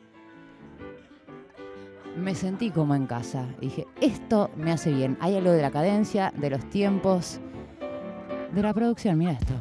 me 2.17 2.35
sentí 2.35 2.71
como 2.71 2.95
en 2.95 3.07
casa. 3.07 3.47
Dije, 3.61 3.87
esto 4.01 4.51
me 4.57 4.73
hace 4.73 4.93
bien. 4.93 5.17
Hay 5.21 5.37
algo 5.37 5.51
de 5.51 5.63
la 5.63 5.71
cadencia, 5.71 6.33
de 6.37 6.51
los 6.51 6.69
tiempos, 6.71 7.41
de 8.53 8.63
la 8.63 8.73
producción. 8.75 9.19
Mira 9.19 9.33
esto. 9.33 9.55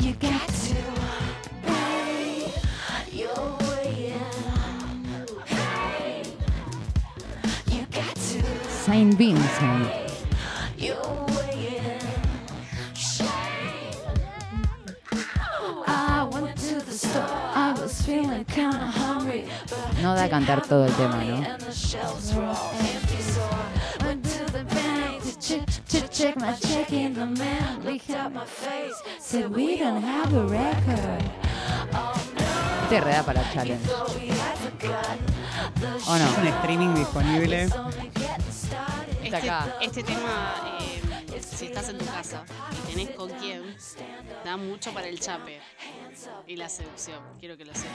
You 0.00 0.14
got 0.20 0.48
No 20.02 20.14
da 20.14 20.24
a 20.24 20.28
cantar 20.28 20.62
todo 20.66 20.86
el 20.86 20.92
tema, 20.94 21.22
¿no? 21.24 21.40
Te 32.88 33.00
reda 33.00 33.22
para 33.22 33.52
challenge. 33.52 33.86
Thought 33.86 34.14
we 34.16 34.28
had 34.28 34.56
forgotten 34.56 35.18
the 35.80 35.86
¿O 36.10 36.12
un 36.14 36.44
no? 36.44 36.56
streaming 36.58 36.94
disponible. 36.94 37.68
Este, 39.22 39.36
acá. 39.36 39.76
este 39.82 40.02
tema, 40.02 40.54
eh, 40.80 40.87
si 41.58 41.66
estás 41.66 41.88
en 41.88 41.98
tu 41.98 42.04
casa 42.04 42.44
y 42.70 42.92
tenés 42.92 43.10
con 43.16 43.28
quién, 43.30 43.62
da 44.44 44.56
mucho 44.56 44.92
para 44.92 45.08
el 45.08 45.18
chape 45.18 45.58
y 46.46 46.54
la 46.54 46.68
seducción. 46.68 47.18
Quiero 47.40 47.56
que 47.56 47.64
lo 47.64 47.74
sepas. 47.74 47.90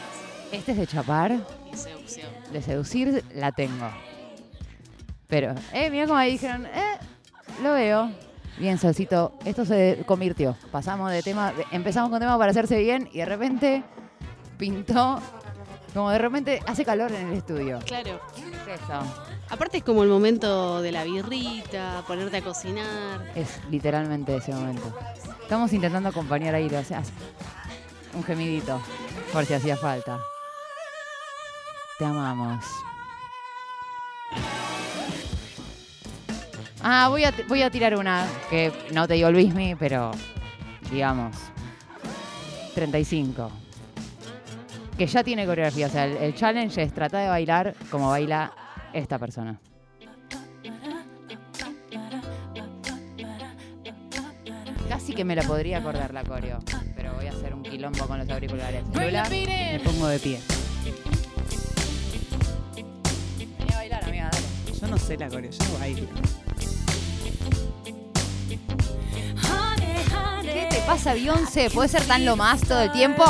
Este 0.51 0.73
es 0.73 0.77
de 0.79 0.85
chapar, 0.87 1.31
Y 1.71 1.77
seducción. 1.77 2.27
de 2.51 2.61
seducir, 2.61 3.23
la 3.33 3.53
tengo. 3.53 3.89
Pero, 5.27 5.55
eh, 5.71 5.89
mira 5.89 6.07
como 6.07 6.17
ahí 6.17 6.33
dijeron, 6.33 6.65
eh, 6.65 6.97
lo 7.63 7.71
veo. 7.71 8.11
Bien, 8.57 8.77
Solcito, 8.77 9.39
esto 9.45 9.63
se 9.63 10.03
convirtió. 10.05 10.57
Pasamos 10.69 11.09
de 11.09 11.23
tema, 11.23 11.53
empezamos 11.71 12.09
con 12.09 12.19
tema 12.19 12.37
para 12.37 12.51
hacerse 12.51 12.77
bien 12.77 13.09
y 13.13 13.19
de 13.19 13.25
repente 13.25 13.83
pintó, 14.57 15.21
como 15.93 16.09
de 16.11 16.17
repente 16.17 16.59
hace 16.67 16.83
calor 16.83 17.13
en 17.13 17.29
el 17.29 17.37
estudio. 17.37 17.79
Claro. 17.85 18.19
¿Qué 18.35 18.41
es 18.73 18.81
eso? 18.81 19.32
Aparte 19.49 19.77
es 19.77 19.83
como 19.83 20.03
el 20.03 20.09
momento 20.09 20.81
de 20.81 20.91
la 20.91 21.03
birrita, 21.03 22.03
ponerte 22.07 22.37
a 22.37 22.41
cocinar. 22.41 23.31
Es 23.35 23.59
literalmente 23.69 24.35
ese 24.35 24.51
momento. 24.51 24.93
Estamos 25.41 25.71
intentando 25.73 26.09
acompañar 26.09 26.55
ahí, 26.55 26.67
o 26.67 26.83
sea, 26.83 27.03
un 28.15 28.23
gemidito, 28.23 28.81
por 29.31 29.45
si 29.45 29.53
hacía 29.53 29.77
falta. 29.77 30.19
Te 31.99 32.05
amamos. 32.05 32.65
Ah, 36.81 37.07
voy 37.09 37.23
a, 37.23 37.33
voy 37.47 37.61
a 37.61 37.69
tirar 37.69 37.95
una 37.95 38.25
que 38.49 38.73
no 38.91 39.07
te 39.07 39.13
digo 39.13 39.31
Luismi, 39.31 39.75
pero 39.75 40.11
digamos 40.91 41.35
35. 42.75 43.51
Que 44.97 45.07
ya 45.07 45.23
tiene 45.23 45.45
coreografía, 45.45 45.87
o 45.87 45.89
sea, 45.89 46.05
el, 46.05 46.17
el 46.17 46.35
challenge 46.35 46.81
es 46.81 46.93
tratar 46.93 47.21
de 47.21 47.29
bailar 47.29 47.75
como 47.89 48.09
baila 48.09 48.51
esta 48.93 49.17
persona. 49.19 49.59
Casi 54.89 55.13
que 55.13 55.23
me 55.25 55.35
la 55.35 55.43
podría 55.43 55.79
acordar 55.79 56.13
la 56.13 56.23
coreo, 56.23 56.59
pero 56.95 57.13
voy 57.13 57.25
a 57.27 57.31
hacer 57.31 57.53
un 57.53 57.63
quilombo 57.63 58.05
con 58.05 58.19
los 58.19 58.29
auriculares. 58.29 58.83
Lula, 58.93 59.27
Me 59.29 59.79
pongo 59.83 60.07
de 60.07 60.19
pie. 60.19 60.39
vení 63.37 63.73
a 63.73 63.75
bailar, 63.77 64.03
amiga, 64.03 64.29
dale. 64.31 64.79
Yo 64.79 64.87
no 64.87 64.97
sé 64.97 65.17
la 65.17 65.29
coreo, 65.29 65.51
yo 65.51 65.79
bailo. 65.79 66.07
¿Qué 70.43 70.67
te 70.69 70.81
pasa, 70.85 71.13
Beyoncé? 71.13 71.69
¿Puede 71.71 71.89
ser 71.89 72.03
tan 72.05 72.25
lo 72.25 72.35
más 72.35 72.61
todo 72.61 72.81
el 72.83 72.91
tiempo? 72.91 73.23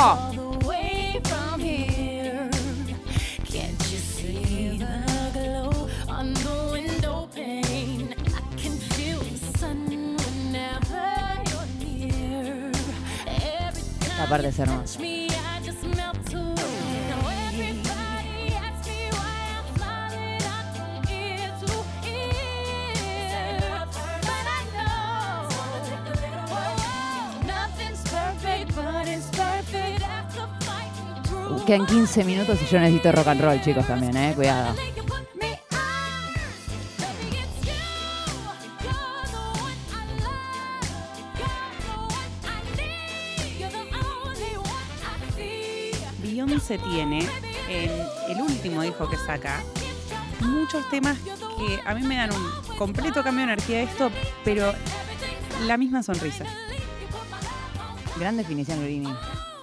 After 30.02 30.46
fighting 30.60 31.22
through. 31.24 31.64
Quedan 31.66 31.86
15 31.86 32.24
minutos 32.24 32.60
y 32.62 32.66
yo 32.66 32.80
necesito 32.80 33.12
rock 33.12 33.28
and 33.28 33.40
roll, 33.40 33.60
chicos, 33.60 33.86
también, 33.86 34.16
eh. 34.16 34.32
Cuidado. 34.34 34.74
Tiene 46.78 47.26
en 47.68 47.90
el 48.28 48.40
último 48.40 48.82
disco 48.82 49.08
que 49.08 49.16
saca 49.16 49.62
muchos 50.40 50.88
temas 50.90 51.18
que 51.18 51.80
a 51.84 51.94
mí 51.94 52.02
me 52.02 52.16
dan 52.16 52.30
un 52.32 52.76
completo 52.76 53.22
cambio 53.22 53.46
de 53.46 53.52
energía 53.52 53.82
esto, 53.82 54.10
pero 54.44 54.72
la 55.66 55.76
misma 55.76 56.02
sonrisa. 56.02 56.44
Gran 58.18 58.36
definición, 58.36 58.80
Lurini. 58.80 59.12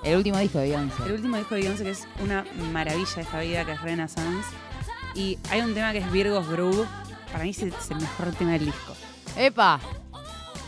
El 0.04 0.18
último 0.18 0.38
disco 0.40 0.60
de 0.60 0.70
Beyoncé. 0.70 1.04
El 1.06 1.12
último 1.14 1.38
disco 1.38 1.56
de 1.56 1.62
Beyoncé 1.62 1.84
que 1.84 1.92
es 1.92 2.08
una 2.24 2.46
maravilla 2.72 3.16
de 3.16 3.22
esta 3.22 3.40
vida, 3.40 3.66
que 3.66 3.72
es 3.74 3.82
Renaissance. 3.82 4.50
Y 5.14 5.38
hay 5.50 5.62
un 5.62 5.74
tema 5.74 5.92
que 5.92 6.00
es 6.00 6.12
Virgo's 6.12 6.48
Groove. 6.48 6.88
Para 7.32 7.44
mí 7.44 7.52
es 7.52 7.62
el 7.62 7.72
mejor 8.00 8.32
tema 8.38 8.52
del 8.52 8.66
disco. 8.66 8.96
¡Epa! 9.38 9.80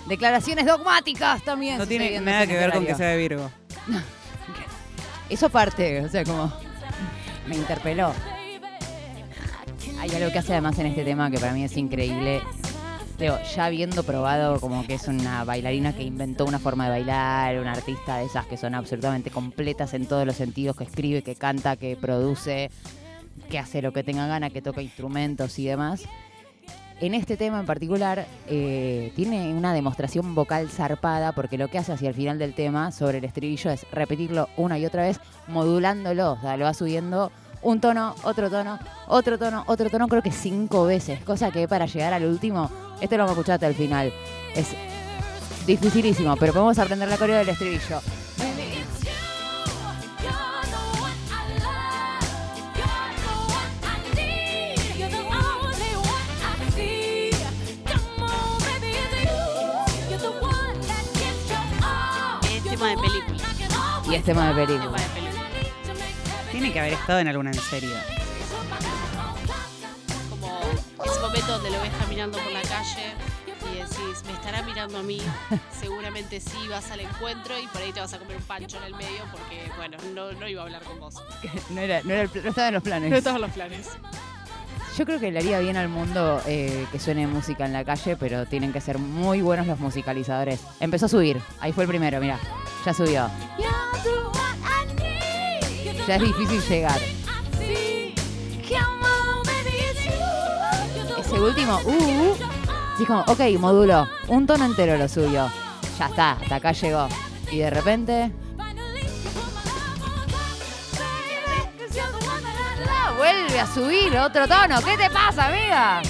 Declaraciones 0.07 0.65
dogmáticas 0.65 1.43
también. 1.43 1.77
No 1.77 1.87
tiene 1.87 2.19
nada 2.19 2.45
que 2.45 2.53
ver 2.53 2.71
con 2.71 2.85
que 2.85 2.95
sea 2.95 3.07
de 3.07 3.17
Virgo. 3.17 3.49
Eso 5.33 5.47
aparte, 5.47 5.99
o 6.01 6.09
sea, 6.09 6.23
como 6.23 6.53
me 7.47 7.55
interpeló. 7.55 8.13
Hay 9.99 10.11
algo 10.11 10.31
que 10.31 10.37
hace 10.37 10.51
además 10.51 10.77
en 10.77 10.85
este 10.85 11.03
tema 11.03 11.31
que 11.31 11.39
para 11.39 11.53
mí 11.53 11.63
es 11.63 11.75
increíble. 11.75 12.39
Digo, 13.17 13.39
ya 13.55 13.65
habiendo 13.65 14.03
probado 14.03 14.59
como 14.59 14.85
que 14.85 14.93
es 14.93 15.07
una 15.07 15.43
bailarina 15.43 15.95
que 15.95 16.03
inventó 16.03 16.45
una 16.45 16.59
forma 16.59 16.83
de 16.83 16.91
bailar, 16.91 17.57
una 17.57 17.71
artista 17.71 18.17
de 18.17 18.25
esas 18.25 18.45
que 18.45 18.57
son 18.57 18.75
absolutamente 18.75 19.31
completas 19.31 19.95
en 19.95 20.05
todos 20.05 20.23
los 20.27 20.35
sentidos, 20.35 20.77
que 20.77 20.83
escribe, 20.83 21.23
que 21.23 21.33
canta, 21.33 21.77
que 21.77 21.95
produce, 21.95 22.69
que 23.49 23.57
hace 23.57 23.81
lo 23.81 23.91
que 23.91 24.03
tenga 24.03 24.27
gana, 24.27 24.51
que 24.51 24.61
toca 24.61 24.83
instrumentos 24.83 25.57
y 25.57 25.65
demás. 25.65 26.03
En 27.03 27.13
este 27.13 27.35
tema 27.35 27.59
en 27.59 27.65
particular 27.65 28.25
eh, 28.47 29.11
tiene 29.13 29.53
una 29.53 29.73
demostración 29.73 30.33
vocal 30.35 30.69
zarpada 30.69 31.33
porque 31.33 31.57
lo 31.57 31.67
que 31.67 31.77
hace 31.77 31.91
hacia 31.91 32.07
el 32.07 32.15
final 32.15 32.39
del 32.39 32.53
tema 32.53 32.93
sobre 32.93 33.17
el 33.17 33.25
estribillo 33.25 33.71
es 33.71 33.85
repetirlo 33.91 34.47
una 34.55 34.79
y 34.79 34.85
otra 34.85 35.03
vez, 35.03 35.19
modulándolo, 35.49 36.31
o 36.31 36.39
sea, 36.39 36.55
lo 36.55 36.63
va 36.63 36.73
subiendo 36.73 37.29
un 37.61 37.81
tono, 37.81 38.15
otro 38.23 38.49
tono, 38.49 38.79
otro 39.09 39.37
tono, 39.37 39.65
otro 39.67 39.89
tono, 39.89 40.07
creo 40.07 40.21
que 40.21 40.31
cinco 40.31 40.85
veces, 40.85 41.21
cosa 41.25 41.51
que 41.51 41.67
para 41.67 41.87
llegar 41.87 42.13
al 42.13 42.23
último, 42.23 42.71
este 43.01 43.17
lo 43.17 43.23
vamos 43.23 43.31
a 43.37 43.39
escuchar 43.41 43.55
hasta 43.55 43.67
el 43.67 43.75
final, 43.75 44.13
es 44.55 44.69
dificilísimo, 45.67 46.37
pero 46.37 46.53
podemos 46.53 46.79
aprender 46.79 47.09
la 47.09 47.17
coreo 47.17 47.35
del 47.35 47.49
estribillo. 47.49 47.99
Y 64.13 64.17
es 64.17 64.23
tema 64.25 64.53
de 64.53 64.67
película. 64.67 65.01
Tiene 66.51 66.71
que 66.71 66.79
haber 66.79 66.93
estado 66.93 67.17
en 67.17 67.29
alguna 67.29 67.49
en 67.49 67.59
serio. 67.59 67.95
Como 70.29 70.61
ese 71.03 71.19
momento 71.19 71.51
donde 71.53 71.71
lo 71.71 71.81
ves 71.81 71.91
caminando 71.99 72.37
por 72.37 72.51
la 72.51 72.61
calle 72.61 73.15
y 73.71 73.77
decís, 73.77 74.23
me 74.27 74.33
estará 74.33 74.61
mirando 74.61 74.99
a 74.99 75.01
mí. 75.01 75.19
Seguramente 75.81 76.39
sí, 76.39 76.67
vas 76.69 76.91
al 76.91 76.99
encuentro 76.99 77.57
y 77.57 77.65
por 77.65 77.81
ahí 77.81 77.91
te 77.91 78.01
vas 78.01 78.13
a 78.13 78.19
comer 78.19 78.37
un 78.37 78.43
pancho 78.43 78.77
en 78.77 78.83
el 78.83 78.93
medio 78.93 79.23
porque, 79.31 79.71
bueno, 79.77 79.97
no, 80.13 80.31
no 80.33 80.47
iba 80.47 80.61
a 80.61 80.65
hablar 80.65 80.83
con 80.83 80.99
vos. 80.99 81.15
No, 81.71 81.81
era, 81.81 82.03
no, 82.03 82.13
era 82.13 82.21
el 82.21 82.29
no 82.31 82.49
estaba 82.49 82.67
en 82.67 82.73
los 82.75 82.83
planes. 82.83 83.09
No 83.09 83.17
estaban 83.17 83.41
los 83.41 83.51
planes. 83.51 83.89
Yo 84.97 85.05
creo 85.05 85.19
que 85.19 85.31
le 85.31 85.39
haría 85.39 85.59
bien 85.59 85.75
al 85.75 85.89
mundo 85.89 86.39
eh, 86.45 86.85
que 86.91 86.99
suene 86.99 87.25
música 87.25 87.65
en 87.65 87.73
la 87.73 87.83
calle, 87.83 88.15
pero 88.15 88.45
tienen 88.45 88.71
que 88.71 88.79
ser 88.79 88.99
muy 88.99 89.41
buenos 89.41 89.65
los 89.65 89.79
musicalizadores. 89.79 90.59
Empezó 90.79 91.07
a 91.07 91.09
subir, 91.09 91.41
ahí 91.59 91.71
fue 91.71 91.85
el 91.85 91.87
primero, 91.87 92.19
mira, 92.21 92.37
ya 92.85 92.93
subió. 92.93 93.27
Ya 96.07 96.15
es 96.15 96.21
difícil 96.21 96.61
llegar. 96.69 96.99
Ese 101.17 101.39
último, 101.39 101.79
uh, 101.85 101.89
uh, 101.89 102.35
sí, 102.97 103.05
como, 103.05 103.21
ok, 103.21 103.39
módulo, 103.57 104.07
un 104.27 104.45
tono 104.45 104.65
entero 104.65 104.95
lo 104.97 105.07
subió. 105.07 105.49
Ya 105.97 106.05
está, 106.05 106.33
hasta 106.33 106.55
acá 106.55 106.71
llegó. 106.73 107.07
Y 107.51 107.57
de 107.59 107.69
repente, 107.71 108.31
vuelve 113.23 113.57
a 113.57 113.65
subir 113.65 114.17
otro 114.17 114.45
tono. 114.49 114.81
¿Qué 114.81 114.97
te 114.97 115.09
pasa, 115.09 115.47
amiga? 115.47 116.01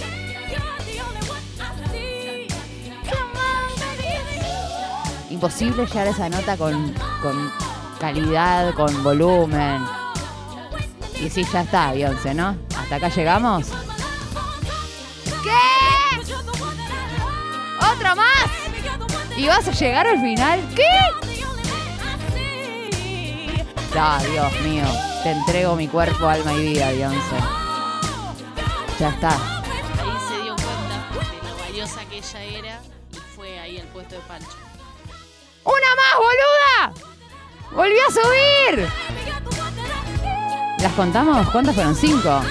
Imposible 5.29 5.85
llegar 5.85 6.07
a 6.07 6.09
esa 6.09 6.29
nota 6.29 6.57
con, 6.57 6.91
con 7.21 7.51
calidad, 7.99 8.73
con 8.73 9.03
volumen. 9.03 9.85
Y 11.21 11.29
sí, 11.29 11.45
ya 11.53 11.61
está, 11.61 11.91
Beyoncé, 11.91 12.33
¿no? 12.33 12.57
Hasta 12.75 12.95
acá 12.95 13.09
llegamos. 13.09 13.67
¿Qué? 15.43 16.19
¿Otra 17.93 18.15
más? 18.15 18.49
¿Y 19.37 19.47
vas 19.47 19.67
a 19.67 19.71
llegar 19.71 20.07
al 20.07 20.19
final? 20.19 20.59
¿Qué? 20.75 20.87
Ah, 23.95 24.19
Dios 24.31 24.61
mío. 24.61 25.12
Te 25.23 25.31
entrego 25.31 25.77
mi 25.77 25.87
cuerpo, 25.87 26.27
alma 26.27 26.53
y 26.53 26.73
vida, 26.73 26.89
Beyoncé. 26.89 27.37
Ya 28.99 29.07
está. 29.07 29.29
Ahí 29.29 30.17
se 30.27 30.43
dio 30.43 30.53
cuenta 30.53 31.07
de 31.13 31.49
lo 31.49 31.57
valiosa 31.59 32.05
que 32.09 32.17
ella 32.17 32.43
era 32.43 32.81
y 33.09 33.17
fue 33.33 33.57
ahí 33.57 33.79
al 33.79 33.87
puesto 33.87 34.15
de 34.15 34.21
Pancho. 34.21 34.49
¡Una 35.63 35.95
más, 35.95 36.13
boluda! 36.17 37.07
¡Volvió 37.71 38.01
a 38.05 38.11
subir! 38.11 38.89
¿Las 40.79 40.91
contamos? 40.91 41.49
¿Cuántas 41.51 41.73
fueron? 41.73 41.95
¿Cinco? 41.95 42.41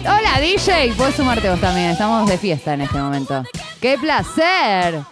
Hola, 0.00 0.40
DJ. 0.40 0.94
Puedes 0.96 1.14
sumarte 1.14 1.50
vos 1.50 1.60
también. 1.60 1.90
Estamos 1.90 2.26
de 2.26 2.38
fiesta 2.38 2.72
en 2.72 2.80
este 2.80 2.96
momento. 2.96 3.44
¡Qué 3.82 3.98
placer! 3.98 5.02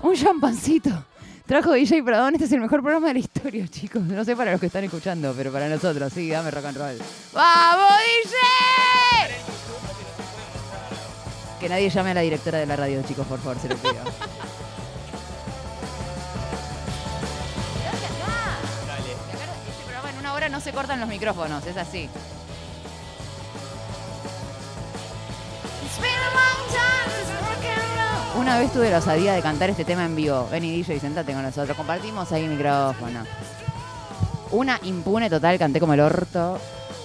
Un 0.00 0.16
champancito. 0.16 1.04
Trajo 1.50 1.72
DJ 1.72 2.04
Pradón. 2.04 2.34
Este 2.34 2.44
es 2.44 2.52
el 2.52 2.60
mejor 2.60 2.80
programa 2.80 3.08
de 3.08 3.14
la 3.14 3.18
historia, 3.18 3.66
chicos. 3.70 4.02
No 4.02 4.24
sé 4.24 4.36
para 4.36 4.52
los 4.52 4.60
que 4.60 4.66
están 4.66 4.84
escuchando, 4.84 5.34
pero 5.36 5.50
para 5.50 5.68
nosotros. 5.68 6.12
Sí, 6.12 6.30
dame 6.30 6.48
rock 6.48 6.66
and 6.66 6.76
roll. 6.76 6.96
¡Vamos, 7.32 7.90
DJ! 8.22 8.36
Que 11.58 11.68
nadie 11.68 11.90
llame 11.90 12.12
a 12.12 12.14
la 12.14 12.20
directora 12.20 12.58
de 12.58 12.66
la 12.66 12.76
radio, 12.76 13.02
chicos, 13.02 13.26
por 13.26 13.40
favor, 13.40 13.58
se 13.58 13.68
lo 13.68 13.74
pido. 13.78 13.94
Este 13.94 14.06
programa 19.86 20.10
en 20.10 20.18
una 20.18 20.34
hora 20.34 20.48
no 20.48 20.60
se 20.60 20.70
cortan 20.70 21.00
los 21.00 21.08
micrófonos, 21.08 21.66
es 21.66 21.76
así. 21.76 22.08
Una 28.40 28.58
vez 28.58 28.72
tuve 28.72 28.90
la 28.90 28.98
osadía 28.98 29.34
de 29.34 29.42
cantar 29.42 29.68
este 29.68 29.84
tema 29.84 30.06
en 30.06 30.16
vivo. 30.16 30.48
Vení 30.50 30.74
DJ, 30.74 30.98
sentate 30.98 31.34
con 31.34 31.42
nosotros. 31.42 31.76
Compartimos 31.76 32.32
ahí 32.32 32.48
micrófono. 32.48 33.24
Una 34.50 34.80
impune 34.82 35.28
total, 35.28 35.58
canté 35.58 35.78
como 35.78 35.92
el 35.92 36.00
orto. 36.00 36.58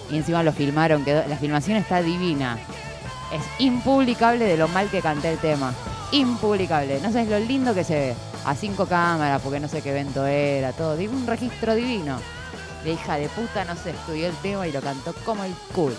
Y 0.10 0.16
encima 0.16 0.44
lo 0.44 0.54
filmaron. 0.54 1.04
Quedó, 1.04 1.28
la 1.28 1.36
filmación 1.36 1.76
está 1.76 2.02
divina. 2.02 2.58
Es 3.34 3.44
impublicable 3.60 4.46
de 4.46 4.56
lo 4.56 4.70
mal 4.70 4.90
que 4.90 5.02
canté 5.02 5.34
el 5.34 5.38
tema. 5.38 5.74
Impublicable. 6.14 7.02
No 7.02 7.12
sabes 7.12 7.28
lo 7.28 7.38
lindo 7.38 7.74
que 7.74 7.84
se 7.84 7.96
ve. 7.96 8.16
A 8.46 8.56
cinco 8.56 8.86
cámaras, 8.86 9.42
porque 9.42 9.60
no 9.60 9.68
sé 9.68 9.82
qué 9.82 9.90
evento 9.90 10.26
era, 10.26 10.72
todo. 10.72 10.96
Digo, 10.96 11.14
un 11.14 11.28
registro 11.28 11.76
divino. 11.76 12.18
La 12.86 12.92
hija 12.92 13.18
de 13.18 13.28
puta 13.28 13.66
no 13.66 13.76
se 13.76 13.90
estudió 13.90 14.28
el 14.28 14.36
tema 14.38 14.70
y 14.70 14.72
lo 14.72 14.80
cantó 14.80 15.14
como 15.26 15.44
el 15.44 15.54
cool. 15.74 15.94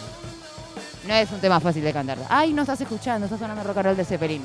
No 1.06 1.12
es 1.12 1.30
un 1.30 1.40
tema 1.40 1.60
fácil 1.60 1.84
de 1.84 1.92
cantar. 1.92 2.16
Ay, 2.30 2.54
no 2.54 2.62
estás 2.62 2.80
escuchando, 2.80 3.26
estás 3.26 3.38
sonando 3.38 3.62
rock 3.62 3.76
and 3.76 3.86
roll 3.86 3.96
de 3.98 4.04
Zeppelin. 4.06 4.42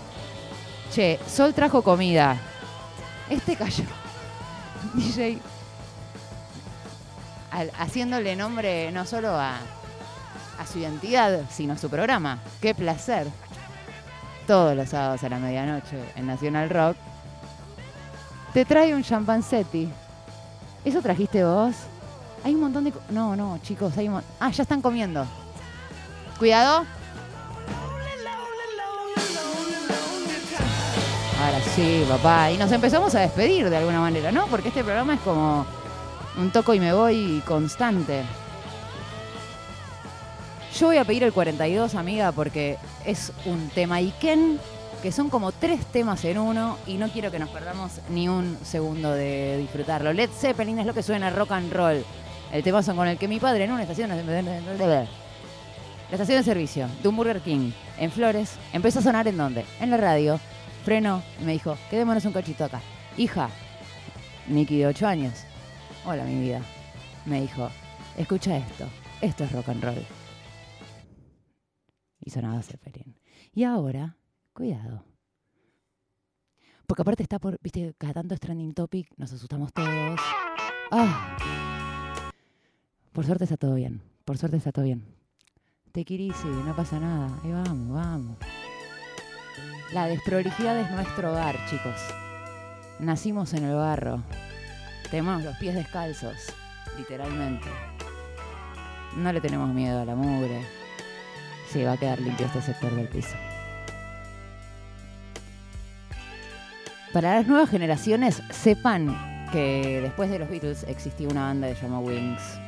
Che, 0.92 1.20
Sol 1.26 1.54
trajo 1.54 1.82
comida. 1.82 2.38
Este 3.30 3.56
cayó. 3.56 3.86
DJ. 4.94 5.40
haciéndole 7.78 8.36
nombre 8.36 8.92
no 8.92 9.06
solo 9.06 9.30
a, 9.30 9.56
a 10.60 10.66
su 10.66 10.80
identidad, 10.80 11.46
sino 11.50 11.74
a 11.74 11.78
su 11.78 11.90
programa. 11.90 12.40
Qué 12.62 12.76
placer. 12.76 13.28
Todos 14.48 14.76
los 14.76 14.90
sábados 14.90 15.24
a 15.24 15.30
la 15.30 15.40
medianoche 15.40 15.98
en 16.16 16.28
Nacional 16.28 16.70
Rock. 16.70 16.98
Te 18.54 18.66
trae 18.66 18.94
un 18.94 19.04
champancetti. 19.04 19.90
¿Eso 20.84 21.02
trajiste 21.02 21.46
vos? 21.46 21.76
Hay 22.44 22.54
un 22.54 22.62
montón 22.62 22.84
de... 22.84 22.94
No, 23.12 23.38
no, 23.38 23.60
chicos, 23.60 23.98
hay 23.98 24.10
un 24.10 24.22
Ah, 24.42 24.52
ya 24.52 24.64
están 24.64 24.82
comiendo. 24.82 25.26
Cuidado. 26.38 26.86
Ahora 31.44 31.60
sí, 31.76 32.06
papá. 32.08 32.52
Y 32.52 32.58
nos 32.58 32.72
empezamos 32.72 33.16
a 33.16 33.22
despedir 33.22 33.68
de 33.70 33.78
alguna 33.78 34.00
manera, 34.00 34.32
¿no? 34.32 34.46
Porque 34.46 34.68
este 34.68 34.84
programa 34.84 35.16
es 35.16 35.20
como 35.22 35.66
un 36.38 36.52
toco 36.52 36.74
y 36.76 36.80
me 36.80 36.94
voy 36.94 37.42
constante. 37.48 38.22
Yo 40.78 40.88
voy 40.88 40.98
a 40.98 41.04
pedir 41.04 41.24
el 41.24 41.34
42, 41.34 41.96
amiga, 41.96 42.32
porque 42.32 42.78
es 43.06 43.34
un 43.46 43.70
tema 43.70 43.96
Iken 43.98 44.60
que 45.02 45.12
son 45.12 45.30
como 45.32 45.52
tres 45.52 45.84
temas 45.88 46.24
en 46.26 46.38
uno 46.38 46.78
y 46.86 46.98
no 46.98 47.10
quiero 47.10 47.32
que 47.32 47.40
nos 47.40 47.50
perdamos 47.50 47.94
ni 48.10 48.30
un 48.30 48.56
segundo 48.64 49.12
de 49.12 49.58
disfrutarlo. 49.58 50.14
Led 50.14 50.30
Zeppelin 50.30 50.78
es 50.78 50.86
lo 50.86 50.94
que 50.94 51.02
suena 51.02 51.32
rock 51.32 51.54
and 51.54 51.74
roll. 51.74 52.06
El 52.54 52.62
temazo 52.62 52.96
con 52.96 53.08
el 53.08 53.18
que 53.18 53.28
mi 53.28 53.40
padre 53.40 53.64
en 53.64 53.72
una 53.72 53.82
estación. 53.82 54.10
La 54.10 55.08
estación 56.12 56.38
de 56.38 56.44
servicio 56.44 56.88
de 57.02 57.10
un 57.10 57.16
Burger 57.16 57.42
King 57.42 57.72
en 57.98 58.12
Flores 58.12 58.54
empezó 58.74 59.00
a 59.00 59.02
sonar 59.02 59.28
en 59.28 59.38
dónde? 59.38 59.66
En 59.80 59.90
la 59.90 59.98
radio. 59.98 60.40
Frenó 60.84 61.22
y 61.40 61.46
me 61.46 61.54
dijo, 61.54 61.78
quedémonos 61.90 62.26
un 62.26 62.34
cachito 62.34 62.66
acá. 62.66 62.82
Hija, 63.18 63.50
Miki 64.48 64.80
de 64.80 64.88
8 64.88 65.08
años. 65.08 65.46
Hola, 66.06 66.24
mi 66.26 66.42
vida. 66.42 66.62
Me 67.26 67.42
dijo, 67.42 67.70
escucha 68.18 68.58
esto. 68.58 68.88
Esto 69.22 69.44
es 69.44 69.52
rock 69.52 69.70
and 69.70 69.84
roll. 69.84 70.06
Y 72.20 72.30
sonaba 72.32 72.62
Zeppelin. 72.64 73.16
Y 73.54 73.64
ahora, 73.64 74.18
cuidado. 74.54 75.04
Porque 76.88 77.04
aparte 77.04 77.24
está 77.24 77.40
por, 77.40 77.60
viste, 77.62 77.94
cada 77.98 78.14
tanto 78.14 78.34
es 78.34 78.40
trending 78.40 78.74
topic, 78.74 79.08
nos 79.18 79.32
asustamos 79.32 79.72
todos. 79.72 80.20
Ah. 80.92 81.38
Por 83.14 83.26
suerte 83.26 83.44
está 83.44 83.58
todo 83.58 83.76
bien. 83.76 84.02
Por 84.26 84.38
suerte 84.38 84.58
está 84.58 84.72
todo 84.72 84.86
bien. 84.86 85.06
Te 85.92 86.02
easy, 86.02 86.48
no 86.48 86.76
pasa 86.76 87.00
nada. 87.00 87.40
Ahí 87.44 87.52
vamos, 87.52 87.94
vamos. 87.94 88.38
La 89.94 90.06
desprolijidad 90.06 90.80
es 90.80 90.90
nuestro 90.90 91.32
hogar, 91.32 91.58
chicos. 91.70 92.00
Nacimos 93.00 93.54
en 93.54 93.66
el 93.66 93.76
barro. 93.76 94.24
Tenemos 95.10 95.44
los 95.44 95.58
pies 95.58 95.76
descalzos, 95.76 96.54
literalmente. 96.98 97.68
No 99.18 99.34
le 99.34 99.42
tenemos 99.42 99.68
miedo 99.74 100.02
a 100.02 100.06
la 100.06 100.16
mugre. 100.16 100.62
Sí, 101.70 101.84
va 101.84 101.94
a 101.94 101.98
quedar 101.98 102.22
limpio 102.22 102.46
este 102.46 102.62
sector 102.62 102.96
del 102.96 103.10
piso. 103.10 103.36
Para 107.12 107.36
las 107.36 107.48
nuevas 107.48 107.70
generaciones, 107.70 108.42
sepan 108.50 109.50
que 109.52 110.00
después 110.02 110.30
de 110.30 110.40
los 110.40 110.50
Beatles 110.50 110.86
existía 110.88 111.28
una 111.28 111.48
banda 111.48 111.68
que 111.68 111.76
se 111.76 111.82
llama 111.82 112.00
Wings, 112.00 112.61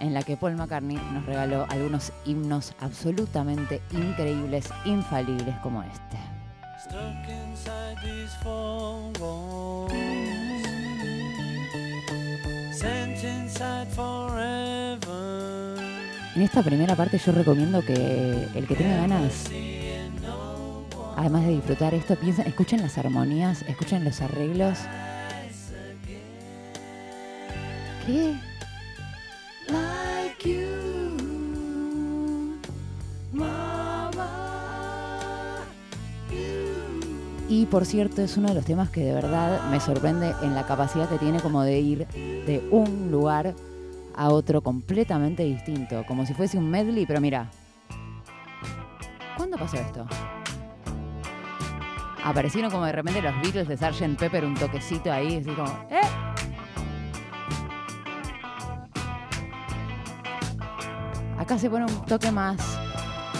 en 0.00 0.14
la 0.14 0.22
que 0.22 0.36
Paul 0.36 0.56
McCartney 0.56 0.96
nos 1.12 1.24
regaló 1.26 1.66
algunos 1.68 2.12
himnos 2.24 2.74
absolutamente 2.80 3.80
increíbles, 3.92 4.68
infalibles 4.84 5.56
como 5.62 5.82
este. 5.82 6.18
Stuck 6.82 7.28
inside 7.28 7.96
these 8.02 8.36
four 8.42 9.12
walls. 9.18 9.92
Sent 12.72 13.24
inside 13.24 13.86
forever. 13.94 15.78
En 16.34 16.42
esta 16.42 16.62
primera 16.62 16.94
parte 16.94 17.18
yo 17.18 17.32
recomiendo 17.32 17.80
que 17.82 18.48
el 18.54 18.66
que 18.66 18.74
tenga 18.74 18.98
ganas, 18.98 19.46
además 21.16 21.46
de 21.46 21.52
disfrutar 21.52 21.94
esto, 21.94 22.14
piensen, 22.16 22.46
escuchen 22.46 22.82
las 22.82 22.98
armonías, 22.98 23.62
escuchen 23.62 24.04
los 24.04 24.20
arreglos. 24.20 24.78
¿Qué? 28.06 28.34
Por 37.70 37.84
cierto, 37.84 38.22
es 38.22 38.36
uno 38.36 38.48
de 38.48 38.54
los 38.54 38.64
temas 38.64 38.88
que 38.90 39.02
de 39.02 39.12
verdad 39.12 39.60
me 39.70 39.80
sorprende 39.80 40.34
en 40.42 40.54
la 40.54 40.66
capacidad 40.66 41.08
que 41.08 41.18
tiene 41.18 41.40
como 41.40 41.62
de 41.62 41.78
ir 41.78 42.06
de 42.06 42.66
un 42.70 43.10
lugar 43.10 43.54
a 44.14 44.30
otro 44.30 44.62
completamente 44.62 45.42
distinto, 45.42 46.04
como 46.06 46.24
si 46.24 46.32
fuese 46.32 46.56
un 46.56 46.70
medley, 46.70 47.04
pero 47.06 47.20
mira. 47.20 47.50
¿Cuándo 49.36 49.58
pasó 49.58 49.76
esto? 49.76 50.06
Aparecieron 52.24 52.70
como 52.70 52.86
de 52.86 52.92
repente 52.92 53.20
los 53.20 53.34
Beatles 53.42 53.68
de 53.68 53.76
Sgt. 53.76 54.18
Pepper, 54.18 54.44
un 54.44 54.54
toquecito 54.54 55.12
ahí, 55.12 55.36
así 55.36 55.50
como, 55.50 55.68
¿eh? 55.90 56.00
Acá 61.38 61.58
se 61.58 61.68
pone 61.68 61.84
un 61.84 62.04
toque 62.06 62.30
más 62.30 62.56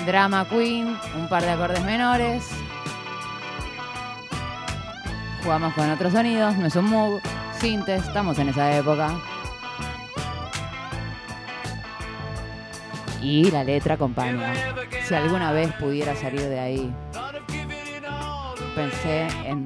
drama 0.05 0.47
queen, 0.49 0.95
un 1.19 1.29
par 1.29 1.43
de 1.43 1.51
acordes 1.51 1.83
menores. 1.85 2.66
Jugamos 5.47 5.75
con 5.75 5.89
otros 5.89 6.13
sonidos, 6.13 6.57
no 6.57 6.67
es 6.67 6.75
un 6.75 6.87
move, 6.87 7.21
sintes, 7.61 8.05
estamos 8.05 8.37
en 8.41 8.49
esa 8.49 8.77
época. 8.77 9.17
Y 13.23 13.49
la 13.53 13.63
letra 13.63 13.95
acompaña. 13.95 14.53
Si 15.05 15.15
alguna 15.15 15.53
vez 15.53 15.73
pudiera 15.75 16.17
salir 16.17 16.41
de 16.41 16.59
ahí, 16.59 16.93
pensé 18.75 19.29
en 19.45 19.65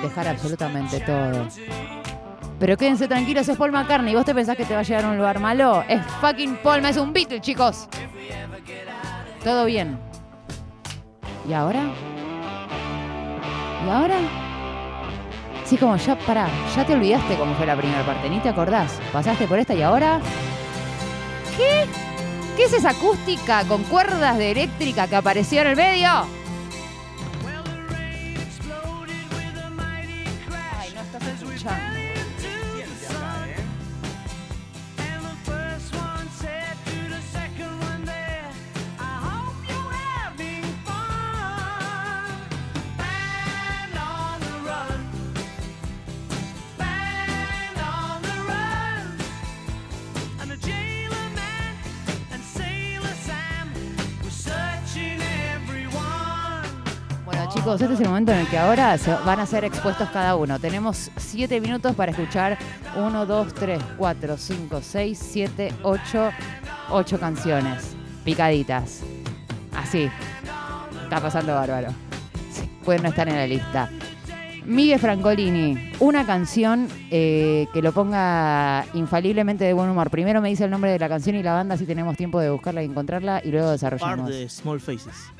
dejar 0.00 0.28
absolutamente 0.28 0.98
todo. 1.00 1.46
Pero 2.58 2.78
quédense 2.78 3.06
tranquilos, 3.06 3.46
es 3.50 3.58
Paul 3.58 3.72
McCartney. 3.72 4.14
¿Vos 4.14 4.24
te 4.24 4.34
pensás 4.34 4.56
que 4.56 4.64
te 4.64 4.72
va 4.72 4.80
a 4.80 4.82
llegar 4.82 5.04
a 5.04 5.10
un 5.10 5.18
lugar 5.18 5.40
malo? 5.40 5.84
Es 5.90 6.00
fucking 6.22 6.56
Paul, 6.62 6.82
es 6.86 6.96
un 6.96 7.12
Beatle, 7.12 7.42
chicos. 7.42 7.86
Todo 9.44 9.66
bien. 9.66 9.98
¿Y 11.46 11.52
ahora? 11.52 11.82
¿Y 13.86 13.90
ahora? 13.90 14.47
Sí, 15.68 15.76
como 15.76 15.96
ya, 15.96 16.18
pará, 16.18 16.48
ya 16.74 16.86
te 16.86 16.94
olvidaste 16.94 17.36
cómo 17.36 17.54
fue 17.54 17.66
la 17.66 17.76
primera 17.76 18.02
parte, 18.06 18.30
ni 18.30 18.40
te 18.40 18.48
acordás. 18.48 18.98
Pasaste 19.12 19.46
por 19.46 19.58
esta 19.58 19.74
y 19.74 19.82
ahora. 19.82 20.18
¿Qué? 21.58 21.84
¿Qué 22.56 22.64
es 22.64 22.72
esa 22.72 22.90
acústica 22.90 23.64
con 23.64 23.82
cuerdas 23.84 24.38
de 24.38 24.52
eléctrica 24.52 25.06
que 25.06 25.16
apareció 25.16 25.60
en 25.60 25.66
el 25.66 25.76
medio? 25.76 26.08
Ay, 30.80 30.92
no 30.94 31.02
estás 31.02 31.26
escuchando. 31.28 31.97
Chicos, 57.68 57.80
este 57.82 57.94
es 57.94 58.00
el 58.00 58.08
momento 58.08 58.32
en 58.32 58.38
el 58.38 58.46
que 58.46 58.56
ahora 58.56 58.96
se 58.96 59.12
van 59.12 59.40
a 59.40 59.46
ser 59.46 59.64
expuestos 59.64 60.08
cada 60.10 60.36
uno. 60.36 60.58
Tenemos 60.58 61.10
7 61.16 61.60
minutos 61.60 61.94
para 61.94 62.12
escuchar 62.12 62.56
1, 62.96 63.26
2, 63.26 63.54
3, 63.54 63.82
4, 63.98 64.36
5, 64.38 64.80
6, 64.80 65.28
7, 65.32 65.72
8, 65.82 66.30
8 66.90 67.20
canciones 67.20 67.94
picaditas. 68.24 69.00
Así. 69.76 70.08
Está 71.02 71.20
pasando 71.20 71.54
bárbaro. 71.54 71.88
Sí, 72.50 72.70
pueden 72.84 73.02
no 73.02 73.10
estar 73.10 73.28
en 73.28 73.36
la 73.36 73.46
lista. 73.46 73.90
Miguel 74.64 74.98
Francolini, 74.98 75.92
una 76.00 76.24
canción 76.24 76.88
eh, 77.10 77.66
que 77.72 77.82
lo 77.82 77.92
ponga 77.92 78.86
infaliblemente 78.94 79.64
de 79.64 79.72
buen 79.74 79.90
humor. 79.90 80.10
Primero 80.10 80.40
me 80.40 80.48
dice 80.48 80.64
el 80.64 80.70
nombre 80.70 80.90
de 80.90 80.98
la 80.98 81.08
canción 81.08 81.36
y 81.36 81.42
la 81.42 81.54
banda 81.54 81.76
si 81.76 81.84
tenemos 81.84 82.16
tiempo 82.16 82.40
de 82.40 82.50
buscarla 82.50 82.82
y 82.82 82.86
encontrarla 82.86 83.42
y 83.44 83.50
luego 83.50 83.70
desarrollamos. 83.70 84.30
de 84.30 84.48
Small 84.48 84.80
Faces. 84.80 85.32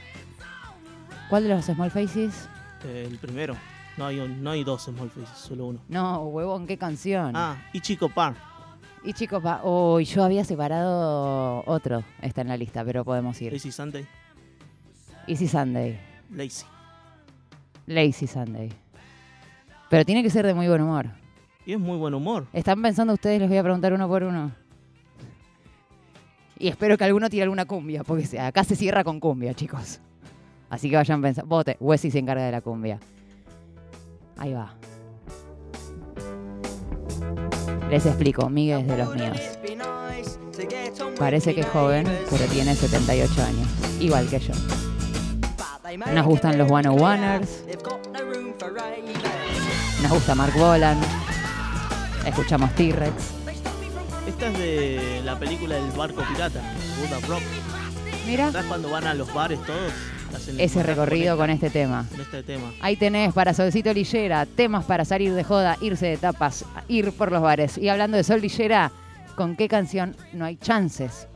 ¿Cuál 1.29 1.43
de 1.45 1.51
los 1.51 1.65
Small 1.67 1.91
Faces? 1.91 2.49
Eh, 2.85 3.07
el 3.11 3.19
primero. 3.19 3.55
No 3.97 4.07
hay, 4.07 4.21
un- 4.21 4.43
no 4.43 4.51
hay 4.51 4.65
dos 4.65 4.83
Small 4.85 5.11
Faces, 5.11 5.37
solo 5.39 5.67
uno. 5.67 5.81
No, 5.89 6.23
huevón, 6.25 6.67
¿qué 6.67 6.79
canción? 6.79 7.33
Ah, 7.35 7.57
y 7.73 7.81
Chico 7.81 8.09
Par. 8.09 8.35
Y 9.05 9.13
chicos, 9.13 9.41
pa- 9.41 9.63
uy, 9.63 10.05
yo 10.05 10.25
había 10.25 10.45
separado 10.45 11.63
otro, 11.67 12.03
está 12.21 12.41
en 12.41 12.49
la 12.49 12.57
lista, 12.57 12.85
pero 12.85 13.05
podemos 13.05 13.41
ir. 13.41 13.53
Lazy 13.53 13.71
Sunday. 13.71 14.07
Easy 15.29 15.47
Sunday, 15.47 15.99
Lazy. 16.35 16.67
Lazy 17.87 18.27
Sunday. 18.27 18.73
Pero 19.89 20.05
tiene 20.05 20.23
que 20.23 20.31
ser 20.31 20.45
de 20.47 20.53
muy 20.53 20.67
buen 20.67 20.83
humor. 20.83 21.07
Y 21.65 21.75
es 21.75 21.79
muy 21.79 21.97
buen 21.97 22.13
humor. 22.13 22.47
¿Están 22.53 22.83
pensando 22.83 23.13
ustedes? 23.15 23.41
Les 23.41 23.49
voy 23.49 23.59
a 23.59 23.63
preguntar 23.63 23.93
uno 23.93 24.09
por 24.09 24.25
uno. 24.25 24.51
Y 26.59 26.69
espero 26.69 26.99
que 26.99 27.05
alguno 27.05 27.31
tire 27.31 27.45
alguna 27.45 27.67
cumbia, 27.67 28.03
porque 28.03 28.39
acá 28.41 28.65
se 28.65 28.75
cierra 28.75 29.05
con 29.05 29.21
cumbia, 29.21 29.55
chicos. 29.55 30.01
Así 30.71 30.91
que 30.91 30.97
vayan 30.97 31.23
pensando. 31.23 31.49
Vote, 31.49 31.77
Wesley 31.81 32.11
se 32.11 32.19
encarga 32.19 32.45
de 32.45 32.53
la 32.53 32.61
cumbia. 32.61 32.99
Ahí 34.37 34.53
va. 34.53 34.75
Les 37.91 38.05
explico, 38.05 38.49
Miguel 38.51 38.81
es 38.81 38.87
de 38.87 38.99
los 38.99 39.15
míos. 39.15 39.39
Parece 41.19 41.55
que 41.55 41.63
es 41.63 41.67
joven, 41.69 42.07
pero 42.31 42.45
tiene 42.47 42.75
78 42.75 43.43
años. 43.43 43.69
Igual 44.01 44.29
que 44.29 44.39
yo. 44.39 44.53
Nos 46.13 46.27
gustan 46.27 46.59
los 46.59 46.71
One 46.71 46.89
Oneers. 46.89 47.65
Nos 50.03 50.13
gusta 50.13 50.35
Mark 50.35 50.53
Bolan. 50.57 50.99
Escuchamos 52.27 52.75
T-Rex. 52.75 53.13
Esta 54.27 54.49
es 54.49 54.59
de 54.59 55.23
la 55.25 55.39
película 55.39 55.79
El 55.79 55.91
barco 55.93 56.23
pirata, 56.23 56.61
Buddha 57.01 57.27
Rock. 57.27 57.43
Mira. 58.27 58.53
¿Sabes 58.53 58.67
cuando 58.67 58.91
van 58.91 59.07
a 59.07 59.15
los 59.15 59.33
bares 59.33 59.59
todos? 59.65 59.93
Hacen 60.37 60.61
ese 60.61 60.83
recorrido 60.83 61.37
con 61.37 61.51
este 61.51 61.71
tema. 61.71 62.07
con 62.11 62.21
este 62.21 62.43
tema. 62.43 62.73
Ahí 62.81 62.97
tenés 62.97 63.33
para 63.33 63.55
Solcito 63.55 63.93
Lillera, 63.93 64.47
temas 64.47 64.85
para 64.85 65.05
salir 65.05 65.35
de 65.35 65.45
joda, 65.45 65.77
irse 65.81 66.07
de 66.07 66.17
tapas, 66.17 66.65
ir 66.89 67.13
por 67.13 67.33
los 67.33 67.43
bares. 67.43 67.79
Y 67.79 67.89
hablando 67.89 68.17
de 68.17 68.25
Sol 68.25 68.41
Lillera, 68.41 68.93
¿con 69.37 69.57
qué 69.57 69.69
canción 69.69 70.17
no 70.33 70.45
hay 70.45 70.57
chances 70.57 71.29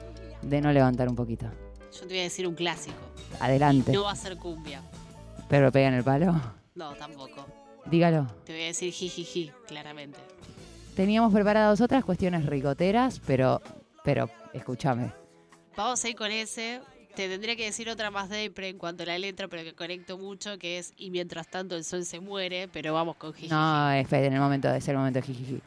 de 0.43 0.61
no 0.61 0.73
levantar 0.73 1.09
un 1.09 1.17
poquito? 1.17 1.47
Yo 1.93 2.01
te 2.01 2.07
voy 2.07 2.19
a 2.21 2.23
decir 2.23 2.47
un 2.47 2.55
clásico. 2.55 2.97
Adelante. 3.41 3.93
No 3.93 4.05
va 4.05 4.13
a 4.13 4.17
ser 4.17 4.37
cumbia. 4.37 4.83
Pero 5.49 5.71
pega 5.71 5.89
en 5.89 5.95
el 5.95 6.05
palo. 6.05 6.41
No, 6.75 6.95
tampoco. 6.95 7.47
Dígalo. 7.87 8.27
Te 8.45 8.53
voy 8.53 8.63
a 8.63 8.67
decir 8.67 8.93
jijiji, 8.93 9.51
claramente. 9.67 10.19
Teníamos 10.95 11.33
preparadas 11.33 11.81
otras 11.81 12.05
cuestiones 12.05 12.47
rigoteras, 12.47 13.21
pero, 13.27 13.61
pero, 14.05 14.31
escúchame. 14.53 15.13
Vamos 15.77 16.05
a 16.05 16.09
ir 16.09 16.17
con 16.17 16.31
ese. 16.31 16.81
Te 17.15 17.29
tendría 17.29 17.57
que 17.57 17.67
decir 17.67 17.91
otra 17.91 18.11
más 18.11 18.31
depre 18.31 18.71
en 18.71 18.79
cuanto 18.79 19.03
a 19.03 19.07
la 19.07 19.19
letra, 19.19 19.47
pero 19.49 19.65
que 19.65 19.75
conecto 19.75 20.17
mucho, 20.17 20.59
que 20.59 20.79
es 20.79 20.95
Y 20.97 21.11
mientras 21.11 21.47
tanto 21.49 21.77
el 21.77 21.85
sol 21.85 22.07
se 22.07 22.21
muere, 22.21 22.69
pero 22.73 22.95
vamos 22.95 23.17
con 23.17 23.35
jiji. 23.35 23.49
No, 23.49 23.91
es 23.93 24.09
Fede, 24.09 24.27
en 24.27 24.33
el 24.33 24.41
momento 24.41 24.73
de 24.73 24.81
ser 24.81 24.93
el 24.93 24.99
momento 24.99 25.21
de 25.21 25.27
jijiji. 25.27 25.61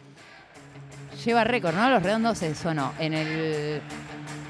Lleva 1.23 1.43
récord, 1.43 1.75
¿no? 1.75 1.89
Los 1.89 2.01
redondos 2.01 2.39
se 2.39 2.55
sonó 2.55 2.93
en 2.99 3.13
el 3.13 3.81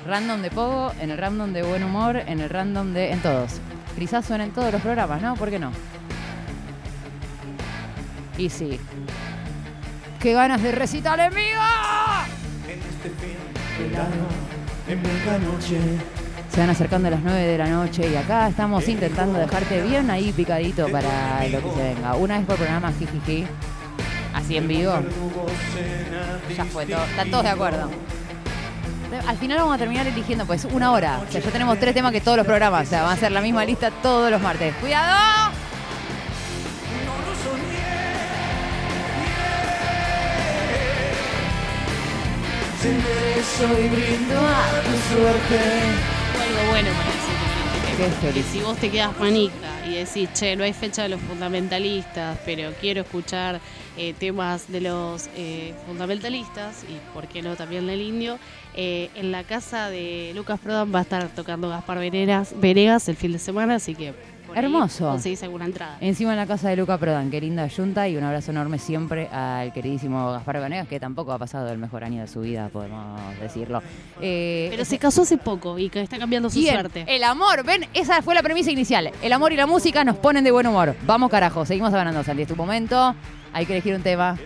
random 0.07 0.41
de 0.41 0.51
Pogo, 0.51 0.93
en 1.01 1.11
el 1.11 1.17
random 1.17 1.51
de 1.51 1.63
Buen 1.63 1.83
Humor, 1.83 2.17
en 2.17 2.39
el 2.39 2.49
random 2.49 2.93
de. 2.93 3.11
en 3.11 3.21
todos. 3.21 3.59
Quizás 3.97 4.25
suena 4.25 4.45
en 4.45 4.51
todos 4.51 4.71
los 4.71 4.81
programas, 4.81 5.21
¿no? 5.21 5.35
¿Por 5.35 5.49
qué 5.49 5.59
no? 5.59 5.71
Y 8.37 8.49
sí. 8.49 8.79
¡Qué 10.19 10.33
ganas 10.33 10.61
de 10.63 10.71
recital 10.71 11.19
en 11.19 11.33
vivo! 11.33 11.61
Se 16.55 16.61
van 16.61 16.69
acercando 16.69 17.09
las 17.09 17.19
9 17.21 17.37
de 17.37 17.57
la 17.57 17.67
noche 17.67 18.09
y 18.09 18.15
acá 18.15 18.47
estamos 18.47 18.87
intentando 18.87 19.37
dejarte 19.37 19.81
bien 19.81 20.09
ahí 20.09 20.31
picadito 20.31 20.87
para 20.87 21.45
lo 21.49 21.61
que 21.61 21.69
se 21.69 21.83
venga. 21.93 22.15
Una 22.15 22.37
vez 22.37 22.47
por 22.47 22.55
programa, 22.55 22.93
jijiji. 22.97 23.45
Así 24.33 24.55
en 24.55 24.65
vivo. 24.65 24.93
Ya 26.55 26.63
fue 26.63 26.85
todo. 26.85 27.03
Están 27.03 27.29
todos 27.29 27.43
de 27.43 27.49
acuerdo. 27.49 27.89
Al 29.27 29.37
final 29.37 29.57
vamos 29.57 29.75
a 29.75 29.77
terminar 29.79 30.07
eligiendo 30.07 30.45
pues 30.45 30.63
una 30.63 30.93
hora. 30.93 31.19
O 31.27 31.29
sea, 31.29 31.41
ya 31.41 31.51
tenemos 31.51 31.77
tres 31.77 31.93
temas 31.93 32.13
que 32.13 32.21
todos 32.21 32.37
los 32.37 32.45
programas. 32.45 32.87
O 32.87 32.89
sea, 32.89 33.03
van 33.03 33.17
a 33.17 33.19
ser 33.19 33.33
la 33.33 33.41
misma 33.41 33.65
lista 33.65 33.91
todos 33.91 34.31
los 34.31 34.41
martes. 34.41 34.73
¡Cuidado! 34.75 35.51
Soy 43.57 43.89
brindo 43.89 44.39
a 44.39 44.81
tu 44.83 45.15
suerte. 45.15 46.14
Algo 46.45 46.69
bueno 46.69 46.89
para 46.91 47.11
decirte, 47.11 48.31
Qué 48.31 48.33
que 48.33 48.43
si 48.43 48.59
vos 48.59 48.77
te 48.77 48.91
quedas 48.91 49.17
manija 49.19 49.53
y 49.87 49.95
decís, 49.95 50.29
che, 50.33 50.55
no 50.55 50.63
hay 50.63 50.73
fecha 50.73 51.03
de 51.03 51.09
los 51.09 51.21
fundamentalistas, 51.21 52.37
pero 52.45 52.71
quiero 52.81 53.01
escuchar 53.01 53.61
eh, 53.97 54.13
temas 54.13 54.69
de 54.69 54.81
los 54.81 55.29
eh, 55.37 55.73
fundamentalistas 55.87 56.83
y 56.83 56.99
por 57.13 57.27
qué 57.27 57.41
no 57.41 57.55
también 57.55 57.87
del 57.87 58.01
indio, 58.01 58.37
eh, 58.75 59.09
en 59.15 59.31
la 59.31 59.43
casa 59.43 59.89
de 59.89 60.33
Lucas 60.35 60.59
Prodan 60.59 60.93
va 60.93 60.99
a 60.99 61.01
estar 61.03 61.29
tocando 61.29 61.69
Gaspar 61.69 61.99
Venegas, 61.99 62.53
Venegas 62.57 63.07
el 63.07 63.15
fin 63.15 63.31
de 63.31 63.39
semana, 63.39 63.75
así 63.75 63.95
que 63.95 64.13
por 64.55 64.65
ahí 64.65 64.71
Hermoso. 64.71 65.09
conseguís 65.09 65.43
alguna 65.43 65.65
entrada. 65.65 65.97
Encima 66.01 66.31
en 66.31 66.37
la 66.37 66.45
casa 66.47 66.69
de 66.69 66.75
Luca 66.75 66.97
Prodan, 66.97 67.29
qué 67.29 67.41
linda 67.41 67.67
yunta 67.67 68.07
y 68.07 68.17
un 68.17 68.23
abrazo 68.23 68.51
enorme 68.51 68.79
siempre 68.79 69.27
al 69.27 69.73
queridísimo 69.73 70.31
Gaspar 70.31 70.59
Vanegas, 70.59 70.87
que 70.87 70.99
tampoco 70.99 71.31
ha 71.33 71.37
pasado 71.39 71.69
el 71.71 71.77
mejor 71.77 72.03
año 72.03 72.21
de 72.21 72.27
su 72.27 72.41
vida, 72.41 72.69
podemos 72.69 73.19
decirlo. 73.39 73.81
Eh, 74.21 74.67
Pero 74.71 74.85
se 74.85 74.97
casó 74.97 75.23
hace 75.23 75.37
poco 75.37 75.77
y 75.77 75.89
que 75.89 76.01
está 76.01 76.17
cambiando 76.17 76.49
su 76.49 76.59
Bien, 76.59 76.73
suerte. 76.73 77.05
el 77.07 77.23
amor, 77.23 77.63
ven, 77.65 77.85
esa 77.93 78.21
fue 78.21 78.33
la 78.35 78.41
premisa 78.43 78.71
inicial. 78.71 79.11
El 79.21 79.33
amor 79.33 79.51
y 79.53 79.55
la 79.55 79.67
música 79.67 80.03
nos 80.03 80.17
ponen 80.17 80.43
de 80.43 80.51
buen 80.51 80.67
humor. 80.67 80.95
Vamos 81.05 81.29
carajo, 81.29 81.65
seguimos 81.65 81.93
hablando, 81.93 82.23
Santi, 82.23 82.43
es 82.43 82.47
tu 82.47 82.55
momento. 82.55 83.15
Hay 83.53 83.65
que 83.65 83.73
elegir 83.73 83.95
un 83.95 84.01
tema. 84.03 84.37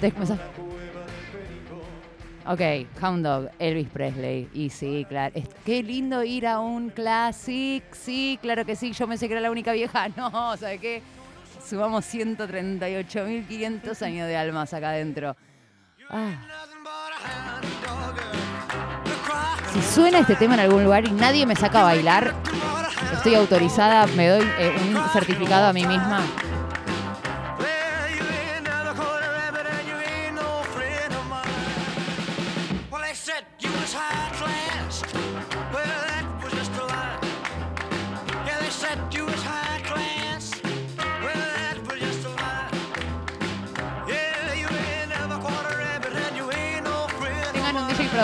¿Te? 0.00 0.12
Ok, 2.46 2.60
Hound 3.00 3.24
Dog, 3.24 3.48
Elvis 3.58 3.88
Presley. 3.88 4.50
Y 4.52 4.68
sí, 4.68 5.06
claro. 5.08 5.32
Es, 5.34 5.48
qué 5.64 5.82
lindo 5.82 6.22
ir 6.22 6.46
a 6.46 6.60
un 6.60 6.90
classic. 6.90 7.82
Sí, 7.94 8.38
claro 8.42 8.66
que 8.66 8.76
sí. 8.76 8.92
Yo 8.92 9.08
pensé 9.08 9.26
que 9.28 9.32
era 9.34 9.40
la 9.40 9.50
única 9.50 9.72
vieja. 9.72 10.08
No, 10.16 10.56
¿sabes 10.56 10.80
qué? 10.80 11.02
Subamos 11.66 12.04
138.500 12.12 14.02
años 14.02 14.28
de 14.28 14.36
almas 14.36 14.74
acá 14.74 14.90
adentro. 14.90 15.34
Ah. 16.10 16.34
Si 19.72 19.80
suena 19.82 20.18
este 20.18 20.36
tema 20.36 20.54
en 20.54 20.60
algún 20.60 20.84
lugar 20.84 21.04
y 21.06 21.10
nadie 21.10 21.46
me 21.46 21.56
saca 21.56 21.80
a 21.80 21.84
bailar, 21.84 22.34
estoy 23.12 23.34
autorizada, 23.34 24.06
me 24.08 24.28
doy 24.28 24.46
eh, 24.58 24.72
un 24.88 24.96
certificado 25.10 25.66
a 25.66 25.72
mí 25.72 25.86
misma. 25.86 26.20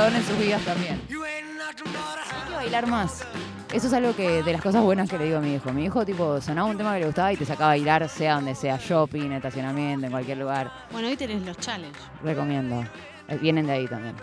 En 0.07 0.25
sus 0.25 0.39
vidas 0.39 0.63
también. 0.63 0.99
Hay 1.09 2.49
que 2.49 2.55
bailar 2.55 2.87
más. 2.87 3.23
Eso 3.71 3.87
es 3.87 3.93
algo 3.93 4.17
que 4.17 4.43
de 4.43 4.53
las 4.53 4.63
cosas 4.63 4.83
buenas 4.83 5.11
que 5.11 5.19
le 5.19 5.27
digo 5.27 5.37
a 5.37 5.41
mi 5.41 5.55
hijo. 5.55 5.73
Mi 5.73 5.85
hijo 5.85 6.07
tipo 6.07 6.41
sonaba 6.41 6.69
un 6.69 6.77
tema 6.77 6.95
que 6.95 7.01
le 7.01 7.07
gustaba 7.07 7.33
y 7.33 7.37
te 7.37 7.45
sacaba 7.45 7.67
a 7.73 7.75
bailar, 7.75 8.09
sea 8.09 8.37
donde 8.37 8.55
sea, 8.55 8.79
shopping, 8.79 9.31
estacionamiento, 9.33 10.07
en 10.07 10.11
cualquier 10.13 10.39
lugar. 10.39 10.73
Bueno, 10.91 11.07
hoy 11.09 11.17
tenés 11.19 11.43
los 11.45 11.57
challenges. 11.59 12.03
Recomiendo. 12.23 12.83
Eh, 13.29 13.37
Vienen 13.43 13.67
de 13.67 13.73
ahí 13.73 13.87
también. 13.87 14.17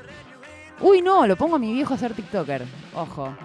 Uy, 0.81 1.01
no, 1.01 1.27
lo 1.27 1.35
pongo 1.35 1.57
a 1.57 1.59
mi 1.59 1.71
viejo 1.71 1.93
a 1.93 1.97
ser 1.97 2.13
TikToker. 2.15 2.65
Ojo. 2.95 3.35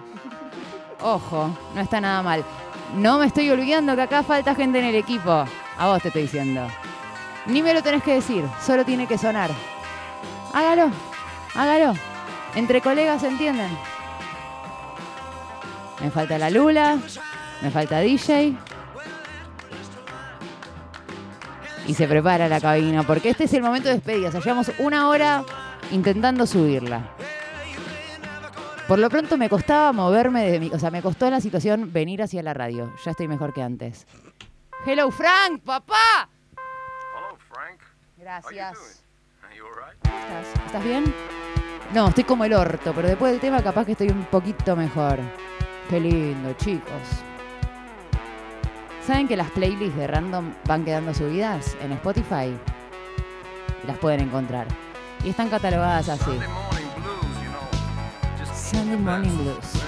Ojo, 1.01 1.57
no 1.75 1.81
está 1.81 2.01
nada 2.01 2.23
mal. 2.23 2.43
No 2.95 3.19
me 3.19 3.27
estoy 3.27 3.49
olvidando 3.51 3.95
que 3.95 4.01
acá 4.01 4.23
falta 4.23 4.55
gente 4.55 4.79
en 4.79 4.85
el 4.85 4.95
equipo. 4.95 5.45
A 5.77 5.87
vos 5.87 6.01
te 6.01 6.07
estoy 6.07 6.23
diciendo. 6.23 6.67
Ni 7.45 7.61
me 7.61 7.73
lo 7.75 7.83
tenés 7.83 8.01
que 8.01 8.15
decir, 8.15 8.43
solo 8.65 8.83
tiene 8.83 9.05
que 9.05 9.19
sonar. 9.19 9.51
Hágalo, 10.53 10.89
hágalo. 11.55 11.93
Entre 12.55 12.81
colegas 12.81 13.21
se 13.21 13.27
entienden. 13.27 13.71
Me 16.01 16.11
falta 16.11 16.37
la 16.37 16.49
Lula, 16.49 16.99
me 17.61 17.71
falta 17.71 17.99
DJ. 17.99 18.55
Y 21.87 21.93
se 21.93 22.07
prepara 22.07 22.47
la 22.47 22.61
cabina, 22.61 23.03
porque 23.03 23.29
este 23.29 23.45
es 23.45 23.53
el 23.53 23.61
momento 23.61 23.89
de 23.89 23.95
despedida. 23.95 24.29
O 24.29 24.31
sea, 24.31 24.41
llevamos 24.41 24.71
una 24.79 25.09
hora 25.09 25.43
intentando 25.91 26.45
subirla. 26.45 27.09
Por 28.87 28.99
lo 28.99 29.09
pronto 29.09 29.37
me 29.37 29.49
costaba 29.49 29.91
moverme 29.91 30.49
de 30.49 30.59
mi. 30.59 30.69
O 30.69 30.79
sea, 30.79 30.91
me 30.91 31.01
costó 31.01 31.29
la 31.29 31.41
situación 31.41 31.91
venir 31.91 32.21
hacia 32.21 32.43
la 32.43 32.53
radio. 32.53 32.93
Ya 33.03 33.11
estoy 33.11 33.27
mejor 33.27 33.53
que 33.53 33.61
antes. 33.61 34.05
Hello, 34.85 35.09
Frank, 35.09 35.61
papá. 35.63 36.29
Hello, 36.55 37.37
Frank. 37.49 37.79
Gracias. 38.17 39.03
¿Estás 40.65 40.83
bien? 40.83 41.13
No, 41.93 42.07
estoy 42.07 42.23
como 42.23 42.43
el 42.43 42.53
orto, 42.53 42.91
pero 42.95 43.07
después 43.07 43.31
del 43.31 43.39
tema 43.39 43.61
capaz 43.61 43.85
que 43.85 43.91
estoy 43.91 44.09
un 44.09 44.25
poquito 44.25 44.75
mejor. 44.75 45.19
Qué 45.89 45.99
lindo, 45.99 46.53
chicos. 46.53 46.91
¿Saben 49.05 49.27
que 49.27 49.37
las 49.37 49.51
playlists 49.51 49.95
de 49.95 50.07
Random 50.07 50.53
van 50.65 50.85
quedando 50.85 51.13
subidas 51.13 51.77
en 51.83 51.91
Spotify? 51.91 52.57
Las 53.85 53.97
pueden 53.99 54.21
encontrar. 54.21 54.65
Y 55.23 55.29
están 55.29 55.49
catalogadas 55.49 56.09
así. 56.09 56.31
Sunday 58.55 58.97
morning 58.97 59.37
blues. 59.37 59.83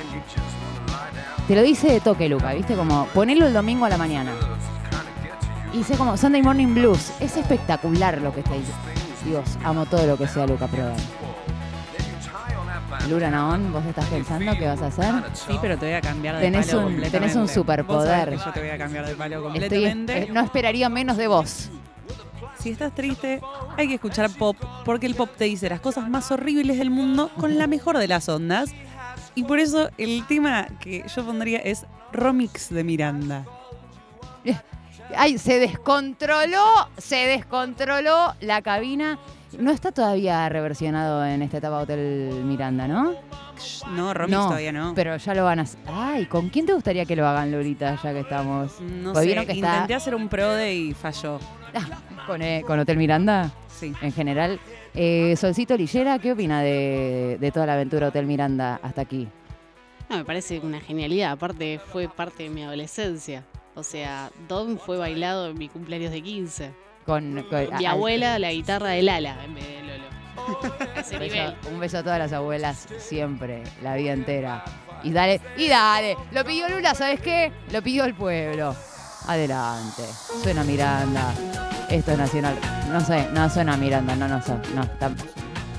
Te 1.48 1.56
lo 1.56 1.64
dice 1.64 1.92
de 1.92 2.02
toque, 2.02 2.30
Luca, 2.30 2.54
¿viste? 2.54 2.76
Como 2.76 3.08
ponelo 3.08 3.48
el 3.48 3.54
domingo 3.54 3.86
a 3.86 3.90
la 3.90 3.98
mañana. 3.98 4.32
Y 5.74 5.80
dice 5.80 5.98
como 5.98 6.18
Sunday 6.18 6.44
Morning 6.44 6.74
Blues. 6.74 7.14
Es 7.20 7.36
espectacular 7.36 8.22
lo 8.22 8.34
que 8.34 8.42
está 8.42 8.54
diciendo. 8.54 8.84
Dios, 9.26 9.58
amo 9.64 9.86
todo 9.86 10.06
lo 10.06 10.18
que 10.18 10.28
sea 10.28 10.46
Luca 10.46 10.68
Prodan. 10.68 10.98
Lura 13.10 13.30
Naón, 13.30 13.72
¿vos 13.72 13.86
estás 13.86 14.06
pensando 14.06 14.54
qué 14.58 14.66
vas 14.68 14.82
a 14.82 14.88
hacer? 14.88 15.14
Sí, 15.34 15.58
pero 15.62 15.78
te 15.78 15.86
voy 15.86 15.94
a 15.96 16.02
cambiar 16.02 16.36
de 16.36 16.42
Tenés 16.42 16.68
palo 16.68 16.88
un- 16.88 17.02
tenés 17.04 17.36
un 17.36 17.48
superpoder. 17.48 18.36
Yo 18.38 18.52
te 18.52 18.60
voy 18.62 18.70
a 18.70 18.78
cambiar 18.78 19.06
de 19.06 19.16
palo 19.16 19.36
Estoy, 19.38 19.60
completamente. 19.60 20.18
eh, 20.24 20.30
no 20.32 20.42
esperaría 20.42 20.90
menos 20.90 21.16
de 21.18 21.28
vos. 21.28 21.70
Si 22.60 22.72
estás 22.72 22.96
triste, 22.96 23.42
hay 23.78 23.88
que 23.88 23.96
escuchar 23.96 24.32
pop, 24.32 24.58
porque 24.86 25.06
el 25.06 25.14
pop 25.14 25.30
te 25.38 25.46
dice 25.46 25.70
las 25.70 25.82
cosas 25.82 26.10
más 26.10 26.32
horribles 26.32 26.80
del 26.80 26.90
mundo 26.90 27.30
con 27.38 27.58
la 27.60 27.68
mejor 27.68 27.98
de 28.00 28.08
las 28.08 28.28
ondas. 28.28 28.72
Y 29.36 29.44
por 29.44 29.60
eso 29.60 29.90
el 30.00 30.26
tema 30.28 30.66
que 30.80 31.04
yo 31.16 31.24
pondría 31.24 31.60
es 31.60 31.86
Romix 32.12 32.70
de 32.70 32.84
Miranda. 32.84 33.46
Ay, 35.16 35.38
se 35.38 35.60
descontroló, 35.60 36.90
se 36.98 37.18
descontroló 37.28 38.34
la 38.42 38.64
cabina. 38.64 39.20
No 39.60 39.72
está 39.72 39.92
todavía 39.92 40.48
reversionado 40.50 41.26
en 41.26 41.42
esta 41.42 41.58
etapa 41.58 41.80
Hotel 41.80 42.32
Miranda, 42.44 42.88
¿no? 42.88 43.14
No, 43.92 44.14
Romix 44.14 44.38
todavía 44.38 44.72
no. 44.72 44.94
Pero 44.96 45.16
ya 45.18 45.34
lo 45.34 45.44
van 45.46 45.60
a 45.60 45.62
hacer. 45.64 45.80
Ay, 45.88 46.26
¿con 46.26 46.50
quién 46.50 46.66
te 46.66 46.74
gustaría 46.74 47.06
que 47.06 47.16
lo 47.16 47.26
hagan, 47.28 47.52
Lolita, 47.52 47.98
ya 48.04 48.14
que 48.14 48.20
estamos? 48.20 48.80
No 48.82 49.14
Pues 49.14 49.22
sé, 49.24 49.28
vieron 49.28 49.46
que 49.46 49.54
está- 49.54 49.74
intenté 49.74 49.94
hacer 49.96 50.14
un 50.16 50.28
prode 50.28 50.74
y 50.74 50.94
falló. 50.94 51.40
¿Con, 52.28 52.42
eh, 52.42 52.64
con 52.66 52.80
Hotel 52.80 52.98
Miranda? 52.98 53.52
Sí. 53.70 53.94
En 54.02 54.12
general. 54.12 54.60
Eh, 54.94 55.36
Solcito 55.38 55.76
Lillera, 55.78 56.20
¿qué 56.20 56.32
opina 56.32 56.62
de, 56.62 57.38
de 57.40 57.52
toda 57.52 57.66
la 57.66 57.74
aventura 57.74 58.08
Hotel 58.08 58.26
Miranda 58.26 58.80
hasta 58.82 59.02
aquí? 59.02 59.28
No, 60.10 60.18
me 60.18 60.26
parece 60.26 60.60
una 60.60 60.80
genialidad. 60.80 61.32
Aparte, 61.32 61.80
fue 61.92 62.08
parte 62.08 62.44
de 62.44 62.50
mi 62.50 62.64
adolescencia. 62.64 63.44
O 63.76 63.84
sea, 63.84 64.32
Don 64.48 64.78
fue 64.80 64.98
bailado 64.98 65.50
en 65.50 65.58
mi 65.58 65.68
cumpleaños 65.68 66.12
de 66.12 66.22
15. 66.22 66.72
Con, 67.06 67.44
con- 67.50 67.78
Mi 67.78 67.86
a- 67.86 67.92
abuela, 67.92 68.40
la 68.40 68.52
guitarra 68.52 68.90
de 68.90 69.04
Lala 69.04 69.38
en 69.44 69.54
vez 69.56 69.68
de 69.68 69.84
Lolo. 69.84 70.06
A 70.96 71.00
ese 71.00 71.16
Un 71.16 71.20
beso, 71.20 71.36
nivel. 71.36 71.56
un 71.72 71.80
beso 71.80 71.98
a 72.00 72.04
todas 72.04 72.20
las 72.20 72.34
abuelas, 72.34 72.88
siempre, 73.00 73.64
la 73.84 73.96
vida 73.96 74.14
entera. 74.14 74.64
Y 75.04 75.12
dale, 75.12 75.40
y 75.58 75.68
dale. 75.68 76.18
Lo 76.32 76.44
pidió 76.44 76.68
Lula, 76.70 76.96
¿sabes 76.96 77.20
qué? 77.22 77.52
Lo 77.72 77.82
pidió 77.82 78.06
el 78.06 78.16
pueblo. 78.16 78.76
Adelante. 79.28 80.04
Suena 80.44 80.64
Miranda. 80.64 81.32
Esto 81.90 82.12
es 82.14 82.18
nacional. 82.18 82.56
No 82.92 83.00
sé, 83.02 83.28
no 83.34 83.50
suena 83.50 83.78
Miranda, 83.78 84.16
no, 84.16 84.28
no 84.28 84.42
sé. 84.42 84.54
No, 84.76 84.82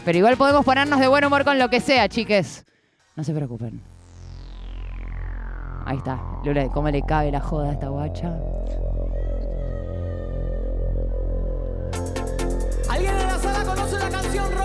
Pero 0.05 0.19
igual 0.19 0.37
podemos 0.37 0.65
ponernos 0.65 1.01
de 1.01 1.09
buen 1.09 1.25
humor 1.25 1.45
con 1.45 1.59
lo 1.59 1.69
que 1.69 1.81
sea, 1.81 2.09
chiques. 2.09 2.65
No 3.17 3.25
se 3.25 3.33
preocupen. 3.33 3.81
Ahí 5.85 5.97
está. 5.99 6.21
Lula, 6.45 6.69
¿cómo 6.69 6.89
le 6.91 7.03
cabe 7.03 7.31
la 7.31 7.41
joda 7.41 7.71
a 7.71 7.73
esta 7.73 7.89
guacha? 7.89 8.33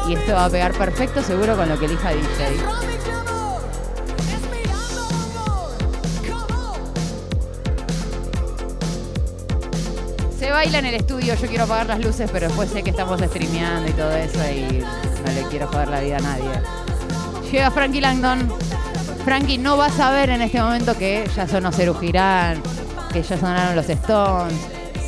Y 0.07 0.13
esto 0.13 0.33
va 0.33 0.45
a 0.45 0.49
pegar 0.49 0.73
perfecto 0.73 1.21
seguro 1.21 1.55
con 1.55 1.69
lo 1.69 1.79
que 1.79 1.85
elija 1.85 2.09
DJ. 2.09 2.81
Se 10.37 10.49
baila 10.49 10.79
en 10.79 10.85
el 10.85 10.95
estudio, 10.95 11.35
yo 11.35 11.47
quiero 11.47 11.63
apagar 11.63 11.87
las 11.87 11.99
luces, 12.03 12.29
pero 12.33 12.47
después 12.47 12.69
sé 12.69 12.83
que 12.83 12.89
estamos 12.89 13.21
streameando 13.21 13.89
y 13.89 13.93
todo 13.93 14.11
eso 14.11 14.39
y 14.49 14.79
no 14.79 15.31
le 15.33 15.43
quiero 15.49 15.67
joder 15.67 15.87
la 15.89 15.99
vida 16.01 16.17
a 16.17 16.21
nadie. 16.21 16.49
Llega 17.51 17.69
Frankie 17.71 18.01
Langdon. 18.01 18.51
Frankie 19.23 19.59
no 19.59 19.77
va 19.77 19.85
a 19.85 19.91
saber 19.91 20.31
en 20.31 20.41
este 20.41 20.61
momento 20.61 20.97
que 20.97 21.29
ya 21.35 21.47
sonó 21.47 21.71
Ceru 21.71 21.93
Girán, 21.93 22.61
que 23.13 23.21
ya 23.21 23.37
sonaron 23.37 23.75
los 23.75 23.87
Stones, 23.87 24.55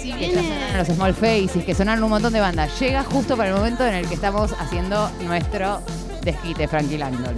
Si 0.04 0.12
que 0.12 0.32
ya 0.32 0.42
sonaron 0.44 0.78
los 0.80 0.88
Small 0.90 1.14
Faces, 1.14 1.64
que 1.66 1.74
sonaron 1.74 2.04
un 2.04 2.10
montón 2.10 2.34
de 2.34 2.42
bandas. 2.42 2.78
Llega 2.78 3.04
justo 3.06 3.38
para 3.38 3.52
el 3.52 3.56
momento 3.56 3.86
en 3.88 3.94
el 3.94 4.06
que 4.06 4.16
estamos 4.16 4.52
haciendo 4.60 5.10
nuestro 5.22 5.82
desquite, 6.24 6.68
Frankie 6.68 6.98
Langdon. 6.98 7.36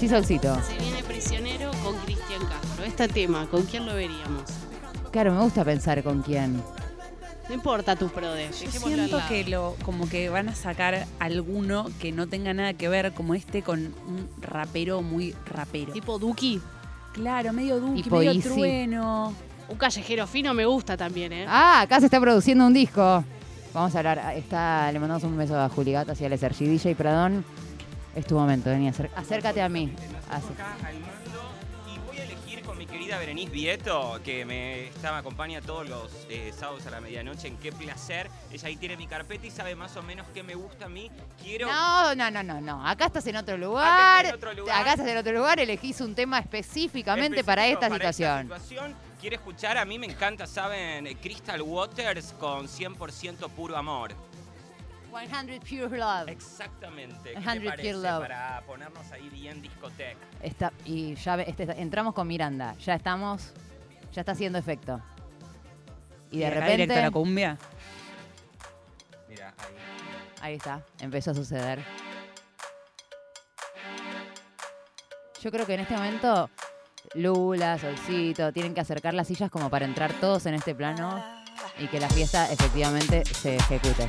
Sí, 0.00 0.08
Solcito. 0.08 0.60
se 0.62 0.76
viene 0.78 1.00
prisionero 1.04 1.70
con 1.84 1.94
Cristian 1.98 2.40
Castro. 2.40 2.84
Este 2.84 3.06
tema, 3.06 3.46
¿con 3.48 3.62
quién 3.66 3.86
lo 3.86 3.94
veríamos? 3.94 4.42
Claro, 5.12 5.32
me 5.32 5.40
gusta 5.42 5.64
pensar 5.64 6.02
con 6.02 6.22
quién. 6.22 6.60
No 7.48 7.54
importa 7.54 7.94
tu 7.94 8.08
prode. 8.08 8.50
Yo 8.50 8.68
siento 8.80 9.20
que 9.28 9.44
lo, 9.44 9.76
como 9.84 10.08
que 10.08 10.28
van 10.28 10.48
a 10.48 10.56
sacar 10.56 11.06
alguno 11.20 11.88
que 12.00 12.10
no 12.10 12.26
tenga 12.26 12.52
nada 12.52 12.74
que 12.74 12.88
ver, 12.88 13.12
como 13.12 13.34
este 13.34 13.62
con 13.62 13.78
un 14.08 14.28
rapero 14.40 15.02
muy 15.02 15.36
rapero. 15.46 15.92
Tipo 15.92 16.18
Duki. 16.18 16.60
Claro, 17.12 17.52
medio 17.52 17.78
Duki, 17.78 18.02
Tipo 18.02 18.16
medio 18.18 18.32
Easy. 18.32 18.42
trueno. 18.42 19.32
Un 19.68 19.76
callejero 19.76 20.26
fino 20.26 20.54
me 20.54 20.64
gusta 20.64 20.96
también, 20.96 21.32
¿eh? 21.32 21.46
Ah, 21.48 21.82
acá 21.82 22.00
se 22.00 22.06
está 22.06 22.20
produciendo 22.20 22.66
un 22.66 22.72
disco. 22.72 23.24
Vamos 23.74 23.94
a 23.94 23.98
hablar. 23.98 24.32
Está, 24.34 24.90
le 24.92 24.98
mandamos 24.98 25.22
un 25.24 25.36
beso 25.36 25.60
a 25.60 25.68
Juli 25.68 25.92
Gatas 25.92 26.20
y 26.20 26.24
a 26.24 26.38
Sergi 26.38 26.66
DJ 26.66 26.94
Pradón. 26.94 27.44
Es 28.14 28.26
tu 28.26 28.34
momento, 28.34 28.70
vení, 28.70 28.88
acer- 28.88 29.10
acércate 29.14 29.60
a 29.62 29.68
mí. 29.68 29.92
Así. 30.30 30.46
acá 30.54 30.74
al 30.86 30.94
mando 30.94 31.52
y 31.94 31.98
voy 32.08 32.18
a 32.18 32.24
elegir 32.24 32.62
con 32.62 32.76
mi 32.78 32.86
querida 32.86 33.18
Berenice 33.18 33.50
Vieto, 33.52 34.18
que 34.24 34.44
me 34.46 34.86
está, 34.88 35.12
me 35.12 35.18
acompaña 35.18 35.60
todos 35.60 35.88
los 35.88 36.10
eh, 36.30 36.52
sábados 36.58 36.86
a 36.86 36.90
la 36.90 37.00
medianoche 37.00 37.46
en 37.48 37.56
Qué 37.58 37.70
Placer. 37.70 38.28
Ella 38.50 38.68
ahí 38.68 38.76
tiene 38.76 38.96
mi 38.96 39.06
carpeta 39.06 39.46
y 39.46 39.50
sabe 39.50 39.76
más 39.76 39.94
o 39.96 40.02
menos 40.02 40.26
qué 40.34 40.42
me 40.42 40.54
gusta 40.54 40.86
a 40.86 40.88
mí. 40.88 41.10
Quiero... 41.40 41.68
No, 41.70 42.14
no, 42.14 42.30
no, 42.30 42.42
no, 42.42 42.60
no. 42.60 42.86
Acá 42.88 43.06
estás 43.06 43.26
en 43.26 43.36
otro 43.36 43.54
Acá 43.54 43.64
lugar. 43.64 44.24
estoy 44.24 44.28
en 44.30 44.34
otro 44.48 44.54
lugar. 44.62 44.80
Acá 44.80 44.92
estás 44.94 45.06
en 45.08 45.16
otro 45.18 45.32
lugar. 45.32 45.60
Elegís 45.60 46.00
un 46.00 46.14
tema 46.14 46.38
específicamente 46.38 47.44
para 47.44 47.66
esta 47.66 47.90
situación. 47.90 48.50
Quiere 49.20 49.36
escuchar, 49.36 49.76
a 49.78 49.84
mí 49.84 49.98
me 49.98 50.06
encanta, 50.06 50.46
¿saben? 50.46 51.04
Crystal 51.18 51.60
Waters 51.62 52.32
con 52.38 52.68
100% 52.68 53.48
puro 53.50 53.76
amor. 53.76 54.12
100 55.10 55.60
Pure 55.60 55.98
Love. 55.98 56.28
Exactamente. 56.28 57.32
¿Qué 57.32 57.40
100 57.40 57.44
te 57.54 57.58
Pure 57.60 57.70
parece? 57.70 57.92
Love. 57.94 58.20
Para 58.20 58.62
ponernos 58.66 59.10
ahí 59.10 59.28
bien 59.30 59.60
discoteca. 59.60 60.18
Está, 60.42 60.72
y 60.84 61.14
ya 61.16 61.34
ve- 61.36 61.46
este- 61.48 61.64
entramos 61.80 62.14
con 62.14 62.28
Miranda. 62.28 62.74
Ya 62.78 62.94
estamos. 62.94 63.52
Ya 64.12 64.20
está 64.20 64.32
haciendo 64.32 64.58
efecto. 64.58 65.00
Y 66.30 66.38
de 66.40 66.50
repente. 66.50 66.72
directo 66.72 66.94
a 66.98 67.02
la 67.02 67.10
cumbia. 67.10 67.58
Mira, 69.28 69.54
ahí. 69.58 69.74
Ahí 70.42 70.54
está, 70.54 70.84
empezó 71.00 71.32
a 71.32 71.34
suceder. 71.34 71.82
Yo 75.40 75.50
creo 75.50 75.66
que 75.66 75.74
en 75.74 75.80
este 75.80 75.94
momento 75.94 76.50
Lula, 77.14 77.78
Solcito, 77.78 78.52
tienen 78.52 78.74
que 78.74 78.80
acercar 78.80 79.14
las 79.14 79.26
sillas 79.26 79.50
como 79.50 79.70
para 79.70 79.84
entrar 79.84 80.12
todos 80.14 80.46
en 80.46 80.54
este 80.54 80.74
plano 80.74 81.22
y 81.78 81.86
que 81.86 82.00
la 82.00 82.08
fiesta 82.08 82.50
efectivamente 82.50 83.24
se 83.24 83.56
ejecute. 83.56 84.06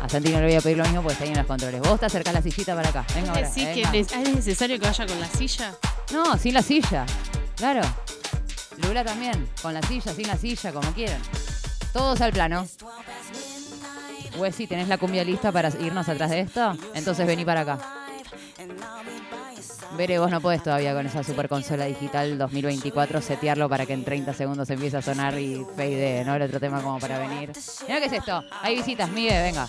A 0.00 0.08
Santi 0.08 0.30
no 0.30 0.40
le 0.40 0.46
voy 0.46 0.54
a 0.54 0.60
pedir 0.60 0.76
lo 0.76 0.84
mismo 0.84 1.02
porque 1.02 1.12
está 1.14 1.24
ahí 1.24 1.30
en 1.30 1.38
los 1.38 1.46
controles. 1.46 1.80
Vos 1.80 2.00
te 2.00 2.06
acercás 2.06 2.34
la 2.34 2.42
sillita 2.42 2.74
para 2.74 2.88
acá. 2.88 3.06
Venga 3.14 3.30
ahora. 3.30 3.48
¿Decís 3.48 3.68
que 3.68 3.82
venga. 3.82 3.98
es 3.98 4.12
es 4.12 4.34
necesario 4.34 4.78
que 4.78 4.86
vaya 4.86 5.06
con 5.06 5.20
la 5.20 5.28
silla? 5.28 5.72
No, 6.12 6.36
sin 6.36 6.54
la 6.54 6.62
silla. 6.62 7.06
Claro. 7.56 7.80
Lula 8.82 9.04
también. 9.04 9.48
Con 9.62 9.72
la 9.72 9.82
silla, 9.82 10.12
sin 10.12 10.26
la 10.26 10.36
silla, 10.36 10.72
como 10.72 10.90
quieran. 10.92 11.20
Todos 11.92 12.20
al 12.20 12.32
plano. 12.32 12.66
Wessi, 14.36 14.66
¿tenés 14.66 14.88
la 14.88 14.98
cumbia 14.98 15.24
lista 15.24 15.52
para 15.52 15.68
irnos 15.68 16.08
atrás 16.08 16.30
de 16.30 16.40
esto? 16.40 16.76
Entonces 16.94 17.26
vení 17.26 17.44
para 17.44 17.60
acá. 17.60 18.03
Bere, 19.96 20.18
vos 20.18 20.30
no 20.30 20.40
podés 20.40 20.60
todavía 20.60 20.92
con 20.92 21.06
esa 21.06 21.22
super 21.22 21.48
consola 21.48 21.84
digital 21.84 22.36
2024 22.36 23.20
setearlo 23.20 23.68
para 23.68 23.86
que 23.86 23.92
en 23.92 24.04
30 24.04 24.34
segundos 24.34 24.68
empiece 24.70 24.96
a 24.96 25.02
sonar 25.02 25.38
y 25.38 25.64
fade, 25.76 26.24
¿no? 26.24 26.34
El 26.34 26.42
otro 26.42 26.58
tema 26.58 26.80
como 26.82 26.98
para 26.98 27.18
venir. 27.20 27.52
Mira 27.86 28.00
qué 28.00 28.06
es 28.06 28.12
esto. 28.12 28.42
Hay 28.60 28.74
visitas, 28.74 29.08
Miguel, 29.10 29.42
venga. 29.42 29.68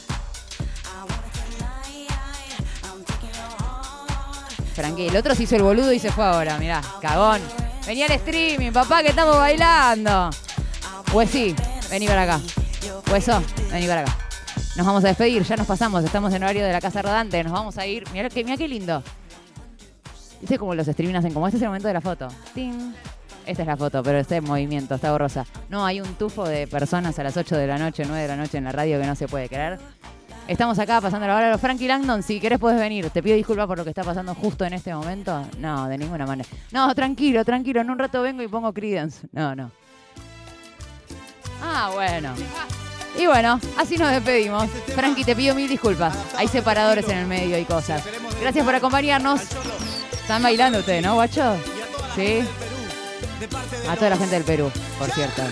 Frankie, 4.73 5.07
el 5.07 5.15
otro 5.15 5.35
se 5.35 5.43
hizo 5.43 5.55
el 5.57 5.63
boludo 5.63 5.93
y 5.93 5.99
se 5.99 6.11
fue 6.11 6.25
ahora, 6.25 6.57
mirá, 6.57 6.81
cagón. 7.01 7.41
Vení 7.85 8.01
al 8.01 8.11
streaming, 8.11 8.71
papá, 8.71 9.03
que 9.03 9.09
estamos 9.09 9.37
bailando. 9.37 10.31
Huesi, 11.13 11.55
vení 11.91 12.07
para 12.07 12.23
acá. 12.23 12.41
Hueso, 13.11 13.43
vení 13.71 13.87
para 13.87 14.01
acá. 14.01 14.17
Nos 14.75 14.85
vamos 14.85 15.03
a 15.05 15.07
despedir, 15.09 15.43
ya 15.43 15.55
nos 15.55 15.67
pasamos, 15.67 16.03
estamos 16.03 16.33
en 16.33 16.43
horario 16.43 16.65
de 16.65 16.73
la 16.73 16.81
casa 16.81 17.01
rodante, 17.03 17.41
nos 17.43 17.53
vamos 17.53 17.77
a 17.77 17.85
ir. 17.85 18.03
Mirá, 18.11 18.29
que, 18.29 18.43
mirá 18.43 18.57
qué 18.57 18.67
lindo. 18.67 19.03
Dice 20.41 20.57
como 20.57 20.75
los 20.75 20.87
streaming 20.87 21.15
hacen, 21.15 21.33
como 21.33 21.47
este 21.47 21.57
es 21.57 21.63
el 21.63 21.69
momento 21.69 21.87
de 21.87 21.93
la 21.93 22.01
foto. 22.01 22.27
¡Ting! 22.53 22.93
Esta 23.45 23.61
es 23.61 23.67
la 23.67 23.77
foto, 23.77 24.01
pero 24.01 24.17
está 24.17 24.35
en 24.35 24.43
movimiento, 24.43 24.95
está 24.95 25.11
borrosa. 25.11 25.45
No, 25.69 25.85
hay 25.85 26.01
un 26.01 26.15
tufo 26.15 26.45
de 26.47 26.67
personas 26.67 27.17
a 27.19 27.23
las 27.23 27.37
8 27.37 27.55
de 27.55 27.67
la 27.67 27.77
noche, 27.77 28.03
9 28.05 28.21
de 28.23 28.27
la 28.27 28.35
noche 28.35 28.57
en 28.57 28.63
la 28.63 28.71
radio 28.71 28.99
que 28.99 29.05
no 29.05 29.15
se 29.15 29.27
puede 29.27 29.47
creer. 29.47 29.79
Estamos 30.47 30.77
acá 30.77 31.01
pasando 31.01 31.25
la 31.25 31.35
hora 31.35 31.47
a 31.47 31.51
los 31.51 31.61
Frankie 31.61 31.87
Langdon. 31.87 32.21
Si 32.21 32.39
querés 32.39 32.59
puedes 32.59 32.79
venir. 32.79 33.09
Te 33.09 33.23
pido 33.23 33.35
disculpas 33.35 33.65
por 33.65 33.77
lo 33.79 33.83
que 33.83 33.89
está 33.89 34.03
pasando 34.03 34.35
justo 34.35 34.63
en 34.63 34.73
este 34.73 34.93
momento. 34.93 35.43
No, 35.57 35.87
de 35.87 35.97
ninguna 35.97 36.27
manera. 36.27 36.47
No, 36.71 36.93
tranquilo, 36.93 37.43
tranquilo. 37.43 37.81
En 37.81 37.89
un 37.89 37.97
rato 37.97 38.21
vengo 38.21 38.43
y 38.43 38.47
pongo 38.47 38.71
Credence. 38.71 39.27
No, 39.31 39.55
no. 39.55 39.71
Ah, 41.63 41.89
bueno. 41.93 42.33
Y 43.17 43.25
bueno, 43.25 43.59
así 43.77 43.97
nos 43.97 44.11
despedimos. 44.11 44.69
Frankie, 44.93 45.23
te 45.23 45.35
pido 45.35 45.55
mil 45.55 45.67
disculpas. 45.67 46.15
Hay 46.37 46.47
separadores 46.47 47.07
en 47.09 47.17
el 47.17 47.25
medio 47.25 47.57
y 47.57 47.63
cosas. 47.63 48.03
Gracias 48.39 48.63
por 48.63 48.75
acompañarnos. 48.75 49.41
Están 50.25 50.41
bailando 50.41 50.79
ustedes, 50.79 51.03
¿no, 51.03 51.13
guacho? 51.13 51.55
Sí. 52.15 52.39
A 53.87 53.95
toda 53.95 54.09
la 54.09 54.17
gente 54.17 54.33
del 54.33 54.43
Perú, 54.43 54.71
por 54.97 55.11
cierto. 55.11 55.43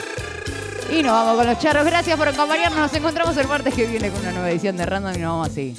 Y 0.91 1.03
nos 1.03 1.11
vamos 1.11 1.37
con 1.37 1.45
los 1.45 1.59
charros. 1.59 1.85
Gracias 1.85 2.17
por 2.17 2.27
acompañarnos. 2.27 2.79
Nos 2.79 2.93
encontramos 2.95 3.37
el 3.37 3.47
martes 3.47 3.71
que 3.75 3.85
viene 3.85 4.09
con 4.09 4.21
una 4.21 4.31
nueva 4.31 4.49
edición 4.49 4.75
de 4.75 4.87
Random 4.87 5.13
y 5.13 5.19
nos 5.19 5.29
vamos 5.31 5.49
así. 5.49 5.75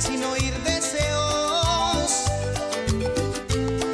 Sin 0.00 0.24
oír 0.24 0.52
deseos. 0.64 2.24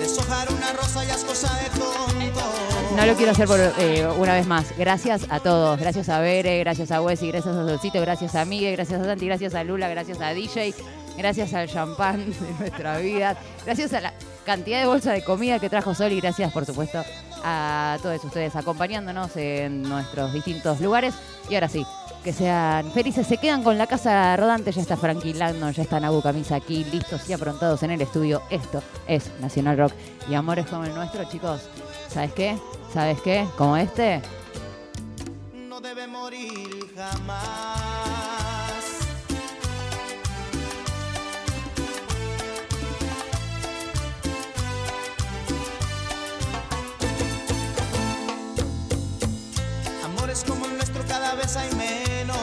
Deshojar 0.00 0.50
una 0.50 0.72
rosa 0.72 1.04
ya 1.04 1.14
es 1.16 1.24
cosa 1.24 1.52
de 1.58 1.68
tontos. 1.78 2.67
No 2.98 3.06
lo 3.06 3.14
quiero 3.14 3.30
hacer 3.30 3.46
por 3.46 3.60
eh, 3.60 4.08
una 4.18 4.34
vez 4.34 4.48
más. 4.48 4.76
Gracias 4.76 5.24
a 5.28 5.38
todos. 5.38 5.78
Gracias 5.78 6.08
a 6.08 6.18
Bere, 6.18 6.58
gracias 6.58 6.90
a 6.90 7.00
Wesy, 7.00 7.28
gracias 7.28 7.54
a 7.54 7.64
Solcito, 7.64 8.00
gracias 8.00 8.34
a 8.34 8.44
Miguel, 8.44 8.74
gracias 8.74 9.00
a 9.00 9.04
Santi, 9.04 9.26
gracias 9.26 9.54
a 9.54 9.62
Lula, 9.62 9.88
gracias 9.88 10.20
a 10.20 10.34
DJ, 10.34 10.74
gracias 11.16 11.54
al 11.54 11.68
champán 11.68 12.26
de 12.40 12.50
nuestra 12.58 12.98
vida, 12.98 13.36
gracias 13.64 13.92
a 13.92 14.00
la 14.00 14.14
cantidad 14.44 14.80
de 14.80 14.86
bolsas 14.86 15.14
de 15.14 15.22
comida 15.22 15.60
que 15.60 15.70
trajo 15.70 15.94
Sol 15.94 16.10
y 16.10 16.20
gracias, 16.20 16.52
por 16.52 16.66
supuesto, 16.66 17.04
a 17.44 17.98
todos 18.02 18.24
ustedes 18.24 18.56
acompañándonos 18.56 19.36
en 19.36 19.82
nuestros 19.82 20.32
distintos 20.32 20.80
lugares. 20.80 21.14
Y 21.48 21.54
ahora 21.54 21.68
sí, 21.68 21.86
que 22.24 22.32
sean 22.32 22.90
felices. 22.90 23.28
Se 23.28 23.36
quedan 23.36 23.62
con 23.62 23.78
la 23.78 23.86
casa 23.86 24.36
rodante. 24.36 24.72
Ya 24.72 24.82
está 24.82 24.96
Frankie 24.96 25.34
Landon, 25.34 25.72
ya 25.72 25.84
está 25.84 26.00
Nabu 26.00 26.20
Camisa 26.20 26.56
aquí, 26.56 26.82
listos 26.82 27.30
y 27.30 27.32
aprontados 27.32 27.80
en 27.84 27.92
el 27.92 28.00
estudio. 28.00 28.42
Esto 28.50 28.82
es 29.06 29.30
Nacional 29.40 29.78
Rock. 29.78 29.92
Y 30.28 30.34
amores 30.34 30.66
como 30.66 30.82
el 30.84 30.94
nuestro, 30.96 31.22
chicos. 31.30 31.68
¿Sabes 32.08 32.32
qué? 32.32 32.58
¿Sabes 32.92 33.20
qué? 33.22 33.46
Como 33.56 33.76
este. 33.76 34.22
no 35.54 35.80
debe 35.80 36.06
morir 36.06 36.90
jamás. 36.96 37.38
Amores 50.04 50.44
como 50.46 50.66
el 50.66 50.76
nuestro 50.76 51.04
cada 51.06 51.34
vez 51.34 51.56
hay 51.56 51.70
menos. 51.74 52.38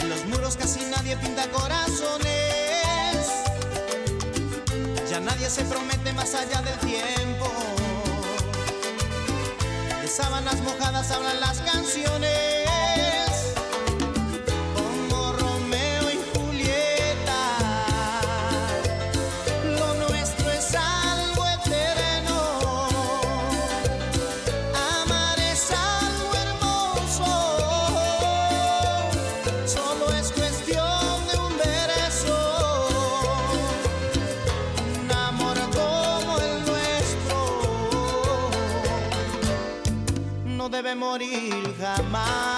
En 0.00 0.08
los 0.08 0.24
muros 0.26 0.56
casi 0.56 0.84
nadie 0.86 1.16
pinta 1.16 1.48
corazones. 1.50 2.35
Se 5.50 5.64
promete 5.64 6.12
más 6.12 6.34
allá 6.34 6.60
del 6.62 6.78
tiempo. 6.80 7.46
De 10.02 10.08
sábanas 10.08 10.60
mojadas 10.60 11.10
hablan 11.12 11.40
las 11.40 11.60
canciones. 11.60 12.65
Morir 41.16 41.74
jamás. 41.80 42.55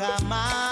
Jamás. 0.00 0.69